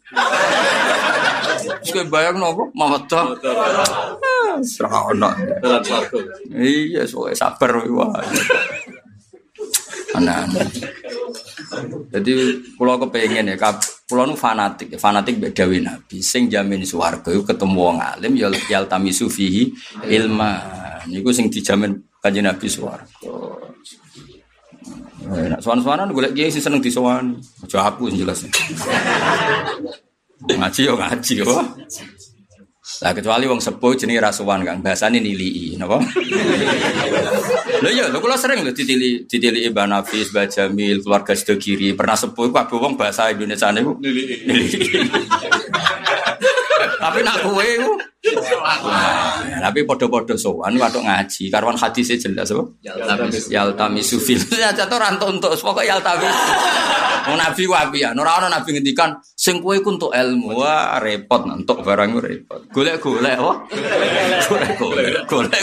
Wis 1.85 2.07
bayang 2.11 2.39
nopo 2.39 2.71
mawaddah. 2.75 3.35
Serah 4.63 5.11
ono. 5.11 5.31
Iya, 6.51 7.03
soalnya 7.07 7.35
sabar 7.35 7.83
wah. 7.91 8.15
Anak-anak. 10.15 10.67
Jadi 12.13 12.31
pulau 12.79 12.95
kepengen 12.95 13.51
ya, 13.51 13.59
pulau 14.07 14.23
nu 14.23 14.35
fanatik, 14.39 14.95
fanatik 14.95 15.43
beda 15.43 15.67
nabi. 15.67 16.23
Sing 16.23 16.47
jamin 16.47 16.87
suwargo 16.87 17.35
ketemu 17.43 17.75
wong 17.75 17.97
alim 17.99 18.39
ya 18.39 18.47
yal 18.71 18.87
tami 18.87 19.11
sufihi 19.11 19.75
ilma. 20.07 20.63
Niku 21.11 21.35
sing 21.35 21.51
dijamin 21.51 21.99
kanjeng 22.23 22.47
nabi 22.47 22.67
suwargo. 22.71 23.59
Nah, 25.25 25.57
sowan-sowanan 25.57 26.13
golek 26.13 26.37
kiai 26.37 26.53
sing 26.53 26.61
seneng 26.61 26.81
disowani. 26.81 27.41
Aja 27.65 27.81
aku 27.89 28.13
sing 28.13 28.21
jelas. 28.21 28.45
Ngaji 30.45 30.81
yo 30.85 30.93
ngaji 30.93 31.33
yo. 31.41 31.49
Lah 33.01 33.11
kecuali 33.11 33.49
wong 33.49 33.59
sepuh 33.59 33.97
jenenge 33.97 34.21
rasuwan 34.23 34.63
Kang, 34.63 34.79
bahasane 34.79 35.19
nilii, 35.19 35.75
napa? 35.75 35.99
Lho 37.81 37.89
iya, 37.91 38.07
lho 38.07 38.21
kula 38.23 38.39
sering 38.39 38.63
lho 38.63 38.71
ditili 38.71 39.25
ditili 39.27 39.67
Mbak 39.67 39.85
Nafis, 39.89 40.31
Mbak 40.31 40.45
Jamil, 40.53 41.03
keluarga 41.03 41.33
Sedogiri, 41.35 41.91
pernah 41.97 42.15
sepuh 42.15 42.53
kabeh 42.53 42.77
wong 42.77 42.93
bahasa 42.95 43.33
Indonesia 43.33 43.73
niku 43.73 43.99
nilii. 43.99 44.71
Tapi 47.01 47.19
nak 47.25 47.41
kowe 47.43 47.65
iku 47.65 47.91
tapi 49.61 49.79
podo-podo 49.85 50.33
sowan 50.37 50.77
waktu 50.77 51.01
ngaji, 51.01 51.43
karuan 51.53 51.77
hadisnya 51.77 52.17
jelas 52.17 52.49
apa? 52.53 52.63
Yaltami 53.49 54.01
sufil. 54.01 54.39
Ya 54.53 54.69
jatuh 54.77 54.97
rantuk 54.97 55.29
untuk 55.29 55.53
pokok 55.53 55.85
yaltami. 55.85 56.25
Mau 57.25 57.33
nabi 57.33 57.65
wabi 57.65 58.05
ya, 58.05 58.13
ora 58.13 58.37
ana 58.37 58.53
nabi 58.53 58.77
ngendikan 58.77 59.17
sing 59.33 59.57
kowe 59.57 59.73
iku 59.73 59.97
untuk 59.97 60.13
ilmu. 60.13 60.61
Wah, 60.61 61.01
repot 61.01 61.41
untuk 61.49 61.81
barang 61.81 62.21
repot. 62.21 62.69
Golek-golek 62.69 63.33
apa? 63.41 63.53
Golek-golek. 64.45 65.25
Golek 65.31 65.61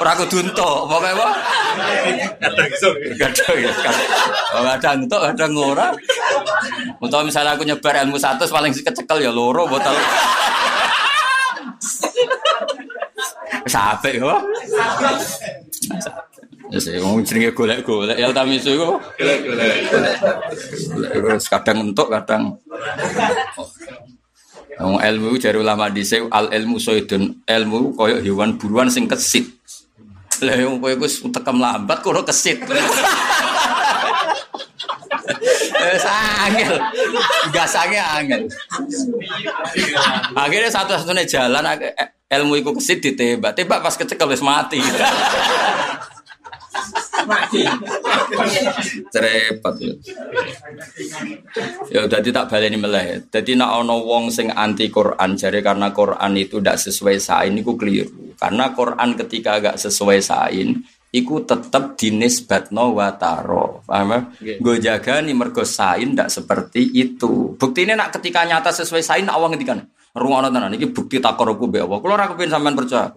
ora 0.00 0.12
kudu 0.16 0.40
entuk, 0.40 0.88
pokoke 0.88 1.12
apa? 1.12 1.28
Kadang 3.20 3.56
ya. 3.60 3.72
Kadang 4.56 4.98
entuk, 5.04 5.20
kadang 5.20 5.52
ora. 5.60 5.86
Untuk 6.96 7.20
misalnya 7.28 7.60
aku 7.60 7.68
nyebar 7.68 7.92
ilmu 8.08 8.16
satu 8.16 8.48
paling 8.48 8.72
kecekel 8.72 9.20
ya 9.20 9.28
loro 9.28 9.68
botol. 9.68 9.92
Sampai 13.66 14.18
kok. 14.18 14.38
Sih, 16.72 16.96
mau 17.04 17.20
jenenge 17.20 17.52
golek-golek 17.52 18.16
ya 18.16 18.32
itu 18.32 18.70
kok. 18.80 18.96
Golek-golek. 19.20 19.76
Kadang 21.50 21.78
entuk, 21.90 22.08
kadang 22.08 22.56
Wong 24.80 24.98
ilmu 24.98 25.36
jare 25.36 25.60
ulama 25.60 25.92
dhisik 25.92 26.26
al 26.32 26.48
ilmu 26.48 26.80
soidun 26.80 27.44
ilmu 27.44 27.92
koyo 27.94 28.24
hewan 28.24 28.56
buruan 28.56 28.88
sing 28.88 29.04
kesit. 29.04 29.46
Lah 30.42 30.58
wong 30.64 30.82
kowe 30.82 30.90
wis 31.06 31.22
tekem 31.22 31.60
lambat 31.60 32.02
kok 32.02 32.24
kesit. 32.26 32.64
Wes 35.82 36.06
angel. 36.06 36.74
Gasange 37.50 38.00
angel. 38.00 38.42
Akhirnya 40.34 40.70
satu-satunya 40.70 41.24
jalan 41.26 41.64
ilmu 42.30 42.54
iku 42.62 42.70
kesit 42.78 43.02
ditembak. 43.04 43.52
Tembak 43.58 43.82
pas 43.84 43.94
kecekel 43.98 44.28
wis 44.30 44.42
mati. 44.44 44.80
mati. 47.22 47.62
Repot 49.14 49.74
ya. 49.78 49.94
Ya 51.92 52.00
udah 52.08 52.18
tak 52.18 52.48
baleni 52.50 52.78
meleh. 52.80 53.22
Jadi 53.30 53.54
nak 53.54 53.84
ono 53.84 54.02
wong 54.02 54.32
sing 54.32 54.50
anti 54.50 54.90
Quran 54.90 55.38
jare 55.38 55.60
karena 55.62 55.94
Quran 55.94 56.32
itu 56.38 56.58
tidak 56.58 56.80
sesuai 56.82 57.16
sain 57.22 57.54
iku 57.54 57.78
keliru. 57.78 58.34
Karena 58.38 58.74
Quran 58.74 59.14
ketika 59.14 59.62
agak 59.62 59.76
sesuai 59.78 60.18
sain 60.18 60.82
iku 61.12 61.44
tetap 61.44 61.94
dinisbatno 62.00 62.96
wataro. 62.96 63.84
Paham 63.84 64.32
ya? 64.40 64.56
Gue 64.56 64.80
jaga 64.80 65.20
nih 65.20 65.36
mergo 65.36 65.62
sain 65.62 66.16
ndak 66.16 66.32
seperti 66.32 66.88
itu. 66.96 67.54
Bukti 67.60 67.84
ini 67.84 67.92
nak 67.92 68.16
ketika 68.16 68.48
nyata 68.48 68.72
sesuai 68.72 69.04
sain 69.04 69.28
awang 69.28 69.52
ngendikan. 69.52 69.84
Ruang 70.12 70.48
tenan 70.48 70.72
iki 70.76 70.88
bukti 70.92 71.20
takoroku 71.20 71.68
be 71.68 71.84
Allah. 71.84 72.00
Kalau 72.00 72.14
ora 72.16 72.28
kepen 72.32 72.48
sampean 72.48 72.76
percaya. 72.76 73.12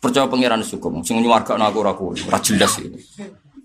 Percaya 0.00 0.26
pangeran 0.28 0.60
sukum. 0.64 1.00
Sing 1.04 1.20
nyuwarga 1.20 1.56
aku 1.56 1.78
ora 1.80 1.92
kuwi. 1.96 2.24
Ora 2.28 2.40
jelas 2.40 2.76
iki. 2.80 3.00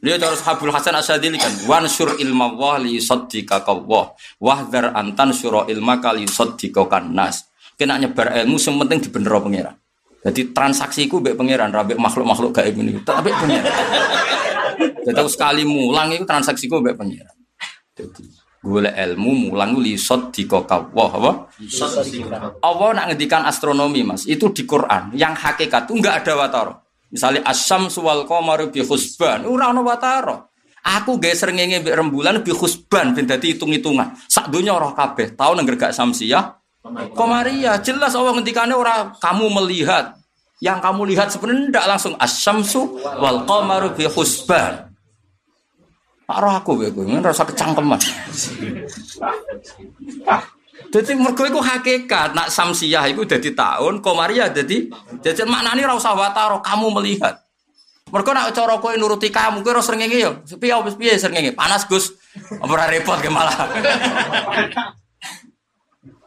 Dia 0.03 0.20
terus 0.20 0.43
Habul 0.43 0.76
Hasan 0.76 0.99
Asadili 0.99 1.39
kan 1.39 1.51
wansur 1.64 2.20
ilma 2.20 2.51
wah 2.51 2.76
li 2.76 2.99
saddika 2.99 3.64
kawah 3.64 4.11
wahdar 4.36 4.91
antan 4.99 5.32
syura 5.32 5.64
ilma 5.72 6.03
kali 6.03 6.28
saddika 6.28 6.84
nas. 7.07 7.47
Kena 7.80 7.95
nyebar 7.95 8.36
ilmu 8.43 8.59
sing 8.59 8.76
penting 8.76 8.99
dibener 9.07 9.32
pangeran. 9.39 9.76
Jadi 10.24 10.55
transaksiku 10.55 11.19
mbek 11.19 11.36
pangeran, 11.36 11.67
rabek 11.67 11.99
makhluk-makhluk 11.99 12.55
gaib 12.55 12.80
ini. 12.80 12.95
Tapi 13.03 13.28
pangeran. 13.28 13.74
Jadi 15.03 15.17
aku 15.19 15.28
sekali 15.28 15.67
mulang 15.67 16.15
itu 16.15 16.24
transaksiku 16.24 16.80
mbek 16.80 16.95
pangeran. 16.95 17.36
Jadi 17.91 18.24
gue 18.63 18.88
ilmu 18.88 19.51
mulang 19.51 19.76
lisot 19.76 20.32
di 20.32 20.47
wah 20.47 21.11
apa? 21.11 21.51
Allah 22.63 22.89
nak 22.95 23.05
ngedikan 23.11 23.43
astronomi 23.43 24.07
mas, 24.07 24.24
itu 24.24 24.47
di 24.55 24.63
Quran. 24.63 25.11
Yang 25.11 25.43
hakikat 25.43 25.91
itu 25.91 25.99
enggak 25.99 26.24
ada 26.24 26.34
wataro. 26.39 26.74
Misalnya 27.11 27.43
asam 27.43 27.91
suwal 27.91 28.24
komaru 28.24 28.71
bi 28.71 28.80
husban, 28.80 29.43
ora 29.43 29.76
ana 29.76 29.84
wataro. 29.84 30.55
Aku 30.84 31.19
gak 31.19 31.36
srengenge 31.36 31.84
mbek 31.84 31.95
rembulan 31.99 32.39
bi 32.39 32.55
husban 32.55 33.11
ben 33.11 33.28
dadi 33.28 33.51
hitung-hitungan. 33.51 34.15
Sak 34.32 34.47
donya 34.47 34.71
ora 34.71 34.95
kabeh, 34.95 35.36
tau 35.36 35.51
nang 35.51 35.67
gak 35.67 35.91
samsiah 35.91 36.62
Komaria, 37.15 37.79
jelas 37.79 38.11
Allah 38.11 38.36
ngendikannya 38.36 38.75
orang 38.75 39.15
kamu 39.23 39.47
melihat 39.63 40.19
yang 40.59 40.84
kamu 40.84 41.15
lihat 41.15 41.31
sebenarnya 41.31 41.71
tidak 41.71 41.86
langsung 41.95 42.13
asyamsu 42.19 42.81
wal 43.23 43.47
qamaru 43.47 43.95
bi 43.95 44.03
husban. 44.07 44.91
Pak 46.23 46.38
roh 46.39 46.55
aku 46.55 46.79
bego, 46.79 47.03
ini 47.03 47.19
rasa 47.19 47.43
kecangkeman. 47.47 47.99
Jadi 50.91 51.11
mergo 51.15 51.43
iku 51.47 51.59
hakikat, 51.63 52.36
nak 52.36 52.51
samsiah 52.51 53.07
itu 53.11 53.23
jadi 53.27 53.49
tahun, 53.55 54.03
komaria 54.03 54.51
jadi 54.51 54.88
jadi 55.19 55.41
maknanya 55.47 55.88
ora 55.88 55.95
usah 55.99 56.15
wataro 56.15 56.59
kamu 56.63 56.99
melihat. 56.99 57.39
Mergo 58.11 58.31
nak 58.36 58.51
cara 58.51 58.75
kowe 58.79 58.91
nuruti 58.95 59.31
kamu, 59.31 59.63
kowe 59.63 59.71
ora 59.71 59.84
srengenge 59.84 60.19
yo. 60.19 60.31
Piye 60.59 60.75
wis 60.84 60.95
piye 60.99 61.15
srengenge? 61.15 61.55
Panas 61.55 61.88
Gus. 61.88 62.11
Ora 62.59 62.88
repot 62.91 63.19
ke 63.23 63.31
malah. 63.31 63.71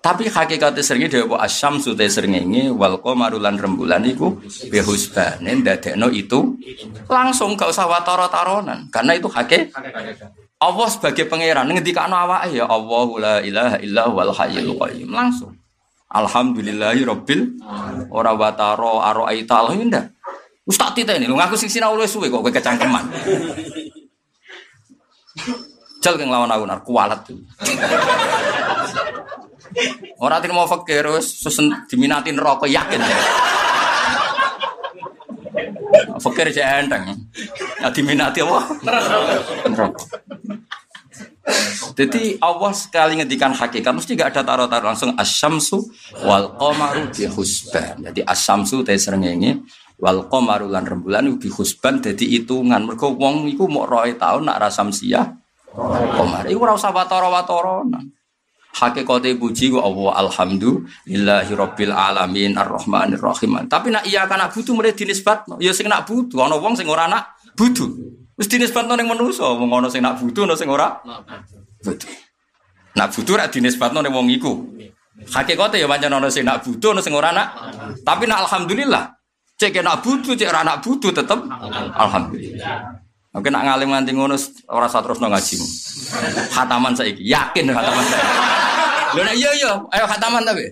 Tapi 0.06 0.30
hakikatnya 0.30 0.86
seringnya 0.86 1.10
dewa 1.18 1.42
asyam 1.42 1.82
sudah 1.82 2.06
seringnya 2.06 2.70
wal 2.70 3.02
marulan 3.18 3.58
rembulan 3.58 4.06
iku 4.06 4.38
behusbanen 4.70 5.66
dadekno 5.66 6.14
itu 6.14 6.54
langsung 7.10 7.58
gak 7.58 7.74
usah 7.74 7.90
wataro 7.90 8.30
taronan 8.30 8.86
karena 8.94 9.18
itu 9.18 9.26
hakik 9.26 9.74
Allah 10.62 10.86
sebagai 10.86 11.26
pangeran 11.26 11.66
ngendikano 11.66 12.14
awake 12.14 12.54
ya 12.54 12.70
Allah 12.70 13.08
la 13.18 13.34
ilaha 13.42 13.76
illa 13.82 14.06
wal 14.06 14.30
hayyul 14.30 14.78
qayyum 14.78 15.10
langsung. 15.10 15.58
Alhamdulillahi 16.06 17.02
rabbil 17.02 17.58
ora 18.14 18.30
wataro 18.30 19.02
aro 19.02 19.26
aita 19.26 19.58
indah 19.74 20.06
Ustaz 20.62 20.94
tita 20.94 21.18
ini 21.18 21.26
lu 21.26 21.34
ngaku 21.34 21.58
sing 21.58 21.66
sinau 21.66 21.98
luwes 21.98 22.14
suwe 22.14 22.30
kok 22.30 22.46
kowe 22.46 22.50
kecangkeman. 22.54 23.10
Jal 25.98 26.14
keng 26.14 26.30
lawan 26.30 26.50
aku 26.50 26.62
nar 26.62 26.80
kualat. 26.86 27.26
tuh 27.26 27.38
Orang 30.16 30.40
tidak 30.40 30.56
mau 30.56 30.68
fakir, 30.68 31.04
susun 31.20 31.72
diminatin 31.90 32.36
rokok 32.40 32.68
yakin. 32.68 33.00
Fakir 36.16 36.48
aja 36.50 36.80
enteng. 36.80 37.12
Ya 37.80 37.88
diminati 37.92 38.40
apa? 38.40 38.60
Jadi 41.96 42.36
Allah 42.42 42.72
sekali 42.74 43.22
ngedikan 43.22 43.54
hakikat 43.54 43.92
mesti 43.94 44.18
gak 44.18 44.34
ada 44.34 44.42
taruh-taruh 44.44 44.92
langsung 44.92 45.14
asyamsu 45.16 45.80
wal 46.26 46.52
qamaru 46.58 47.08
bi 47.14 47.24
husban. 47.30 48.02
Jadi 48.02 48.20
asyamsu 48.26 48.84
teh 48.84 48.98
srengenge 48.98 49.64
wal 49.96 50.28
qamaru 50.28 50.68
lan 50.68 50.84
rembulan 50.84 51.24
bi 51.40 51.48
husban 51.48 52.02
dadi 52.04 52.36
hitungan. 52.36 52.84
Mergo 52.84 53.14
wong 53.16 53.48
iku 53.48 53.64
mau 53.70 53.88
roe 53.88 54.12
tahun 54.12 54.50
nak 54.50 54.68
rasamsiah 54.68 55.24
qamar. 55.72 56.44
Iku 56.50 56.60
ora 56.60 56.76
usah 56.76 56.92
watara-watara. 56.92 57.88
Hakikate 58.76 59.40
puji 59.40 59.72
ku 59.72 59.80
Allah 59.80 60.20
alhamdulillahi 60.28 61.52
rabbil 61.56 61.96
alamin 61.96 62.60
arrahmanir 62.60 63.24
rahim. 63.24 63.56
Tapi 63.72 63.88
nak 63.88 64.04
iya 64.04 64.28
kan 64.28 64.36
nak 64.36 64.52
butuh 64.52 64.76
mulai 64.76 64.92
dinisbatno. 64.92 65.56
Ya 65.64 65.72
sing 65.72 65.88
nak 65.88 66.04
butuh 66.04 66.44
ana 66.44 66.60
wong 66.60 66.76
sing 66.76 66.84
ora 66.84 67.08
nak 67.08 67.40
butuh. 67.56 67.88
Wis 68.36 68.52
dinisbatno 68.52 68.92
ning 69.00 69.08
manusa, 69.08 69.48
wong 69.56 69.72
ana 69.72 69.88
sing 69.88 70.04
nak 70.04 70.20
butuh 70.20 70.44
ana 70.44 70.52
sing 70.60 70.68
ora 70.68 70.92
butuh. 71.80 72.12
Nak 73.00 73.08
butuh 73.16 73.34
ra 73.40 73.48
dinisbatno 73.48 74.04
ning 74.04 74.12
wong 74.12 74.28
iku. 74.28 74.52
Hakikate 75.24 75.80
ya 75.80 75.88
pancen 75.88 76.12
ana 76.12 76.28
sing 76.28 76.44
nak 76.44 76.60
butuh 76.60 76.92
ana 76.92 77.00
sing 77.00 77.16
ora 77.16 77.32
nak. 77.32 77.48
Tapi 78.04 78.28
nak 78.28 78.44
alhamdulillah. 78.44 79.16
Cek 79.56 79.80
nak 79.80 80.04
butuh, 80.04 80.36
cek 80.36 80.52
ora 80.52 80.60
nak 80.68 80.84
butuh 80.84 81.16
tetep 81.16 81.40
alhamdulillah. 81.96 83.05
Oke 83.36 83.52
nak 83.52 83.68
ngalim 83.68 83.92
nganti 83.92 84.16
ngono 84.16 84.32
ora 84.72 84.88
usah 84.88 85.04
terusno 85.04 85.28
ngajimu. 85.28 85.66
Khataman 86.56 86.96
saiki, 86.96 87.20
yakin 87.20 87.68
khataman 87.68 88.04
saiki. 88.08 88.28
Lho 89.12 89.20
nek 89.20 89.36
iya 89.36 89.50
iya, 89.60 89.72
ayo 89.92 90.04
khataman 90.08 90.40
tapi. 90.40 90.64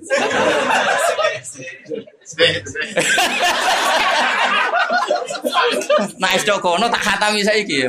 Nah 6.17 6.31
es 6.33 6.43
kono 6.49 6.89
tak 6.89 7.05
khatami 7.05 7.45
saiki 7.45 7.85
ya. 7.85 7.89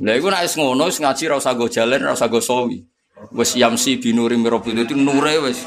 Lah 0.00 0.14
iku 0.16 0.32
nek 0.32 0.48
wis 0.48 0.56
ngono 0.56 0.88
wis 0.88 0.96
ngaji 0.96 1.22
ora 1.28 1.36
usah 1.44 1.52
go 1.52 1.68
jalan, 1.68 2.00
ora 2.00 2.16
usah 2.16 2.32
go 2.32 2.40
sawi. 2.40 2.80
Wis 3.36 3.52
yamsi 3.60 4.00
binuri 4.00 4.40
mirabbil 4.40 4.88
itu 4.88 4.96
nure 4.96 5.44
wis. 5.44 5.60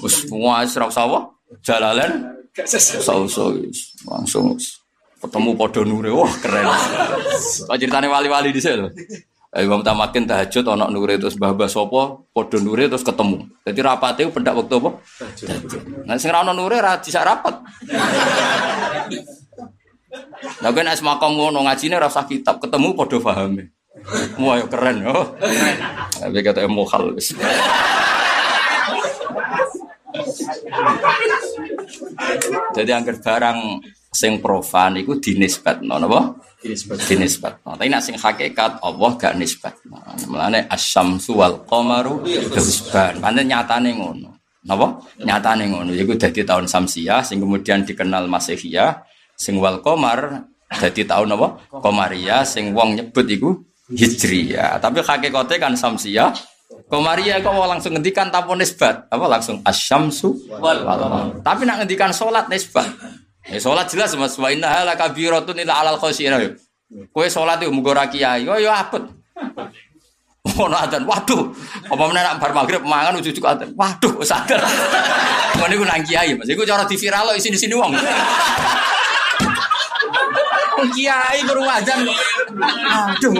Wis 0.00 0.24
wis 0.24 0.72
ora 0.80 0.88
usah? 0.88 1.04
Jalalan. 1.60 2.32
Usah 2.56 3.20
langsung 4.08 4.56
ketemu 5.22 5.50
podo 5.56 5.80
nure. 5.82 6.10
Wah, 6.12 6.32
keren. 6.40 6.66
Kok 7.68 7.76
ceritane 7.76 8.06
wali-wali 8.08 8.52
di 8.52 8.60
sini 8.60 8.88
Imam 9.56 9.80
Tamakin 9.80 10.28
tahajud 10.28 10.68
ana 10.68 10.92
nure 10.92 11.16
terus 11.16 11.32
mbah-mbah 11.40 11.64
sapa 11.64 12.20
padha 12.36 12.60
nure 12.60 12.92
terus 12.92 13.00
ketemu. 13.00 13.48
Dadi 13.64 13.80
rapate 13.80 14.28
pendak 14.28 14.52
waktu 14.52 14.76
apa? 14.76 14.90
Nah 16.04 16.20
sing 16.20 16.28
ora 16.28 16.44
ana 16.44 16.52
nure 16.52 16.76
ora 16.76 17.00
bisa 17.00 17.24
rapat. 17.24 17.64
Lah 20.60 20.70
kan 20.76 20.92
es 20.92 21.00
makom 21.00 21.40
ngono 21.40 21.64
ngajine 21.64 21.96
ora 21.96 22.12
usah 22.12 22.28
kitab, 22.28 22.60
ketemu 22.60 22.92
padha 22.92 23.16
pahame. 23.16 23.72
Wah, 24.36 24.60
keren 24.68 25.08
yo. 25.08 25.40
Tapi 26.20 26.44
kata 26.44 26.68
mokal 26.68 27.16
wis. 27.16 27.32
Jadi 32.76 32.90
angker 32.92 33.16
barang 33.24 33.58
sing 34.16 34.40
profan 34.40 34.96
iku 34.96 35.20
dinisbatno 35.20 36.00
napa? 36.00 36.32
dinisbat. 36.64 37.62
Nah, 37.62 37.76
tapi 37.76 37.92
nak 37.92 38.02
sing 38.02 38.16
hakikat 38.16 38.80
Allah 38.80 39.10
gak 39.20 39.36
nisbat. 39.36 39.76
Nah, 39.86 40.16
mulane 40.26 40.64
asyamsu 40.66 41.36
wal 41.36 41.62
qamaru 41.68 42.24
husban. 42.56 43.20
Pancen 43.20 43.44
nyatane 43.46 43.92
ngono. 43.92 44.40
Napa? 44.64 44.98
Nyatane 45.20 45.68
ngono. 45.70 45.92
Iku 45.92 46.16
dadi 46.16 46.42
tahun 46.42 46.66
Samsiah 46.66 47.20
sing 47.22 47.38
kemudian 47.38 47.84
dikenal 47.84 48.26
Masehiyah 48.26 49.04
sing 49.36 49.60
wal 49.60 49.84
qamar 49.84 50.48
dadi 50.66 51.06
tahun 51.06 51.36
apa? 51.36 51.78
Qamariyah 51.84 52.42
sing 52.42 52.72
wong 52.72 52.96
nyebut 52.98 53.26
iku 53.28 53.50
Hijriyah. 53.92 54.82
Tapi 54.82 55.04
hakikatnya 55.04 55.56
kan 55.60 55.72
Samsiah 55.78 56.34
Komaria 56.86 57.38
kok 57.42 57.54
langsung 57.54 57.94
ngendikan 57.94 58.30
tanpa 58.30 58.54
nisbat, 58.54 59.10
apa 59.10 59.24
langsung 59.26 59.62
asyamsu 59.62 60.50
wal 60.58 60.82
Tapi 61.42 61.62
nak 61.66 61.82
ngendikan 61.82 62.10
sholat 62.10 62.46
nisbat. 62.50 62.86
Ya 63.46 63.58
sholat 63.62 63.86
jelas 63.86 64.10
mas 64.18 64.34
wa 64.34 64.50
inna 64.50 64.66
hala 64.66 64.98
kabiratun 64.98 65.54
ila 65.62 65.72
alal 65.82 65.98
khosirah. 66.02 66.58
Kue 67.14 67.26
sholat 67.30 67.62
itu 67.62 67.70
mugo 67.70 67.94
kiai, 67.94 68.46
oh 68.46 68.58
ya 68.58 68.86
apet. 68.86 69.02
Oh 70.46 70.70
adzan, 70.70 71.02
waduh, 71.02 71.50
apa 71.90 72.02
mana 72.06 72.22
nak 72.22 72.38
bar 72.38 72.54
maghrib 72.54 72.78
mangan 72.86 73.18
ujuk 73.18 73.34
ujuk 73.34 73.44
adzan, 73.50 73.74
waduh, 73.74 74.14
sadar. 74.22 74.62
Mana 75.58 75.74
gue 75.74 75.82
nang 75.82 76.06
kiai, 76.06 76.38
mas, 76.38 76.46
gue 76.46 76.62
cara 76.62 76.86
di 76.86 76.94
viral 76.94 77.26
lo 77.26 77.34
sini 77.34 77.58
sini 77.58 77.74
uang. 77.74 77.90
Kiai 80.94 81.42
baru 81.42 81.66
adzan, 81.66 82.06
aduh. 82.06 83.34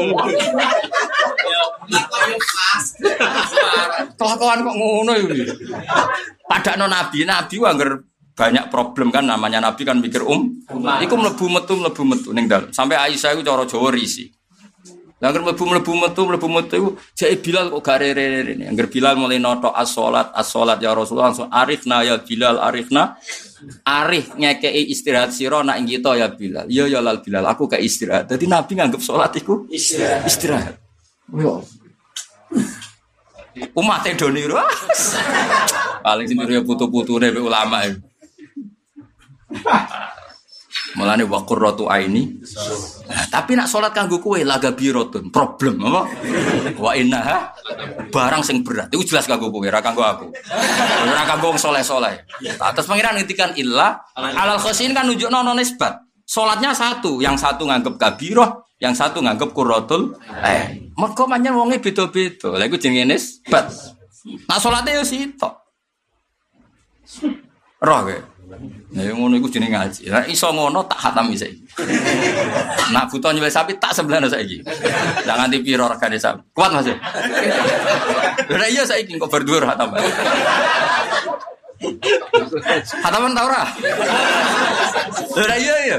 Kelakuan 4.18 4.66
kok 4.66 4.74
ngono 4.74 5.12
ini. 5.14 5.46
Padahal 6.42 6.90
nabi, 6.90 7.22
nabi 7.22 7.54
wangger 7.62 8.02
banyak 8.36 8.68
problem 8.68 9.08
kan 9.08 9.24
namanya 9.24 9.64
Nabi 9.64 9.82
kan 9.88 9.96
mikir 9.96 10.20
um, 10.20 10.60
iku 11.00 11.14
mlebu 11.16 11.46
metu 11.48 11.72
mlebu 11.72 12.02
metu 12.04 12.28
ning 12.36 12.44
dalem. 12.44 12.68
Sampai 12.68 13.00
Aisyah 13.00 13.32
iku 13.32 13.40
cara 13.40 13.64
Jawa 13.64 13.88
risi. 13.88 14.28
Lah 15.16 15.32
anggere 15.32 15.48
mlebu 15.48 15.64
mlebu 15.64 15.92
metu 15.96 16.20
mlebu 16.28 16.48
metu 16.52 16.74
iku 16.76 16.90
jek 17.16 17.40
Bilal 17.40 17.72
kok 17.72 17.80
gare 17.80 18.12
rene. 18.12 18.68
Anggere 18.68 18.92
Bilal 18.92 19.16
mulai 19.16 19.40
noto 19.40 19.72
as-salat 19.72 20.36
as-salat 20.36 20.76
ya 20.84 20.92
Rasulullah 20.92 21.32
langsung 21.32 21.48
arifna 21.48 22.04
ya 22.04 22.20
Bilal 22.20 22.60
arifna. 22.60 23.16
Arif 23.88 24.36
ngekei 24.36 24.92
istirahat 24.92 25.32
sira 25.32 25.64
nak 25.64 25.80
kita 25.80 26.20
ya 26.20 26.28
Bilal. 26.28 26.68
Iya 26.68 26.92
ya 26.92 27.00
lal 27.00 27.24
Bilal 27.24 27.48
aku 27.48 27.64
kayak 27.72 27.88
istirahat. 27.88 28.24
Jadi 28.28 28.44
Nabi 28.44 28.72
nganggep 28.76 29.00
salat 29.00 29.32
iku 29.40 29.64
istirahat. 29.72 30.28
Istirahat. 30.28 30.76
Yo. 31.32 31.64
Umat 33.72 34.04
Indonesia 34.04 34.60
paling 36.04 36.28
sendiri 36.28 36.60
ya 36.60 36.62
putu-putu 36.62 37.16
ulama 37.16 37.88
itu. 37.88 38.04
Mulane 40.96 41.28
wa 41.28 41.44
qurratu 41.44 41.88
aini. 41.92 42.40
Nah, 43.06 43.24
tapi 43.28 43.52
nak 43.52 43.68
salat 43.68 43.92
kanggo 43.92 44.16
kowe 44.16 44.40
laga 44.40 44.72
birotun, 44.72 45.28
problem 45.28 45.84
apa? 45.84 46.08
Wa 46.76 46.96
innaha 46.96 47.52
barang 48.08 48.42
sing 48.44 48.64
berat. 48.64 48.88
Itu 48.92 49.04
jelas 49.04 49.28
kanggo 49.28 49.52
kowe, 49.52 49.64
ora 49.68 49.84
kanggo 49.84 50.00
aku. 50.00 50.32
Ora 51.04 51.24
kanggo 51.28 51.52
wong 51.52 51.60
saleh-saleh. 51.60 52.24
Terus 52.40 52.88
pangeran 52.88 53.20
ngendikan 53.20 53.52
illa 53.60 54.00
alal 54.16 54.56
khosin 54.56 54.96
kan 54.96 55.04
nunjukno 55.04 55.44
ono 55.44 55.52
nisbat. 55.52 56.00
Salatnya 56.26 56.74
satu, 56.74 57.22
yang 57.22 57.38
satu 57.38 57.68
nganggep 57.70 58.00
kabiroh, 58.00 58.66
yang 58.82 58.96
satu 58.96 59.22
nganggep 59.22 59.52
qurratul 59.52 60.16
eh. 60.42 60.90
Mergo 60.96 61.28
pancen 61.28 61.54
wonge 61.54 61.78
beda-beda. 61.78 62.56
Lha 62.56 62.64
iku 62.66 62.80
jenenge 62.80 63.14
nisbat. 63.14 63.68
Nah 64.48 64.58
salate 64.58 64.96
yo 64.96 65.04
sitok. 65.04 65.54
Roh 67.84 68.00
kae. 68.08 68.18
Nah, 68.46 69.02
ngono 69.10 69.34
iku 69.34 69.50
jenenge 69.50 69.74
ngaji. 69.74 70.02
Nah, 70.06 70.22
iso 70.30 70.46
ngono 70.54 70.86
tak 70.86 71.02
khatam 71.02 71.34
saiki. 71.34 71.58
Nak 72.94 73.10
butuh 73.10 73.34
nyembelih 73.34 73.50
sapi 73.50 73.74
tak 73.82 73.90
sebelah 73.90 74.22
saiki. 74.30 74.62
Jangan 75.26 75.50
nganti 75.50 75.58
piro 75.66 75.90
regane 75.90 76.14
sapi. 76.14 76.40
Kuat 76.54 76.70
Mas. 76.70 76.86
Lah 78.46 78.68
iya 78.70 78.86
saiki 78.86 79.18
kok 79.18 79.26
berdua 79.26 79.66
khatam. 79.66 79.90
Khataman 83.02 83.34
ta 83.34 83.42
ora? 83.50 83.62
Lah 85.34 85.58
iya 85.58 85.76
iya. 85.90 85.98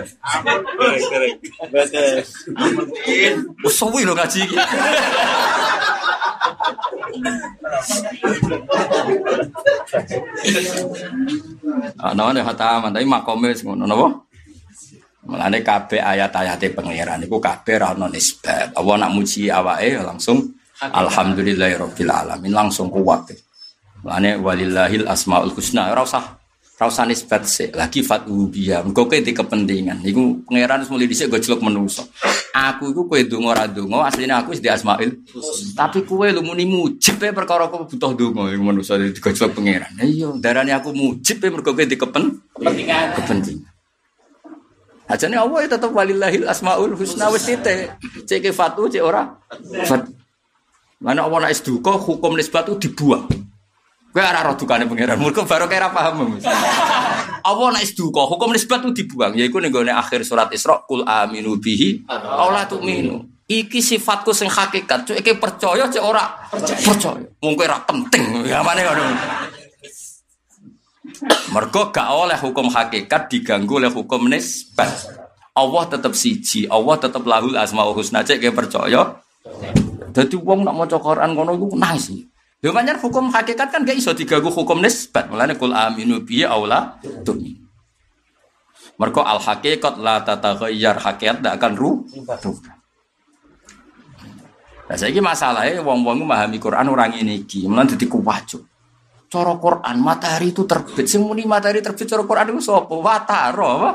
Wes 3.59 3.75
suwi 3.75 4.07
lho 4.07 4.15
ngaji 4.15 4.39
iki. 4.47 4.57
Ana 11.97 12.21
ah, 12.23 12.31
ne 12.33 12.41
khataman 12.41 12.91
tapi 12.93 13.05
makome 13.05 13.53
ngono 13.53 13.83
napa? 13.85 14.07
Mulane 15.27 15.59
kabeh 15.59 15.99
ayat-ayate 15.99 16.71
pangeran 16.71 17.27
iku 17.27 17.43
kabeh 17.43 17.75
ra 17.75 17.91
ono 17.91 18.07
nisbat. 18.07 18.71
Allah 18.79 18.95
nak 18.95 19.11
muji 19.11 19.51
awake 19.51 19.99
langsung 19.99 20.55
alhamdulillahirabbil 20.79 22.11
alamin 22.11 22.53
langsung 22.55 22.87
kuat. 22.87 23.35
Mulane 24.07 24.39
walillahil 24.39 25.03
asmaul 25.03 25.51
husna 25.51 25.91
ora 25.91 26.07
ora 26.77 26.93
usah 26.93 27.09
nisbat 27.09 27.41
sik 27.49 27.73
lagi 27.73 28.05
fatu 28.05 28.45
biya. 28.53 28.85
Engko 28.85 29.09
di 29.09 29.33
kepentingan. 29.33 30.05
Iku 30.05 30.45
pangeran 30.45 30.85
wis 30.85 30.93
mulai 30.93 31.09
dhisik 31.09 31.33
gojlok 31.33 31.65
menungso. 31.65 32.05
Aku 32.53 32.93
iku 32.93 33.09
kowe 33.09 33.17
donga 33.25 33.57
ora 33.57 33.65
donga, 33.65 34.05
asline 34.05 34.29
aku 34.37 34.53
wis 34.53 34.61
di 34.61 34.69
asmaul. 34.69 35.09
Tapi 35.73 36.05
kowe 36.05 36.29
lu 36.29 36.45
muni 36.45 36.69
mujib 36.69 37.17
e 37.17 37.33
perkara 37.33 37.65
kowe 37.65 37.81
butuh 37.81 38.13
donga 38.13 38.53
iku 38.53 38.61
menungso 38.61 38.93
digojlok 38.93 39.57
pangeran. 39.57 39.89
Iya, 40.05 40.37
darane 40.37 40.69
aku 40.69 40.93
mujib 40.93 41.41
e 41.41 41.47
mergo 41.49 41.73
kowe 41.73 41.81
di 41.81 41.97
kepentingan. 41.97 43.07
Kepentingan. 43.17 43.73
Ajane 45.07 45.39
Allah 45.39 45.57
ya 45.65 45.67
tetap 45.73 45.89
walillahil 45.95 46.45
asmaul 46.45 46.93
husna 46.93 47.33
wis 47.33 47.49
titik. 47.49 47.89
Cek 48.29 48.53
fatu 48.53 48.85
cek 48.85 49.01
ora. 49.01 49.25
Fat. 49.89 50.05
Mana 51.01 51.25
Allah 51.25 51.49
nak 51.49 51.57
duka 51.65 51.97
hukum 51.97 52.37
nisbat 52.37 52.69
itu 52.69 52.89
dibuang. 52.89 53.25
Kowe 54.13 54.23
ora 54.23 54.41
roh 54.41 54.55
dukane 54.57 54.87
pangeran. 54.87 55.19
Mergo 55.19 55.45
baru 55.45 55.69
kira 55.69 55.93
paham. 55.93 56.39
Allah 57.47 57.67
nek 57.71 57.85
duka, 57.93 58.27
hukum 58.27 58.51
nisbat 58.51 58.83
itu 58.83 59.03
dibuang. 59.03 59.37
Yaiku 59.37 59.61
ning 59.61 59.71
gone 59.71 59.93
akhir 59.93 60.25
surat 60.27 60.51
Isra, 60.51 60.83
kul 60.83 61.05
aminu 61.05 61.55
bihi 61.61 62.03
aw 62.09 62.49
la 62.49 62.65
tu'minu. 62.67 63.23
Iki 63.47 63.79
sifatku 63.79 64.35
sing 64.35 64.51
hakikat, 64.51 65.07
cuk 65.07 65.15
iki 65.23 65.39
percaya 65.39 65.87
cek 65.87 66.03
ora 66.03 66.27
percaya. 66.51 67.23
Mungkin 67.39 67.63
ora 67.63 67.79
penting, 67.87 68.43
ya 68.43 68.59
mana 68.59 68.83
ngono. 68.83 69.03
Mergo 71.55 71.87
gak 71.95 72.11
oleh 72.11 72.35
hukum 72.35 72.67
hakikat 72.67 73.31
diganggu 73.31 73.79
oleh 73.79 73.87
hukum 73.87 74.27
nisbat. 74.27 74.91
Allah 75.55 75.83
tetap 75.87 76.11
siji, 76.13 76.67
Allah 76.67 76.99
tetap 76.99 77.23
lahul 77.23 77.55
asmaul 77.55 77.95
husna 77.95 78.21
cek 78.21 78.43
kayak 78.43 78.53
percaya. 78.53 79.23
Jadi 80.11 80.35
wong 80.35 80.67
nak 80.67 80.75
maca 80.75 80.97
Quran 80.99 81.31
ngono 81.31 81.55
iku 81.55 81.67
nangis. 81.79 82.11
Lho 82.57 82.73
pancen 82.73 82.97
hukum 82.97 83.29
hakikat 83.29 83.69
kan 83.69 83.85
gak 83.85 83.97
iso 83.97 84.17
diganggu 84.17 84.49
hukum 84.49 84.81
nisbat. 84.81 85.29
Mulane 85.29 85.53
kul 85.61 85.77
aminu 85.77 86.25
bi 86.25 86.41
aula 86.41 86.97
tu'min. 87.21 87.53
Mergo 88.97 89.21
al 89.21 89.37
hakikat 89.37 90.01
la 90.01 90.25
tataghayyar 90.25 90.97
hakikat 90.97 91.45
tidak 91.45 91.53
akan 91.61 91.73
rubah. 91.77 92.37
Nah, 94.87 94.95
saya 94.95 95.19
masalahnya 95.19 95.83
wong-wong 95.83 96.23
memahami 96.23 96.57
Quran 96.63 96.87
orang 96.87 97.11
ini 97.19 97.43
iki, 97.43 97.67
mulane 97.67 97.91
dadi 97.93 98.07
kuwajuk. 98.07 98.63
Cara 99.27 99.59
Quran 99.59 99.95
matahari 99.99 100.55
itu 100.55 100.63
terbit. 100.63 101.03
Sing 101.03 101.19
muni 101.19 101.43
matahari 101.43 101.83
terbit 101.83 102.07
cara 102.07 102.23
Quran 102.23 102.55
itu 102.55 102.63
sapa? 102.63 102.95
Wataro 102.95 103.67
apa? 103.75 103.89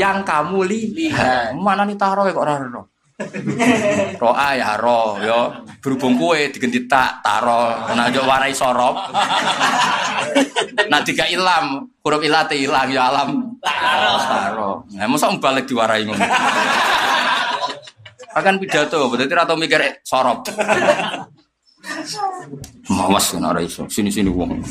Yang 0.00 0.24
kamu 0.24 0.58
lihat. 0.64 1.52
Mana 1.60 1.84
nih 1.84 2.00
taro 2.00 2.24
kok 2.24 2.40
ora 2.40 2.56
ro? 2.56 2.91
Roa 4.22 4.48
ya 4.56 4.74
ro 4.80 5.20
yo 5.20 5.40
berhubung 5.84 6.16
kue 6.18 6.50
diganti 6.50 6.88
tak 6.88 7.22
taro 7.22 7.92
nah 7.92 8.08
jo 8.08 8.24
warai 8.24 8.56
sorop 8.56 8.96
nah 10.90 11.00
tiga 11.04 11.28
ilam 11.28 11.86
huruf 12.02 12.22
ilate 12.24 12.56
ilang 12.56 12.88
ya 12.90 13.12
alam 13.12 13.58
taro 13.62 14.88
nah 14.96 15.06
masa 15.06 15.30
balik 15.36 15.68
diwarai 15.68 16.08
ngono 16.08 16.24
akan 18.38 18.54
pidato 18.56 19.12
berarti 19.12 19.34
atau 19.36 19.56
mikir 19.60 20.02
sorop 20.02 20.48
Mawas 22.86 23.34
kan 23.34 23.42
ora 23.42 23.58
iso. 23.58 23.90
Sini-sini 23.90 24.30
wong. 24.30 24.62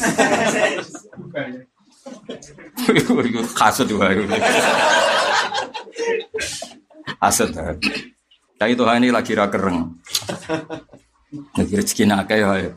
Kasut 3.51 3.91
wae. 3.99 4.23
Aset. 7.19 7.51
Tapi 8.62 8.78
Tuhan 8.78 9.01
ini 9.01 9.09
lagi 9.09 9.34
ra 9.34 9.49
kereng. 9.49 9.89
Lagi 11.57 11.74
rezeki 11.74 12.05
nak 12.05 12.30
ya. 12.30 12.70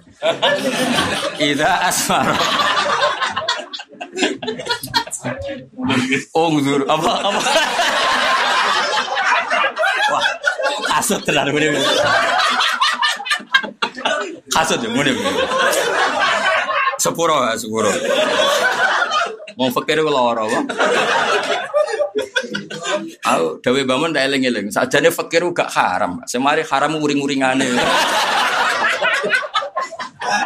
Ida 1.36 1.92
asmar. 1.92 2.32
Ngudur 6.32 6.88
apa 6.88 7.12
apa. 7.28 7.40
Wah, 10.08 10.24
kasut 10.88 11.20
tenan 11.28 11.52
bener. 11.52 11.76
Kasut 14.56 14.80
ya, 14.80 14.88
Sepuro 16.96 17.44
ya, 17.44 17.60
sepuro. 17.60 17.92
Mau 19.60 19.68
kalau 20.08 20.32
orang 20.32 20.48
apa? 20.48 20.60
Aku 23.24 23.46
dawe 23.60 23.80
bangun 23.84 24.10
tak 24.14 24.28
eling 24.30 24.44
eling. 24.48 24.66
Sajane 24.70 25.10
fakir 25.10 25.42
gak 25.50 25.70
haram. 25.72 26.20
Semari 26.26 26.62
haram 26.66 26.96
uring-uringane. 26.98 27.66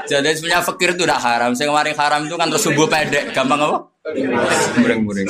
Jadi 0.08 0.28
sebenarnya 0.32 0.64
fakir 0.64 0.96
itu 0.96 1.04
tidak 1.04 1.20
haram. 1.20 1.52
Saya 1.52 1.68
kemarin 1.68 1.92
haram 1.92 2.20
itu 2.24 2.34
kan 2.40 2.48
terus 2.48 2.64
subuh 2.64 2.88
pendek, 2.88 3.36
gampang 3.36 3.60
apa? 3.60 3.78
Muring-muring. 4.80 5.28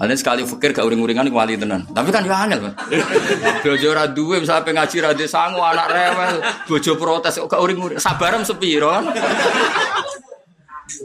Ada 0.00 0.16
sekali 0.16 0.46
fakir 0.46 0.72
gak 0.72 0.86
uring-uringan 0.86 1.26
wali 1.28 1.58
tenan. 1.58 1.84
Tapi 1.90 2.08
kan 2.14 2.24
ya 2.24 2.46
angel, 2.46 2.70
Pak. 2.70 2.74
Bojo 3.66 3.86
ora 3.90 4.06
duwe 4.08 4.40
pengaji 4.40 4.96
ra 5.02 5.12
sangu 5.26 5.60
anak 5.60 5.90
rewel, 5.90 6.40
bojo 6.70 6.92
protes 6.96 7.36
kok 7.36 7.50
gak 7.50 7.60
uring-uring. 7.60 7.98
Sabarem 7.98 8.46
sepiro 8.46 8.94
kan. 8.94 9.10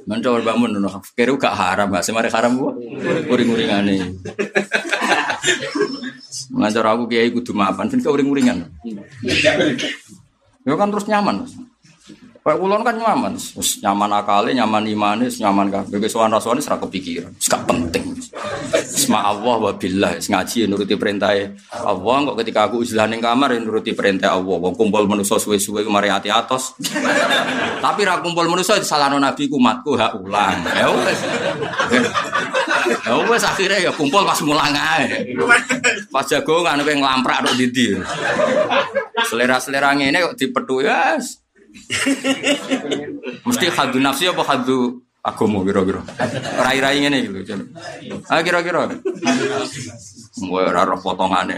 Mencol 0.05 0.41
bangun 0.45 0.71
nono 0.77 0.89
fakir 0.89 1.29
gak 1.36 1.55
haram, 1.55 1.91
gak 1.91 2.05
semare 2.05 2.29
haram 2.29 2.57
gua. 2.57 2.71
Uring-uringane. 3.29 3.95
Ngajar 6.55 6.86
aku 6.86 7.09
kiai 7.09 7.29
kudu 7.33 7.51
mapan, 7.53 7.89
ben 7.89 8.01
uring-uringan. 8.01 8.69
Ya 10.65 10.73
kan 10.77 10.89
terus 10.89 11.05
nyaman. 11.05 11.45
Kayak 12.45 12.61
kulon 12.61 12.85
kan 12.85 12.93
nyaman, 12.93 13.33
terus 13.41 13.81
nyaman 13.81 14.21
akali, 14.21 14.53
nyaman 14.53 14.85
imanis, 14.85 15.41
nyaman 15.41 15.65
kan. 15.73 15.81
Bebek 15.89 16.05
soal 16.05 16.29
raswane 16.29 16.61
serak 16.61 16.77
kepikiran, 16.85 17.33
gak 17.41 17.65
penting. 17.65 18.21
Sema 18.85 19.33
Allah 19.33 19.57
wa 19.57 19.73
billah, 19.73 20.13
ngaji 20.21 20.69
nuruti 20.69 20.93
perintah 20.93 21.33
Allah. 21.73 22.15
Kok 22.29 22.37
ketika 22.45 22.69
aku 22.69 22.85
izlah 22.85 23.09
ning 23.09 23.17
kamar 23.17 23.57
nuruti 23.57 23.97
perintah 23.97 24.37
Allah. 24.37 24.61
Wong 24.61 24.77
kumpul 24.77 25.09
manusa 25.09 25.41
suwe-suwe 25.41 25.81
kemari 25.81 26.13
ati 26.13 26.29
atos. 26.29 26.77
Tapi 27.81 28.01
ra 28.05 28.21
kumpul 28.21 28.45
manusa 28.45 28.77
disalahno 28.77 29.17
nabi 29.17 29.49
kumatku 29.49 29.97
hak 29.97 30.13
ulang. 30.21 30.69
Ya 30.69 30.85
wis. 30.93 31.19
Ya 33.09 33.13
wis 33.25 33.41
akhirnya 33.41 33.89
ya 33.89 33.91
kumpul 33.97 34.21
pas 34.21 34.37
mulang 34.45 34.69
ae. 34.69 35.33
Pas 36.13 36.29
jagongan 36.29 36.77
kowe 36.85 36.93
nglamprak 36.93 37.41
tok 37.41 37.57
ndi 37.57 37.97
Selera-selera 39.33 39.97
ngene 39.97 40.29
kok 40.29 40.37
dipethu 40.37 40.85
ya. 40.85 41.17
Mesti 43.45 43.65
hadu 43.71 43.97
nafsi 43.99 44.30
apa 44.32 44.43
hadu 44.45 45.01
agama 45.26 45.65
kira-kira. 45.65 46.01
Rai-rai 46.61 47.01
ngene 47.01 47.17
gitu. 47.26 47.57
Ah 48.30 48.41
kira-kira. 48.45 48.89
Gue 50.36 50.61
ora 50.61 50.86
roh 50.86 50.99
potongane. 51.01 51.55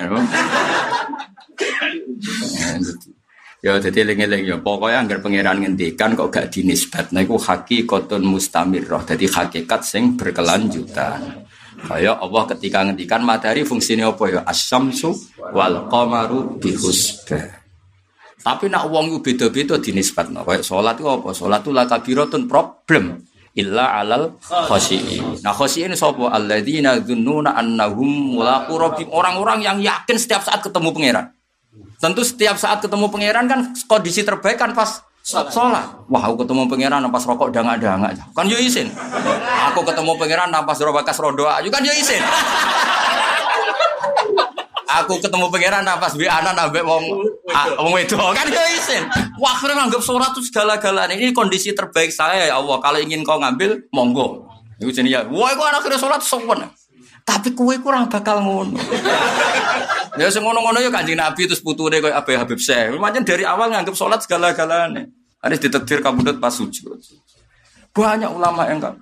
Ya 3.65 3.73
jadi 3.81 4.05
eling-eling 4.05 4.45
ya 4.45 4.57
pokoknya 4.61 5.01
anggar 5.01 5.19
pangeran 5.19 5.65
ngendikan 5.65 6.13
kok 6.13 6.29
gak 6.29 6.53
dinisbat 6.53 7.09
nah 7.09 7.25
iku 7.25 7.41
hakikatun 7.41 8.21
mustamirrah. 8.21 9.01
Jadi 9.03 9.25
hakikat 9.25 9.81
sing 9.81 10.13
berkelanjutan. 10.13 11.43
Kaya 11.77 12.21
Allah 12.21 12.43
ketika 12.53 12.85
ngendikan 12.85 13.21
matahari 13.25 13.65
fungsinya 13.65 14.13
apa 14.13 14.23
ya? 14.29 14.41
Asyamsu 14.45 15.13
wal 15.53 15.89
qamaru 15.89 16.61
bihusbah. 16.61 17.56
Tapi 18.37 18.69
nak 18.69 18.85
wong 18.87 19.17
itu 19.17 19.19
beda-beda 19.19 19.81
dinisbatno. 19.81 20.45
Kayak 20.45 20.63
sholat 20.63 20.95
itu 21.01 21.09
apa? 21.09 21.29
Sholat 21.33 21.59
itu 21.65 21.71
lakabiratun 21.73 22.45
problem. 22.45 23.25
Illa 23.57 23.97
alal 23.97 24.37
khosi'i. 24.45 25.41
Nah 25.41 25.49
khosi'i 25.49 25.89
ini 25.89 25.97
sapa? 25.97 26.29
Alladzina 26.29 27.01
dzunnuna 27.01 27.57
annahum 27.57 28.37
mulaqu 28.37 28.77
rabbihim. 28.77 29.09
Orang-orang 29.09 29.65
yang 29.65 29.77
yakin 29.81 30.17
setiap 30.21 30.45
saat 30.45 30.61
ketemu 30.61 30.93
pangeran. 30.93 31.25
Tentu 31.97 32.21
setiap 32.21 32.61
saat 32.61 32.77
ketemu 32.85 33.09
pangeran 33.09 33.49
kan 33.49 33.73
kondisi 33.89 34.21
terbaik 34.21 34.61
kan 34.61 34.77
pas 34.77 35.01
sholat. 35.25 36.05
Wah, 36.05 36.21
aku 36.29 36.45
ketemu 36.45 36.69
pangeran 36.69 37.01
pas 37.09 37.23
rokok 37.25 37.49
dangak-dangak. 37.49 38.21
Kan 38.37 38.45
yo 38.45 38.61
isin. 38.61 38.93
Aku 39.73 39.81
ketemu 39.81 40.13
pangeran 40.13 40.53
pas 40.53 40.77
robakas 40.77 41.17
rodoa. 41.17 41.57
Yo 41.65 41.73
kan 41.73 41.81
yo 41.81 41.91
isin 41.97 42.21
aku 44.87 45.19
ketemu 45.19 45.51
pangeran 45.51 45.83
pas 45.99 46.13
bi 46.15 46.25
anak 46.25 46.55
nabe 46.55 46.79
wong 46.79 47.03
wong 47.83 47.93
itu 47.99 48.15
kan 48.15 48.47
ya 48.47 48.63
isin. 48.73 49.03
Akhirnya 49.37 49.83
nganggap 49.83 50.01
sholat 50.01 50.31
itu 50.33 50.47
segala-galanya. 50.47 51.15
Ini 51.19 51.35
kondisi 51.35 51.75
terbaik 51.75 52.09
saya 52.09 52.47
ya 52.47 52.55
Allah. 52.57 52.79
Kalau 52.79 52.99
ingin 52.99 53.21
kau 53.27 53.37
ngambil, 53.37 53.91
monggo. 53.91 54.47
Itu 54.79 54.91
jenis 54.93 55.11
ya. 55.11 55.21
Wah, 55.27 55.51
aku 55.53 55.63
anak 55.65 55.83
akhirnya 55.83 55.99
sholat 55.99 56.21
sopan. 56.23 56.67
Tapi 57.27 57.51
kue 57.51 57.75
kurang 57.83 58.07
bakal 58.07 58.39
ngono. 58.39 58.79
ya 60.19 60.31
sing 60.31 60.41
ngono-ngono 60.41 60.79
ya 60.79 60.87
Kanjeng 60.87 61.19
Nabi 61.19 61.43
terus 61.45 61.59
putune 61.59 61.99
koyo 61.99 62.15
Abu 62.15 62.31
Habib 62.39 62.57
Syekh. 62.57 62.95
Macam 62.95 63.21
dari 63.27 63.43
awal 63.43 63.67
nganggap 63.73 63.95
sholat 63.97 64.23
segala-galanya. 64.23 65.11
Harus 65.43 65.59
ditetir 65.59 65.99
kabudut 65.99 66.39
pas 66.39 66.55
sujud. 66.55 66.97
Banyak 67.91 68.31
ulama 68.31 68.63
yang 68.69 68.79
kan 68.79 68.95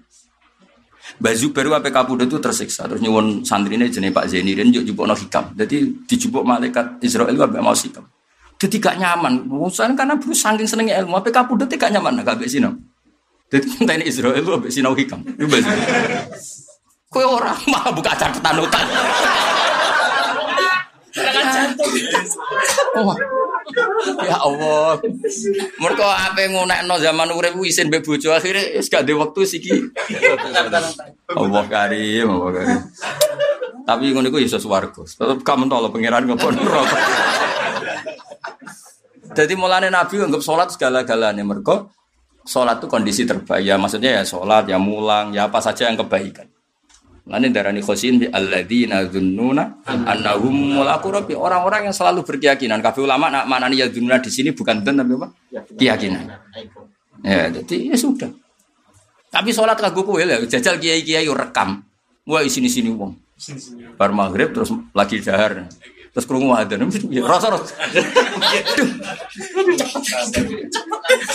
Baju 1.15 1.45
baru 1.53 1.69
apa 1.77 1.93
kabudut 1.93 2.27
itu 2.27 2.41
tersiksa 2.41 2.89
terus 2.89 2.99
nyuwun 2.99 3.45
santri 3.45 3.77
ini 3.77 3.87
jenis 3.87 4.09
Pak 4.09 4.25
Zaini 4.25 4.57
dan 4.57 4.73
jupuk 4.73 5.05
no 5.05 5.13
hikam. 5.13 5.53
Jadi 5.53 6.05
dijupuk 6.09 6.41
malaikat 6.41 6.99
Israel 7.05 7.37
apa 7.37 7.61
mau 7.61 7.77
hikam. 7.77 8.03
Jadi 8.57 8.75
gak 8.81 8.97
nyaman. 8.97 9.45
Musan 9.45 9.93
karena 9.93 10.17
bro 10.17 10.33
saking 10.33 10.65
senengnya 10.65 10.97
ilmu 11.03 11.21
apa 11.21 11.29
kabudut 11.29 11.69
gak 11.69 11.93
nyaman 11.93 12.25
gak 12.25 12.41
besi 12.41 12.57
no. 12.57 12.73
Jadi 13.53 13.85
ini 13.85 14.05
Israel 14.09 14.41
itu 14.41 14.49
apa 14.49 14.67
sinau 14.73 14.97
hikam. 14.97 15.21
Itu. 15.23 15.45
Kue 17.07 17.23
orang 17.23 17.55
malah 17.69 17.93
buka 17.93 18.11
catatan 18.17 18.59
utang. 18.59 18.87
Oh, 22.95 23.15
ya 24.25 24.37
Allah. 24.41 25.01
Mereka 25.81 26.05
apa 26.05 26.37
yang 26.45 26.51
ngunekno 26.59 26.95
zaman 27.01 27.29
urip 27.33 27.55
isin 27.65 27.89
mbek 27.89 28.05
bojo 28.05 28.33
akhirnya 28.33 28.77
wis 28.77 28.87
gak 28.89 29.07
waktu 29.07 29.39
siki. 29.45 29.73
Allah 31.33 31.63
karim, 31.65 32.27
Allah 32.29 32.51
karim. 32.53 32.81
Tapi 33.85 34.03
ngono 34.13 34.29
iku 34.29 34.39
iso 34.41 34.57
swarga. 34.57 35.01
Tetep 35.05 35.41
gak 35.41 35.57
mentolo 35.57 35.89
pangeran 35.89 36.25
ngopo 36.25 36.49
neraka. 36.53 36.97
Jadi 39.35 39.53
mulane 39.59 39.91
Nabi 39.91 40.15
anggap 40.21 40.39
sholat 40.39 40.71
segala-galanya 40.71 41.43
mereka 41.43 41.91
sholat 42.45 42.77
itu 42.79 42.87
kondisi 42.87 43.25
terbaik 43.25 43.65
ya 43.65 43.75
maksudnya 43.75 44.21
ya 44.21 44.23
sholat 44.23 44.69
ya 44.69 44.77
mulang 44.77 45.33
ya 45.33 45.49
apa 45.49 45.59
saja 45.59 45.89
yang 45.89 45.97
kebaikan 45.97 46.45
Lani 47.25 47.49
darani 47.49 47.81
khosin 47.81 48.21
bi 48.21 48.25
alladzina 48.29 49.01
dzunnuna 49.09 49.81
annahum 49.85 50.77
mulaqu 50.77 51.09
rabbi. 51.09 51.33
Orang-orang 51.33 51.89
yang 51.89 51.95
selalu 51.97 52.21
berkeyakinan. 52.21 52.85
Kabeh 52.85 53.01
ulama 53.01 53.33
nak 53.33 53.49
manani 53.49 53.81
ya 53.81 53.89
dzunnuna 53.89 54.21
di 54.21 54.29
sini 54.29 54.53
bukan 54.53 54.85
dan 54.85 55.01
tapi 55.01 55.17
apa? 55.17 55.27
Keyakinan. 55.73 56.23
Ya, 57.25 57.49
jadi 57.49 57.93
ya 57.93 57.97
sudah. 57.97 58.29
Tapi 59.33 59.49
sholat 59.49 59.81
kagum 59.81 60.05
kowe 60.05 60.21
ya, 60.21 60.37
jajal 60.45 60.77
kiai-kiai 60.77 61.25
rekam. 61.25 61.81
Wah 62.29 62.45
sini-sini 62.45 62.93
wong. 62.93 63.17
Bar 63.97 64.13
maghrib 64.13 64.53
terus 64.53 64.69
lagi 64.93 65.19
dahar. 65.19 65.65
Terus 66.15 66.31
krungu 66.31 66.55
adzan. 66.55 66.87
Rasa 67.27 67.51
rasa. 67.51 67.75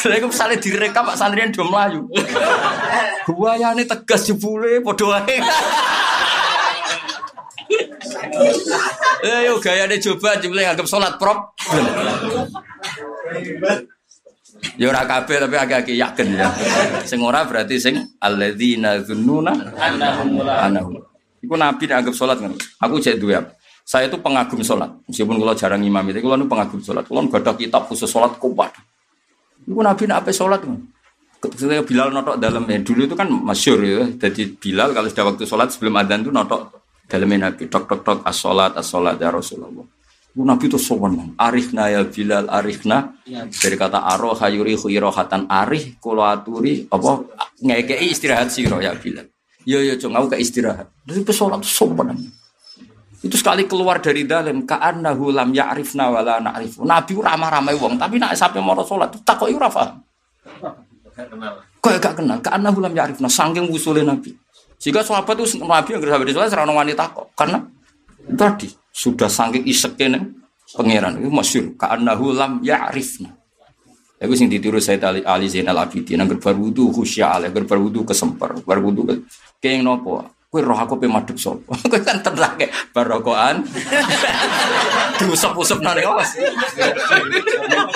Saya 0.01 0.25
misalnya 0.25 0.57
direkam 0.57 1.05
Pak 1.05 1.21
Sandrian 1.21 1.53
do 1.53 1.69
mlayu. 1.69 2.09
Buayane 3.29 3.85
tegas 3.85 4.25
jebule 4.25 4.81
padha 4.81 5.21
wae. 5.21 5.37
Eh 9.21 9.53
yo 9.53 9.61
gayane 9.61 10.01
coba 10.01 10.41
jebule 10.41 10.65
nganggep 10.65 10.89
salat 10.89 11.21
prop. 11.21 11.53
Ya 14.81 14.89
ora 14.89 15.05
kabeh 15.05 15.45
tapi 15.45 15.61
agak-agak 15.61 15.93
yakin 15.93 16.41
ya. 16.41 16.49
Sing 17.05 17.21
ora 17.21 17.45
berarti 17.45 17.77
sing 17.77 18.01
alladzina 18.17 18.97
dzunnuna 19.05 19.77
annahum. 19.77 21.05
Iku 21.45 21.53
nabi 21.53 21.85
anggap 21.85 22.17
salat 22.17 22.41
ngono. 22.41 22.57
Aku 22.81 22.97
cek 22.97 23.21
duwe 23.21 23.60
saya 23.91 24.07
itu 24.07 24.23
pengagum 24.23 24.63
sholat. 24.63 24.87
Meskipun 25.11 25.43
kalau 25.43 25.55
jarang 25.59 25.83
imam 25.83 26.07
itu, 26.07 26.23
kalau 26.23 26.47
pengagum 26.47 26.79
sholat. 26.79 27.03
Kalau 27.11 27.27
nggak 27.27 27.43
ada 27.43 27.53
kitab 27.59 27.91
khusus 27.91 28.07
sholat 28.07 28.39
kuat. 28.39 28.71
Iku 29.67 29.83
Nabi 29.83 30.07
nak 30.07 30.23
apa 30.23 30.31
sholat? 30.31 30.63
Ketika 31.43 31.83
Bilal 31.83 32.15
notok 32.15 32.39
dalam 32.39 32.71
ya, 32.71 32.79
dulu 32.87 33.11
itu 33.11 33.19
kan 33.19 33.27
masyur 33.27 33.83
ya. 33.83 34.07
Jadi 34.15 34.55
Bilal 34.55 34.95
kalau 34.95 35.11
sudah 35.11 35.25
waktu 35.35 35.43
sholat 35.43 35.75
sebelum 35.75 35.99
adzan 35.99 36.23
itu 36.23 36.31
notok 36.31 36.71
dalamnya 37.11 37.51
Nabi. 37.51 37.67
Tok 37.67 37.91
tok 37.91 38.01
tok 38.07 38.19
as 38.23 38.39
sholat 38.39 38.79
as 38.79 38.87
sholat 38.87 39.19
ya 39.19 39.35
Rasulullah. 39.35 39.83
Iku 40.31 40.43
Nabi 40.47 40.65
itu 40.71 40.79
sowan. 40.79 41.35
Arifna 41.35 41.91
ya 41.91 42.07
Bilal 42.07 42.47
arifna. 42.47 43.19
Dari 43.27 43.75
kata 43.75 44.07
aroh 44.07 44.39
hayuri 44.39 44.79
khuirohatan 44.79 45.51
arih 45.51 45.99
kulo 45.99 46.23
aturi 46.23 46.87
apa 46.87 47.27
ngekei 47.59 48.15
istirahat 48.15 48.55
siro 48.55 48.79
ya 48.79 48.95
Bilal. 48.95 49.27
Yo 49.67 49.83
yo 49.83 49.99
cung 49.99 50.15
aku 50.15 50.39
ke 50.39 50.47
istirahat. 50.47 50.87
Jadi 51.11 51.27
sholat 51.35 51.67
sowan. 51.67 52.39
Itu 53.21 53.37
sekali 53.37 53.69
keluar 53.69 54.01
dari 54.01 54.25
dalam 54.25 54.65
ka'annahu 54.65 55.29
lam 55.29 55.53
ya'rifna 55.53 56.09
wa 56.09 56.25
la 56.25 56.41
na'rifu. 56.41 56.89
Nabi 56.89 57.13
ramah-ramah 57.21 57.77
wong, 57.77 58.01
tapi 58.01 58.17
nak 58.17 58.33
sampai 58.33 58.65
mau 58.65 58.73
salat 58.81 59.13
takoki 59.21 59.53
ora 59.53 59.69
paham. 59.69 60.01
Kok 61.85 61.93
gak 62.01 62.15
kenal, 62.17 62.41
ka'annahu 62.41 62.81
lam 62.81 62.97
ya'rifna 62.97 63.29
saking 63.29 63.69
usule 63.69 64.01
Nabi. 64.01 64.33
Sehingga 64.81 65.05
sahabat 65.05 65.37
itu 65.37 65.61
Nabi 65.61 65.93
yang 65.93 66.01
sahabat 66.01 66.27
itu 66.33 66.41
serana 66.49 66.73
wanita 66.73 67.13
kok. 67.13 67.37
Karena 67.37 67.61
tadi 68.33 68.73
sudah 68.89 69.29
saking 69.29 69.69
isek 69.69 70.01
nih 70.01 70.25
pangeran 70.73 71.21
itu 71.21 71.29
masyur 71.29 71.77
ka'annahu 71.77 72.33
lam 72.33 72.65
ya'rifna. 72.65 73.37
Aku 74.21 74.37
sing 74.37 74.53
ditiru 74.53 74.77
saya 74.77 75.01
Ali, 75.09 75.25
Ali 75.25 75.49
Zainal 75.49 75.81
Abidin, 75.81 76.21
nang 76.21 76.29
berwudu 76.29 76.93
khusya, 76.93 77.41
nang 77.41 77.57
berwudu 77.57 78.05
kesemper, 78.05 78.53
berwudu 78.69 79.09
ke 79.09 79.15
keng 79.65 79.81
nopo. 79.81 80.21
Kue 80.51 80.67
roh 80.67 80.75
aku 80.75 80.99
pe 80.99 81.07
madhep 81.07 81.39
sapa? 81.39 81.79
Kowe 81.91 82.01
kan 82.03 82.19
kayak 82.27 82.75
barokoan. 82.91 83.63
Diusap-usap 85.23 85.79
nang 85.79 85.95
awas. 85.95 86.35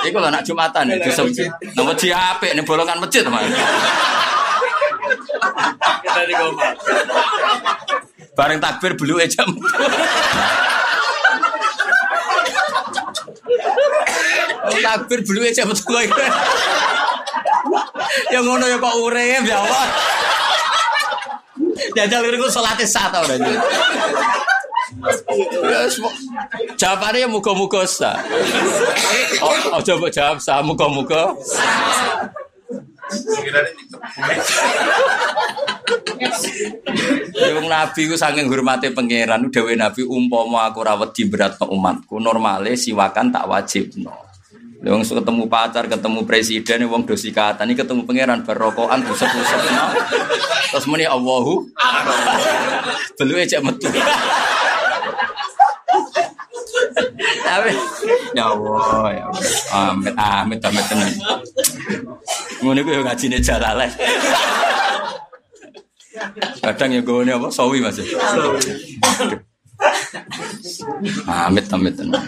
Iku 0.07 0.22
lho 0.22 0.30
nak 0.30 0.46
Jumatan 0.46 0.94
ya 0.94 1.02
diusap. 1.02 1.34
Nang 1.74 1.90
wedi 1.90 2.14
apik 2.14 2.55
ning 2.55 2.62
bolongan 2.62 3.02
masjid, 3.02 3.26
Mas. 3.26 3.50
Kita 5.98 6.22
di 6.30 6.34
Bareng 8.38 8.62
takbir 8.62 8.94
belu 8.94 9.18
jam. 9.26 9.50
takbir 14.78 15.20
belu 15.26 15.42
jam 15.50 15.66
betul. 15.74 16.07
Yang 18.30 18.44
ngono 18.46 18.64
ya 18.70 18.78
kok 18.78 18.94
urip 19.02 19.42
ya 19.42 19.59
Allah. 19.59 20.13
Jajal 21.95 22.22
itu 22.26 22.47
sholatnya 22.51 22.86
sah 22.86 23.07
dah. 23.11 23.22
Jawabannya 26.78 27.26
ya 27.26 27.28
muka-muka 27.28 27.82
sah. 27.86 28.18
Oh, 29.42 29.78
oh 29.78 29.80
coba 29.82 30.07
jawab 30.11 30.38
sah 30.38 30.62
muka-muka. 30.62 31.34
Yung 37.34 37.68
nabi 37.68 38.09
ku 38.09 38.16
saking 38.16 38.49
hormati 38.49 38.88
pangeran 38.90 39.53
dewe 39.53 39.76
nabi 39.76 40.03
umpama 40.09 40.72
aku 40.72 40.80
rawat 40.80 41.12
di 41.12 41.28
berat 41.28 41.61
umatku 41.61 42.16
normale 42.16 42.72
siwakan 42.74 43.28
tak 43.28 43.45
wajib 43.45 43.92
no. 44.01 44.24
Wong 44.85 45.01
ketemu 45.01 45.49
pacar, 45.49 45.89
ketemu 45.89 46.28
presiden, 46.28 46.85
wong 46.93 47.09
dosi 47.09 47.32
kata 47.32 47.64
ini 47.64 47.72
ketemu 47.72 48.05
pangeran 48.05 48.45
berrokokan 48.45 49.01
busuk-busuk. 49.09 49.61
Terus 50.76 50.85
muni 50.85 51.09
Allahu. 51.09 51.64
Belum 53.16 53.41
aja 53.41 53.64
metu. 53.64 53.89
Tapi 57.45 57.72
ya 58.37 58.45
Allah, 58.53 59.09
ya 59.16 59.24
Allah. 59.32 59.53
Amit, 59.72 60.12
amit, 60.20 60.61
amit 60.61 60.85
tenan. 60.85 61.12
Iku 62.61 62.91
yo 62.93 63.01
ngajine 63.09 63.41
jalalen. 63.41 63.89
Kadang 66.61 66.91
ya 66.93 67.01
gue 67.01 67.32
apa? 67.32 67.49
Sawi 67.49 67.80
Mas. 67.80 68.05
Amit, 71.24 71.64
amit 71.72 71.95
tenan. 71.97 72.24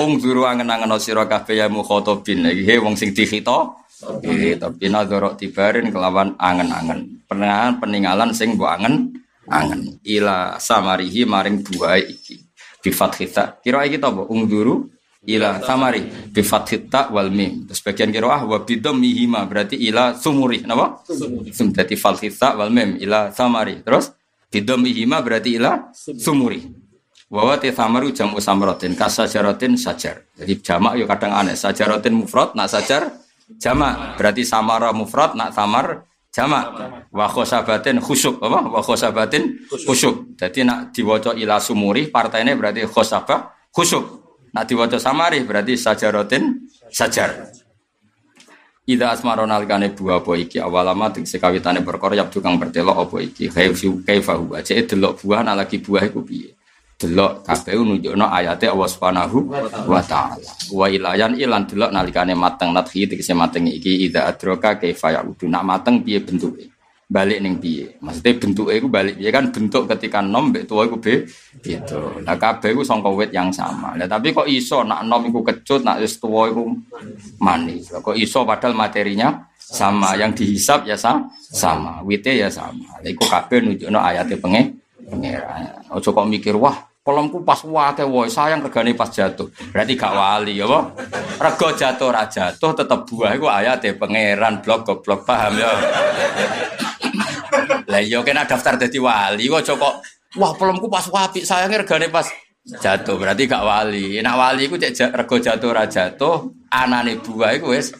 Ung 0.00 0.16
duru 0.16 0.48
angen-angen 0.48 0.96
sira 0.96 1.28
kabeh 1.28 1.60
ya 1.60 1.68
mukhotobin 1.68 2.48
iki 2.48 2.64
he 2.64 2.74
wong 2.80 2.96
sing 2.96 3.12
dikhito. 3.12 3.76
Iki 4.02 4.56
tapi 4.56 4.88
nadzara 4.88 5.36
tibarin 5.36 5.92
kelawan 5.92 6.32
angen-angen. 6.40 7.28
Peninggalan 7.28 7.76
peninggalan 7.76 8.30
sing 8.32 8.56
mbok 8.56 8.72
angen 8.72 9.12
angen 9.52 10.00
ila 10.00 10.56
samarihi 10.56 11.28
maring 11.28 11.60
buahe 11.60 12.08
iki. 12.08 12.40
Bi 12.80 12.88
fathita. 12.88 13.60
Kira 13.60 13.84
iki 13.84 14.00
to 14.00 14.08
mbok 14.08 14.32
ung 14.32 14.48
duru 14.48 14.88
ila 15.28 15.62
samari 15.62 16.02
bi 16.32 16.40
fathita 16.40 17.12
wal 17.12 17.28
mim. 17.28 17.68
Terus 17.68 17.84
bagian 17.84 18.10
kira 18.10 18.32
ah 18.32 18.42
wa 18.48 18.64
bidhammihima 18.64 19.44
berarti 19.44 19.76
ila 19.76 20.16
sumuri 20.16 20.64
napa? 20.64 21.04
Sumuri. 21.06 21.52
Berarti 21.52 21.94
fathita 22.00 22.56
wal 22.56 22.72
mim 22.72 22.96
ila 22.96 23.28
samari. 23.30 23.84
Terus 23.84 24.10
bidhammihima 24.48 25.20
berarti 25.20 25.60
ila 25.60 25.92
sumuri. 25.94 26.81
Wawa 27.32 27.56
te 27.56 27.72
samaru 27.72 28.12
jamu 28.12 28.44
samrotin 28.44 28.92
kasajaratin 28.92 29.80
sajar. 29.80 30.28
Jadi 30.36 30.60
jamak 30.60 31.00
yo 31.00 31.08
kadang 31.08 31.32
aneh. 31.32 31.56
Sajarotin 31.56 32.12
mufrad 32.12 32.52
nak 32.52 32.68
sajar 32.68 33.08
jamak. 33.56 34.20
Berarti 34.20 34.44
samara 34.44 34.92
mufrad 34.92 35.32
nak 35.32 35.56
samar 35.56 36.04
jamak. 36.28 36.76
Wa 37.08 37.32
khosabatin 37.32 38.04
khusuk 38.04 38.36
apa? 38.36 38.68
Wa 38.68 38.84
khosabatin 38.84 39.64
khusuk. 39.64 40.36
Jadi 40.36 40.60
nak 40.68 40.92
diwaca 40.92 41.32
ila 41.32 41.56
sumuri 41.56 42.12
partainya 42.12 42.52
berarti 42.52 42.84
khosabah 42.84 43.72
khusuk. 43.72 44.04
Nak 44.52 44.68
diwaca 44.68 45.00
samari 45.00 45.40
berarti 45.40 45.72
sajarotin 45.80 46.68
sajar. 46.92 47.48
Ida 48.84 49.08
asmaron 49.08 49.48
alikane 49.48 49.88
buah 49.96 50.20
apa 50.20 50.36
iki 50.36 50.60
awalama 50.60 51.08
tegese 51.08 51.40
kawitane 51.40 51.80
perkara 51.80 52.12
yap 52.12 52.28
tukang 52.28 52.60
bertelok 52.60 53.08
apa 53.08 53.16
iki 53.24 53.48
kaifu 53.48 54.04
kaifahu 54.04 54.52
aja 54.58 54.74
delok 54.74 55.22
buah 55.22 55.46
nak 55.46 55.64
lagi 55.64 55.78
buah 55.78 56.02
iku 56.10 56.26
piye 56.26 56.50
delok 57.02 57.42
kabeh 57.42 57.74
nunjukno 57.74 58.30
ayate 58.30 58.70
Allah 58.70 58.86
Subhanahu 58.86 59.50
wa 59.90 60.02
taala. 60.06 60.46
Wa 60.70 60.86
ilayan 60.86 61.34
ilan 61.34 61.66
delok 61.66 61.90
nalikane 61.90 62.38
mateng 62.38 62.70
nadhi 62.70 63.10
tegese 63.10 63.34
mateng 63.34 63.66
iki 63.66 64.06
ida 64.06 64.30
adroka 64.30 64.78
kaifa 64.78 65.18
yaudu. 65.18 65.50
Nak 65.50 65.66
mateng 65.66 66.06
piye 66.06 66.22
bentuke? 66.22 66.70
Balik 67.12 67.44
ning 67.44 67.58
piye? 67.58 67.98
Maksudnya 68.00 68.38
bentuke 68.38 68.72
iku 68.78 68.86
balik 68.86 69.18
piye 69.18 69.28
kan 69.34 69.50
bentuk 69.50 69.90
ketika 69.90 70.22
nom 70.22 70.54
mbek 70.54 70.64
tuwa 70.70 70.86
iku 70.86 70.96
be 71.02 71.26
gitu. 71.60 72.22
Nah 72.22 72.38
kabeh 72.38 72.70
iku 72.72 72.86
sangka 72.86 73.10
yang 73.34 73.50
sama. 73.50 73.98
Lah 73.98 74.06
tapi 74.06 74.30
kok 74.30 74.46
iso 74.46 74.86
nak 74.86 75.02
nom 75.02 75.26
iku 75.26 75.42
kecut 75.42 75.82
nak 75.82 75.98
wis 75.98 76.16
tuwa 76.22 76.46
iku 76.48 76.70
manis. 77.42 77.90
Kok 77.90 78.14
iso 78.14 78.46
padahal 78.46 78.78
materinya 78.78 79.50
sama 79.58 80.14
yang 80.20 80.36
dihisap 80.36 80.84
ya 80.84 80.94
sama, 80.94 81.32
sama. 81.38 81.92
wite 82.06 82.32
ya 82.32 82.46
sama. 82.46 83.02
Lha 83.02 83.08
iku 83.10 83.26
kabeh 83.26 83.58
nunjukno 83.60 83.98
ayate 83.98 84.38
penge 84.38 84.78
pengeran. 85.02 85.68
Ojo 85.92 86.14
kok 86.14 86.28
mikir 86.28 86.56
wah 86.56 86.91
Kolomku 87.02 87.42
pas 87.42 87.58
wake 87.66 88.06
woi 88.06 88.30
sayang 88.30 88.62
regane 88.62 88.94
pas 88.94 89.10
jatuh. 89.10 89.50
Berarti 89.74 89.98
gak 89.98 90.14
wali 90.14 90.62
ya 90.62 90.70
apa? 90.70 91.02
Rego 91.42 91.74
jatuh 91.74 92.14
ra 92.14 92.30
jatuh 92.30 92.78
tetep 92.78 93.02
buah 93.10 93.34
iku 93.34 93.50
ayate 93.50 93.98
pangeran 93.98 94.62
blok 94.62 94.86
goblok 94.86 95.26
paham 95.26 95.58
ya. 95.58 95.70
Lah 97.90 97.98
iya 97.98 98.22
kena 98.22 98.46
daftar 98.46 98.78
dadi 98.78 99.02
wali 99.02 99.50
kok 99.50 99.66
kok 99.66 99.94
wah 100.38 100.54
kolomku 100.54 100.86
pas 100.86 101.02
wapi 101.10 101.42
sayangnya 101.42 101.82
regane 101.82 102.06
pas 102.06 102.30
jatuh 102.62 103.18
berarti 103.18 103.50
gak 103.50 103.66
wali. 103.66 104.22
Nak 104.22 104.38
wali 104.38 104.70
iku 104.70 104.78
cek 104.78 105.10
rego 105.10 105.42
jatuh 105.42 105.74
ra 105.74 105.90
jatuh 105.90 106.54
anane 106.70 107.18
buah 107.18 107.50
iku 107.58 107.74
wis 107.74 107.90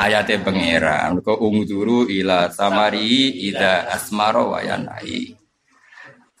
ayate 0.00 0.40
pangeran. 0.40 1.20
Kok 1.20 1.44
ungduru 1.44 2.08
ila 2.08 2.48
samari 2.48 3.36
ida 3.52 3.84
asmaro 3.92 4.56
wayanai. 4.56 5.39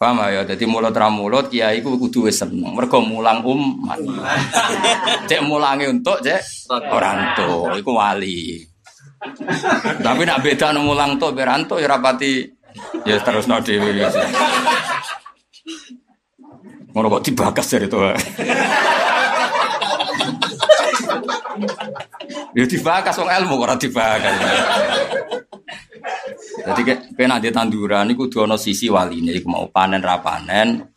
Paham 0.00 0.32
ya? 0.32 0.48
Jadi 0.48 0.64
mulut 0.64 0.96
ramulut 0.96 1.52
kiai 1.52 1.84
ku 1.84 2.00
kudu 2.00 2.24
wis 2.24 2.40
seneng. 2.40 2.72
Mergo 2.72 3.04
mulang 3.04 3.44
umat. 3.44 4.00
Cek 5.28 5.44
mulangi 5.44 5.92
untuk 5.92 6.24
cek 6.24 6.40
orang 6.72 7.36
tuh, 7.36 7.68
iku 7.76 8.00
wali. 8.00 8.64
Tapi 10.00 10.24
nak 10.24 10.40
beda 10.40 10.72
nang 10.72 10.88
mulang 10.88 11.20
tuh 11.20 11.36
beranto 11.36 11.76
ya 11.76 11.84
rapati 11.84 12.48
ya 13.04 13.20
terus 13.20 13.44
no 13.44 13.60
dhewe 13.60 13.92
ya. 13.92 14.08
Ngono 16.96 17.20
kok 17.20 17.24
dibakas 17.28 17.68
dari 17.68 17.84
itu. 17.84 18.00
Ya 22.56 22.64
dibakas 22.64 23.20
wong 23.20 23.28
ilmu 23.28 23.60
ora 23.60 23.76
dibakas. 23.76 24.32
Jadi 26.64 26.80
kena 27.14 27.38
di 27.38 27.52
tanduran 27.52 28.10
itu 28.10 28.26
ana 28.40 28.56
sisi 28.56 28.88
waline 28.88 29.36
iku 29.36 29.48
mau 29.48 29.66
panen 29.68 30.00
ra 30.00 30.18
panen 30.18 30.90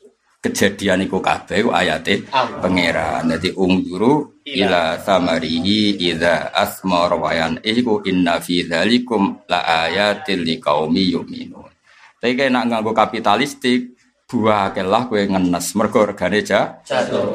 kejadian 0.44 1.08
iku 1.08 1.24
kabeh 1.24 1.72
ayate 1.72 2.28
pangeran. 2.32 3.32
Dadi 3.32 3.56
ungduru 3.56 4.44
ila 4.44 5.00
samarihi 5.00 5.96
idza 5.96 6.52
asmar 6.52 7.16
wayan 7.16 7.64
iku 7.64 8.04
inna 8.04 8.44
fi 8.44 8.68
dzalikum 8.68 9.48
la 9.48 9.88
ayatil 9.88 10.44
liqaumi 10.44 11.16
yu'minun. 11.16 11.72
Tapi 12.20 12.40
kayak 12.40 12.52
nak 12.56 12.66
nganggo 12.72 12.92
kapitalistik 12.92 13.96
buah 14.28 14.72
kelah 14.72 15.08
kue 15.12 15.28
ngenes 15.28 15.76
mergo 15.76 16.04
regane 16.04 16.44
ja. 16.44 16.80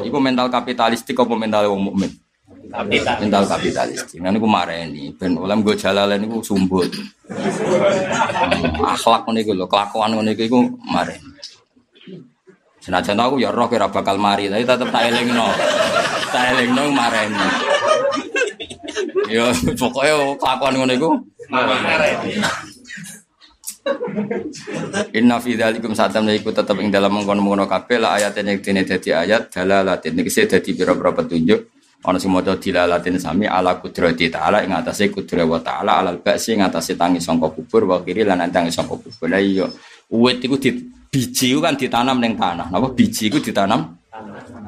Iku 0.05 0.17
mental 0.21 0.53
kapitalistik 0.53 1.17
apa 1.17 1.35
mental 1.37 1.73
wong 1.73 1.93
mukmin? 1.93 2.13
Kapital. 2.69 3.17
Mental 3.25 3.45
kapitalistik. 3.49 4.21
Nah 4.21 4.29
niku 4.29 4.45
mareni 4.45 5.09
ben 5.17 5.41
oleh 5.41 5.57
nggo 5.57 5.73
jalalen 5.73 6.21
niku 6.21 6.45
sumbut. 6.45 6.93
Akhlak 8.77 9.25
ngene 9.25 9.41
iku 9.41 9.53
lho, 9.57 9.65
kelakuan 9.65 10.13
ngene 10.13 10.37
iku 10.37 10.43
iku 10.45 10.61
mareni. 10.85 11.33
Senajan 12.85 13.21
aku 13.21 13.41
ya 13.41 13.49
roh 13.49 13.73
kira 13.73 13.89
bakal 13.89 14.21
mari, 14.21 14.53
tapi 14.53 14.69
tetep 14.69 14.89
tak 14.93 15.03
elingno. 15.09 15.49
Tak 16.29 16.45
elingno 16.53 16.83
mareni. 16.93 17.49
Ya 19.33 19.49
pokoknya 19.77 20.37
kelakuan 20.37 20.75
ngono 20.77 20.93
iku 20.93 21.11
mareni. 21.49 22.33
Inna 25.17 25.41
fi 25.41 25.57
dzalikum 25.57 25.97
satam 25.97 26.29
iku 26.29 26.53
tetep 26.53 26.77
ing 26.77 26.93
dalam 26.93 27.09
mengkono-mengkono 27.17 27.65
kabeh 27.65 27.97
la 27.97 28.21
ayat 28.21 28.37
yang 28.45 28.61
dene 28.61 28.85
dadi 28.85 29.17
ayat 29.17 29.49
dalalatin 29.49 30.21
iki 30.21 30.45
dadi 30.45 30.77
pira-pira 30.77 31.17
petunjuk 31.17 31.78
ana 31.99 32.19
sing 32.23 32.31
maca 32.31 32.55
dilalatin 32.55 33.19
sami 33.19 33.51
ala 33.51 33.83
kudrati 33.83 34.31
taala 34.31 34.63
ing 34.63 34.71
atase 34.71 35.11
kudrat 35.11 35.43
wa 35.43 35.59
taala 35.59 35.99
alal 35.99 36.23
ba'si 36.23 36.55
ing 36.55 36.63
atase 36.63 36.95
tangi 36.95 37.19
sangka 37.19 37.51
kubur 37.51 37.91
wa 37.91 37.99
kiri 38.07 38.23
lan 38.23 38.47
tangi 38.55 38.71
sangka 38.71 38.95
kubur. 38.95 39.27
La 39.27 39.43
iya 39.43 39.67
uwit 40.15 40.39
iku 40.39 40.57
di 40.63 40.71
biji 41.11 41.59
kan 41.59 41.75
ditanam 41.75 42.23
ning 42.23 42.39
tanah. 42.39 42.71
Napa 42.71 42.95
biji 42.95 43.27
iku 43.27 43.43
ditanam? 43.43 43.99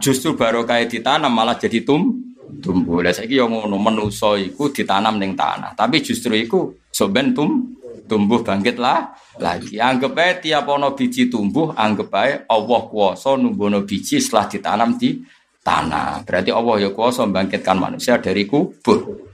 Justru 0.03 0.35
baru 0.35 0.67
kayak 0.67 0.91
ditanam 0.91 1.31
malah 1.31 1.55
jadi 1.55 1.87
tum 1.87 2.19
tumbuh. 2.59 2.99
Lah 2.99 3.15
saiki 3.15 3.39
yo 3.39 3.47
ngono 3.47 3.79
manusa 3.79 4.35
iku 4.35 4.75
ditanam 4.75 5.15
ning 5.23 5.39
tanah. 5.39 5.79
Tapi 5.79 6.03
justru 6.03 6.35
iku 6.35 6.75
soben 6.91 7.31
tum 7.31 7.79
tumbuh 8.11 8.43
bangkit 8.43 8.75
lah 8.83 9.15
lagi. 9.39 9.79
Anggap 9.79 10.19
aja 10.19 10.35
tiap 10.43 10.67
ono 10.67 10.99
biji 10.99 11.31
tumbuh, 11.31 11.71
anggap 11.79 12.11
aja 12.11 12.43
Allah 12.51 12.83
kuasa 12.91 13.39
numbono 13.39 13.87
biji 13.87 14.19
setelah 14.19 14.51
ditanam 14.51 14.99
di 14.99 15.23
tanah. 15.61 16.25
Berarti 16.25 16.51
Allah 16.51 16.77
ya 16.81 16.91
kuasa 16.93 17.25
membangkitkan 17.29 17.77
manusia 17.77 18.17
dari 18.17 18.49
kubur. 18.49 19.31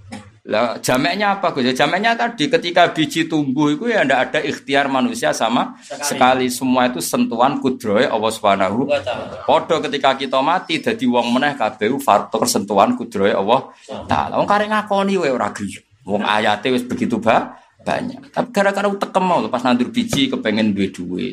Lah 0.47 0.79
jamaknya 0.79 1.35
apa 1.35 1.51
Gus? 1.51 1.67
Jamaknya 1.75 2.15
tadi 2.15 2.47
ketika 2.47 2.95
biji 2.95 3.27
tumbuh 3.27 3.75
itu 3.75 3.91
ya 3.91 4.07
ndak 4.07 4.31
ada 4.31 4.41
ikhtiar 4.47 4.87
manusia 4.87 5.35
sama 5.35 5.75
sekali, 5.83 6.07
sekali. 6.07 6.47
semua 6.55 6.87
itu 6.87 7.03
sentuhan 7.03 7.59
kudroy 7.59 8.07
Allah 8.07 8.31
Subhanahu 8.31 8.87
Podo 9.43 9.83
ketika 9.83 10.15
kita 10.15 10.39
mati 10.39 10.79
jadi 10.79 11.03
wong 11.03 11.35
meneh 11.35 11.59
kabeh 11.59 11.99
faktor 11.99 12.47
sentuhan 12.47 12.95
kudroy 12.95 13.35
Allah 13.35 13.75
taala. 14.07 14.39
Wong 14.39 14.47
karek 14.47 14.71
ngakoni 14.71 15.19
wae 15.19 15.35
ora. 15.35 15.51
Wong 16.07 16.23
ayate 16.23 16.71
wis 16.71 16.87
begitu 16.87 17.19
ba 17.19 17.59
banyak. 17.83 18.31
Tapi 18.31 18.49
gara-gara 18.55 18.87
tekem 18.87 19.25
mau 19.27 19.43
pas 19.51 19.67
nandur 19.67 19.91
biji 19.91 20.31
kepengen 20.31 20.71
duwe 20.71 20.95
duwe. 20.95 21.29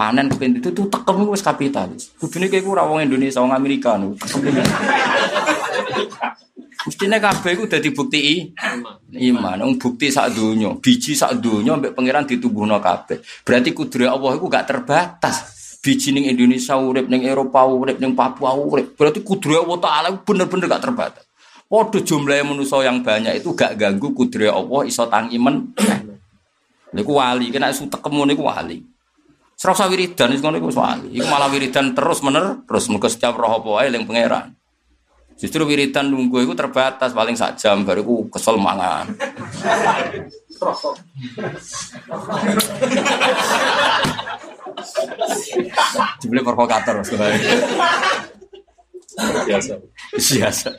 Panen 0.00 0.32
kepengen 0.32 0.64
itu 0.64 0.72
tuh 0.72 0.88
tekem 0.88 1.28
wis 1.28 1.44
kapitalis. 1.44 2.08
Kudune 2.16 2.48
kayak 2.48 2.64
ora 2.64 2.88
wong 2.88 3.04
Indonesia 3.04 3.44
wong 3.44 3.52
Amerika 3.52 4.00
nu. 4.00 4.16
Mestinya 6.88 7.20
kabeh 7.20 7.52
iku 7.52 7.68
dadi 7.68 7.92
bukti 7.92 8.48
iman. 9.12 9.60
Wong 9.60 9.76
bukti 9.76 10.08
sak 10.08 10.32
biji 10.80 11.12
sak 11.12 11.44
donya 11.44 11.76
mbek 11.76 11.92
pangeran 11.92 12.24
ditubuhno 12.24 12.80
kabeh. 12.80 13.20
Berarti 13.44 13.76
kudure 13.76 14.08
Allah 14.08 14.40
iku 14.40 14.48
gak 14.48 14.72
terbatas. 14.72 15.36
Biji 15.84 16.16
ning 16.16 16.32
Indonesia 16.32 16.80
urip 16.80 17.04
ning 17.04 17.28
Eropa 17.28 17.68
urip 17.68 18.00
ning 18.00 18.16
Papua 18.16 18.56
urip. 18.56 18.96
Berarti 18.96 19.20
kudure 19.20 19.60
Allah 19.60 19.84
taala 19.84 20.08
bener-bener 20.16 20.64
gak 20.64 20.80
terbatas. 20.80 21.28
Waduh 21.68 22.00
jumlahnya 22.00 22.48
manusia 22.48 22.88
yang 22.88 23.04
banyak 23.04 23.44
itu 23.44 23.52
gak 23.52 23.76
ganggu 23.76 24.16
kudri 24.16 24.48
Allah 24.48 24.80
iso 24.88 25.04
tangimen. 25.12 25.76
Niku 26.96 27.12
wali, 27.20 27.52
kena 27.52 27.68
isu 27.68 27.92
tekemu 27.92 28.32
niku 28.32 28.48
wali. 28.48 28.80
Serasa 29.60 29.92
wiridan 29.92 30.32
itu 30.32 30.40
niku 30.48 30.72
wali. 30.72 31.20
Iku 31.20 31.28
malah 31.28 31.52
wiridan 31.52 31.92
terus 31.92 32.24
mener, 32.24 32.64
terus 32.64 32.88
muka 32.88 33.12
setiap 33.12 33.36
roh 33.36 33.60
apa 33.60 33.68
wae 33.68 33.92
pangeran. 33.92 34.56
Justru 35.36 35.68
wiridan 35.68 36.08
nunggu 36.08 36.48
itu 36.48 36.56
terbatas 36.56 37.12
paling 37.12 37.36
sak 37.36 37.60
jam 37.60 37.84
baru 37.84 38.00
ku 38.00 38.16
kesel 38.32 38.56
mangan. 38.56 39.12
Jumlah 46.24 46.40
provokator 46.40 47.04
sebenarnya. 47.04 47.60
Biasa. 49.44 49.72
Biasa. 50.16 50.70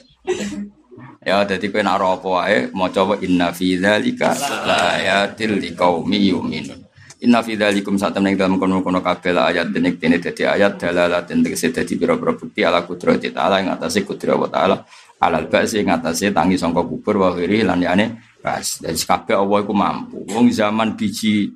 Ya 1.22 1.46
jadi 1.46 1.70
kowe 1.70 1.86
nak 1.86 2.02
apa 2.02 2.28
wae 2.42 2.58
maca 2.74 3.14
inna 3.22 3.54
fi 3.54 3.78
dzalika 3.78 4.34
la 4.66 4.98
ayatil 4.98 5.62
liqaumi 5.62 6.34
yu'minun. 6.34 6.81
Inna 7.22 7.46
fi 7.46 7.54
dzalikum 7.54 8.02
satam 8.02 8.26
ning 8.26 8.34
dalam 8.34 8.58
kono-kono 8.58 8.98
kabeh 8.98 9.38
ayat 9.38 9.70
denek 9.70 10.02
dene 10.02 10.18
dadi 10.18 10.42
ayat 10.42 10.82
dalalatin 10.82 11.46
tegese 11.46 11.70
dadi 11.70 11.94
pira-pira 11.94 12.34
bukti 12.34 12.66
ala 12.66 12.82
kudrati 12.82 13.30
ta'ala 13.30 13.62
ing 13.62 13.70
atase 13.70 14.02
kudrat 14.02 14.42
wa 14.42 14.50
ta'ala 14.50 14.82
alal 15.22 15.46
ba'si 15.46 15.86
ing 15.86 15.94
atase 15.94 16.34
tangi 16.34 16.58
sangka 16.58 16.82
kubur 16.82 17.22
wa 17.22 17.30
khiri 17.38 17.62
lan 17.62 17.78
yane 17.78 18.18
ras. 18.42 18.82
Dadi 18.82 18.98
kabeh 19.06 19.38
Allah 19.38 19.62
mampu. 19.70 20.26
Wong 20.34 20.50
zaman 20.50 20.98
biji 20.98 21.54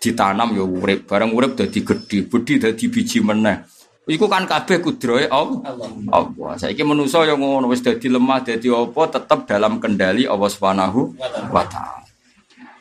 ditanam 0.00 0.56
ya 0.56 0.64
urip, 0.64 1.04
barang 1.04 1.28
urip 1.36 1.60
dadi 1.60 1.84
gedhe, 1.84 2.24
bedhi 2.24 2.56
dadi 2.56 2.84
biji 2.88 3.20
meneh. 3.20 3.60
Iku 4.08 4.26
kan 4.32 4.48
kabeh 4.48 4.80
kudrohe 4.80 5.28
Allah. 5.28 5.76
Allah. 6.08 6.56
Saiki 6.56 6.82
manusa 6.88 7.22
yang 7.28 7.36
ngono 7.36 7.68
wis 7.68 7.84
dadi 7.84 8.08
lemah 8.08 8.40
dadi 8.40 8.72
apa 8.72 9.02
tetap 9.12 9.44
dalam 9.44 9.76
kendali 9.76 10.24
Allah 10.24 10.48
Subhanahu 10.48 11.14
wa 11.52 11.64
taala. 11.68 12.09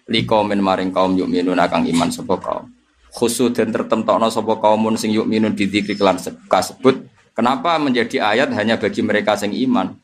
Liko 0.10 0.42
min 0.42 0.60
maring 0.60 0.90
kaum 0.90 1.14
yuk 1.14 1.30
minun 1.30 1.62
akang 1.62 1.86
iman 1.86 2.10
sapa 2.10 2.36
kaum. 2.42 2.66
Khusus 3.14 3.54
dan 3.54 3.70
tertentokno 3.70 4.30
sapa 4.34 4.58
kaumun 4.58 4.98
sing 4.98 5.14
yuk 5.14 5.30
minun 5.30 5.54
didikri 5.54 5.94
kelan 5.94 6.18
kasebut. 6.50 7.06
Kenapa 7.38 7.78
menjadi 7.78 8.20
ayat 8.20 8.50
hanya 8.58 8.76
bagi 8.76 9.06
mereka 9.06 9.38
sing 9.38 9.54
iman? 9.54 9.96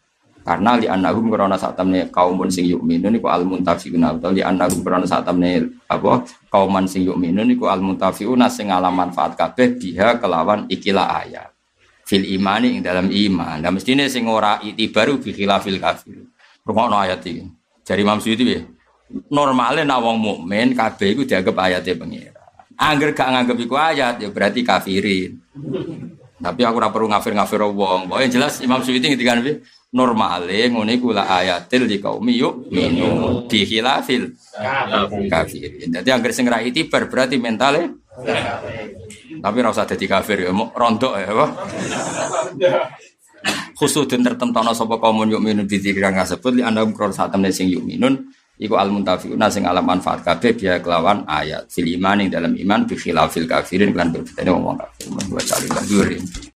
Karena 0.46 0.78
li 0.78 0.86
annahum 0.86 1.26
karena 1.34 1.58
saat 1.58 1.74
temne 1.74 2.06
kaumun 2.14 2.54
sing 2.54 2.70
yu'minun 2.70 3.18
iku 3.18 3.34
al 3.34 3.50
muntafiqun 3.50 3.98
atau 4.06 4.30
li 4.30 4.46
annahum 4.46 4.86
karena 4.86 5.02
saat 5.02 5.26
temne 5.26 5.74
apa 5.90 6.22
kauman 6.54 6.86
sing 6.86 7.02
yu'minun 7.02 7.50
iku 7.50 7.66
al 7.66 7.82
muntafiqun 7.82 8.46
sing 8.46 8.70
ngalam 8.70 8.94
manfaat 8.94 9.34
kabeh 9.34 9.74
biha 9.74 10.22
kelawan 10.22 10.70
ikilah 10.70 11.26
ayat. 11.26 11.50
Fil 12.06 12.30
imani 12.30 12.78
ing 12.78 12.86
dalam 12.86 13.10
iman. 13.10 13.58
Dan 13.58 13.74
mestine 13.74 14.06
sing 14.06 14.30
ora 14.30 14.62
itibaru 14.62 15.18
bi 15.18 15.34
khilafil 15.34 15.82
kafir. 15.82 16.30
Rungokno 16.62 16.94
ayat 17.02 17.26
iki. 17.26 17.42
Jari 17.82 18.06
Imam 18.06 18.22
Suyuti 18.22 18.46
piye? 18.46 18.62
Normale 19.30 19.86
nek 19.86 20.02
wong 20.02 20.18
mukmin 20.18 20.74
kabeh 20.74 21.14
iku 21.14 21.22
dianggap 21.24 21.56
ayate 21.62 21.94
pengira. 21.94 22.42
Angger 22.76 23.16
gak 23.16 23.32
nganggep 23.32 23.58
iku 23.64 23.76
ayat 23.78 24.20
ya 24.20 24.30
berarti 24.34 24.66
kafirin. 24.66 25.40
Tapi 26.36 26.62
aku 26.68 26.76
ora 26.78 26.90
perlu 26.92 27.08
ngafir-ngafir 27.14 27.62
wong. 27.64 28.12
Pokoke 28.12 28.28
jelas 28.28 28.60
Imam 28.60 28.82
Suyuti 28.84 29.08
ngendikan 29.14 29.40
piye? 29.46 29.64
normale 29.96 30.68
ngene 30.68 31.00
iku 31.00 31.16
la 31.16 31.24
ayatil 31.24 31.88
di 31.88 32.04
kaum 32.04 32.28
yuk 32.28 32.68
minu 32.68 33.48
di 33.48 33.64
khilafil 33.64 34.36
kafir. 35.32 35.88
Jadi 35.88 36.10
angger 36.12 36.32
sing 36.36 36.52
ra 36.52 36.60
itibar 36.60 37.08
berarti 37.08 37.40
mentale 37.40 38.04
tapi 39.40 39.56
ora 39.64 39.72
usah 39.72 39.88
dadi 39.88 40.04
kafir 40.04 40.44
ya, 40.44 40.52
rontok 40.52 41.14
ya 41.16 41.32
apa? 41.32 41.48
Khusus 43.76 44.08
dan 44.08 44.24
tertentono 44.24 44.76
sapa 44.76 45.00
kaum 45.00 45.24
yuk 45.32 45.40
minu 45.40 45.64
di 45.64 45.80
kang 45.96 46.20
kasebut 46.20 46.60
li 46.60 46.62
anda 46.62 46.84
kron 46.92 47.16
saat 47.16 47.32
temne 47.32 47.56
sing 47.56 47.72
yuk 47.72 47.88
minun 47.88 48.20
iku 48.60 48.80
al 48.80 48.90
muntafiuna 48.92 49.52
sing 49.52 49.68
alam 49.68 49.84
manfaat 49.84 50.24
kabeh 50.24 50.56
dia 50.56 50.80
kelawan 50.80 51.24
ayat. 51.28 51.68
Fil 51.72 51.90
iman 52.00 52.26
dalam 52.28 52.54
iman 52.56 52.80
bi 52.88 52.96
khilafil 52.96 53.48
kafirin 53.48 53.92
kan 53.92 54.12
berbeda 54.12 54.52
wong 54.52 54.78
kafir. 54.80 55.08
Wa 55.12 55.42
sallallahu 55.42 56.54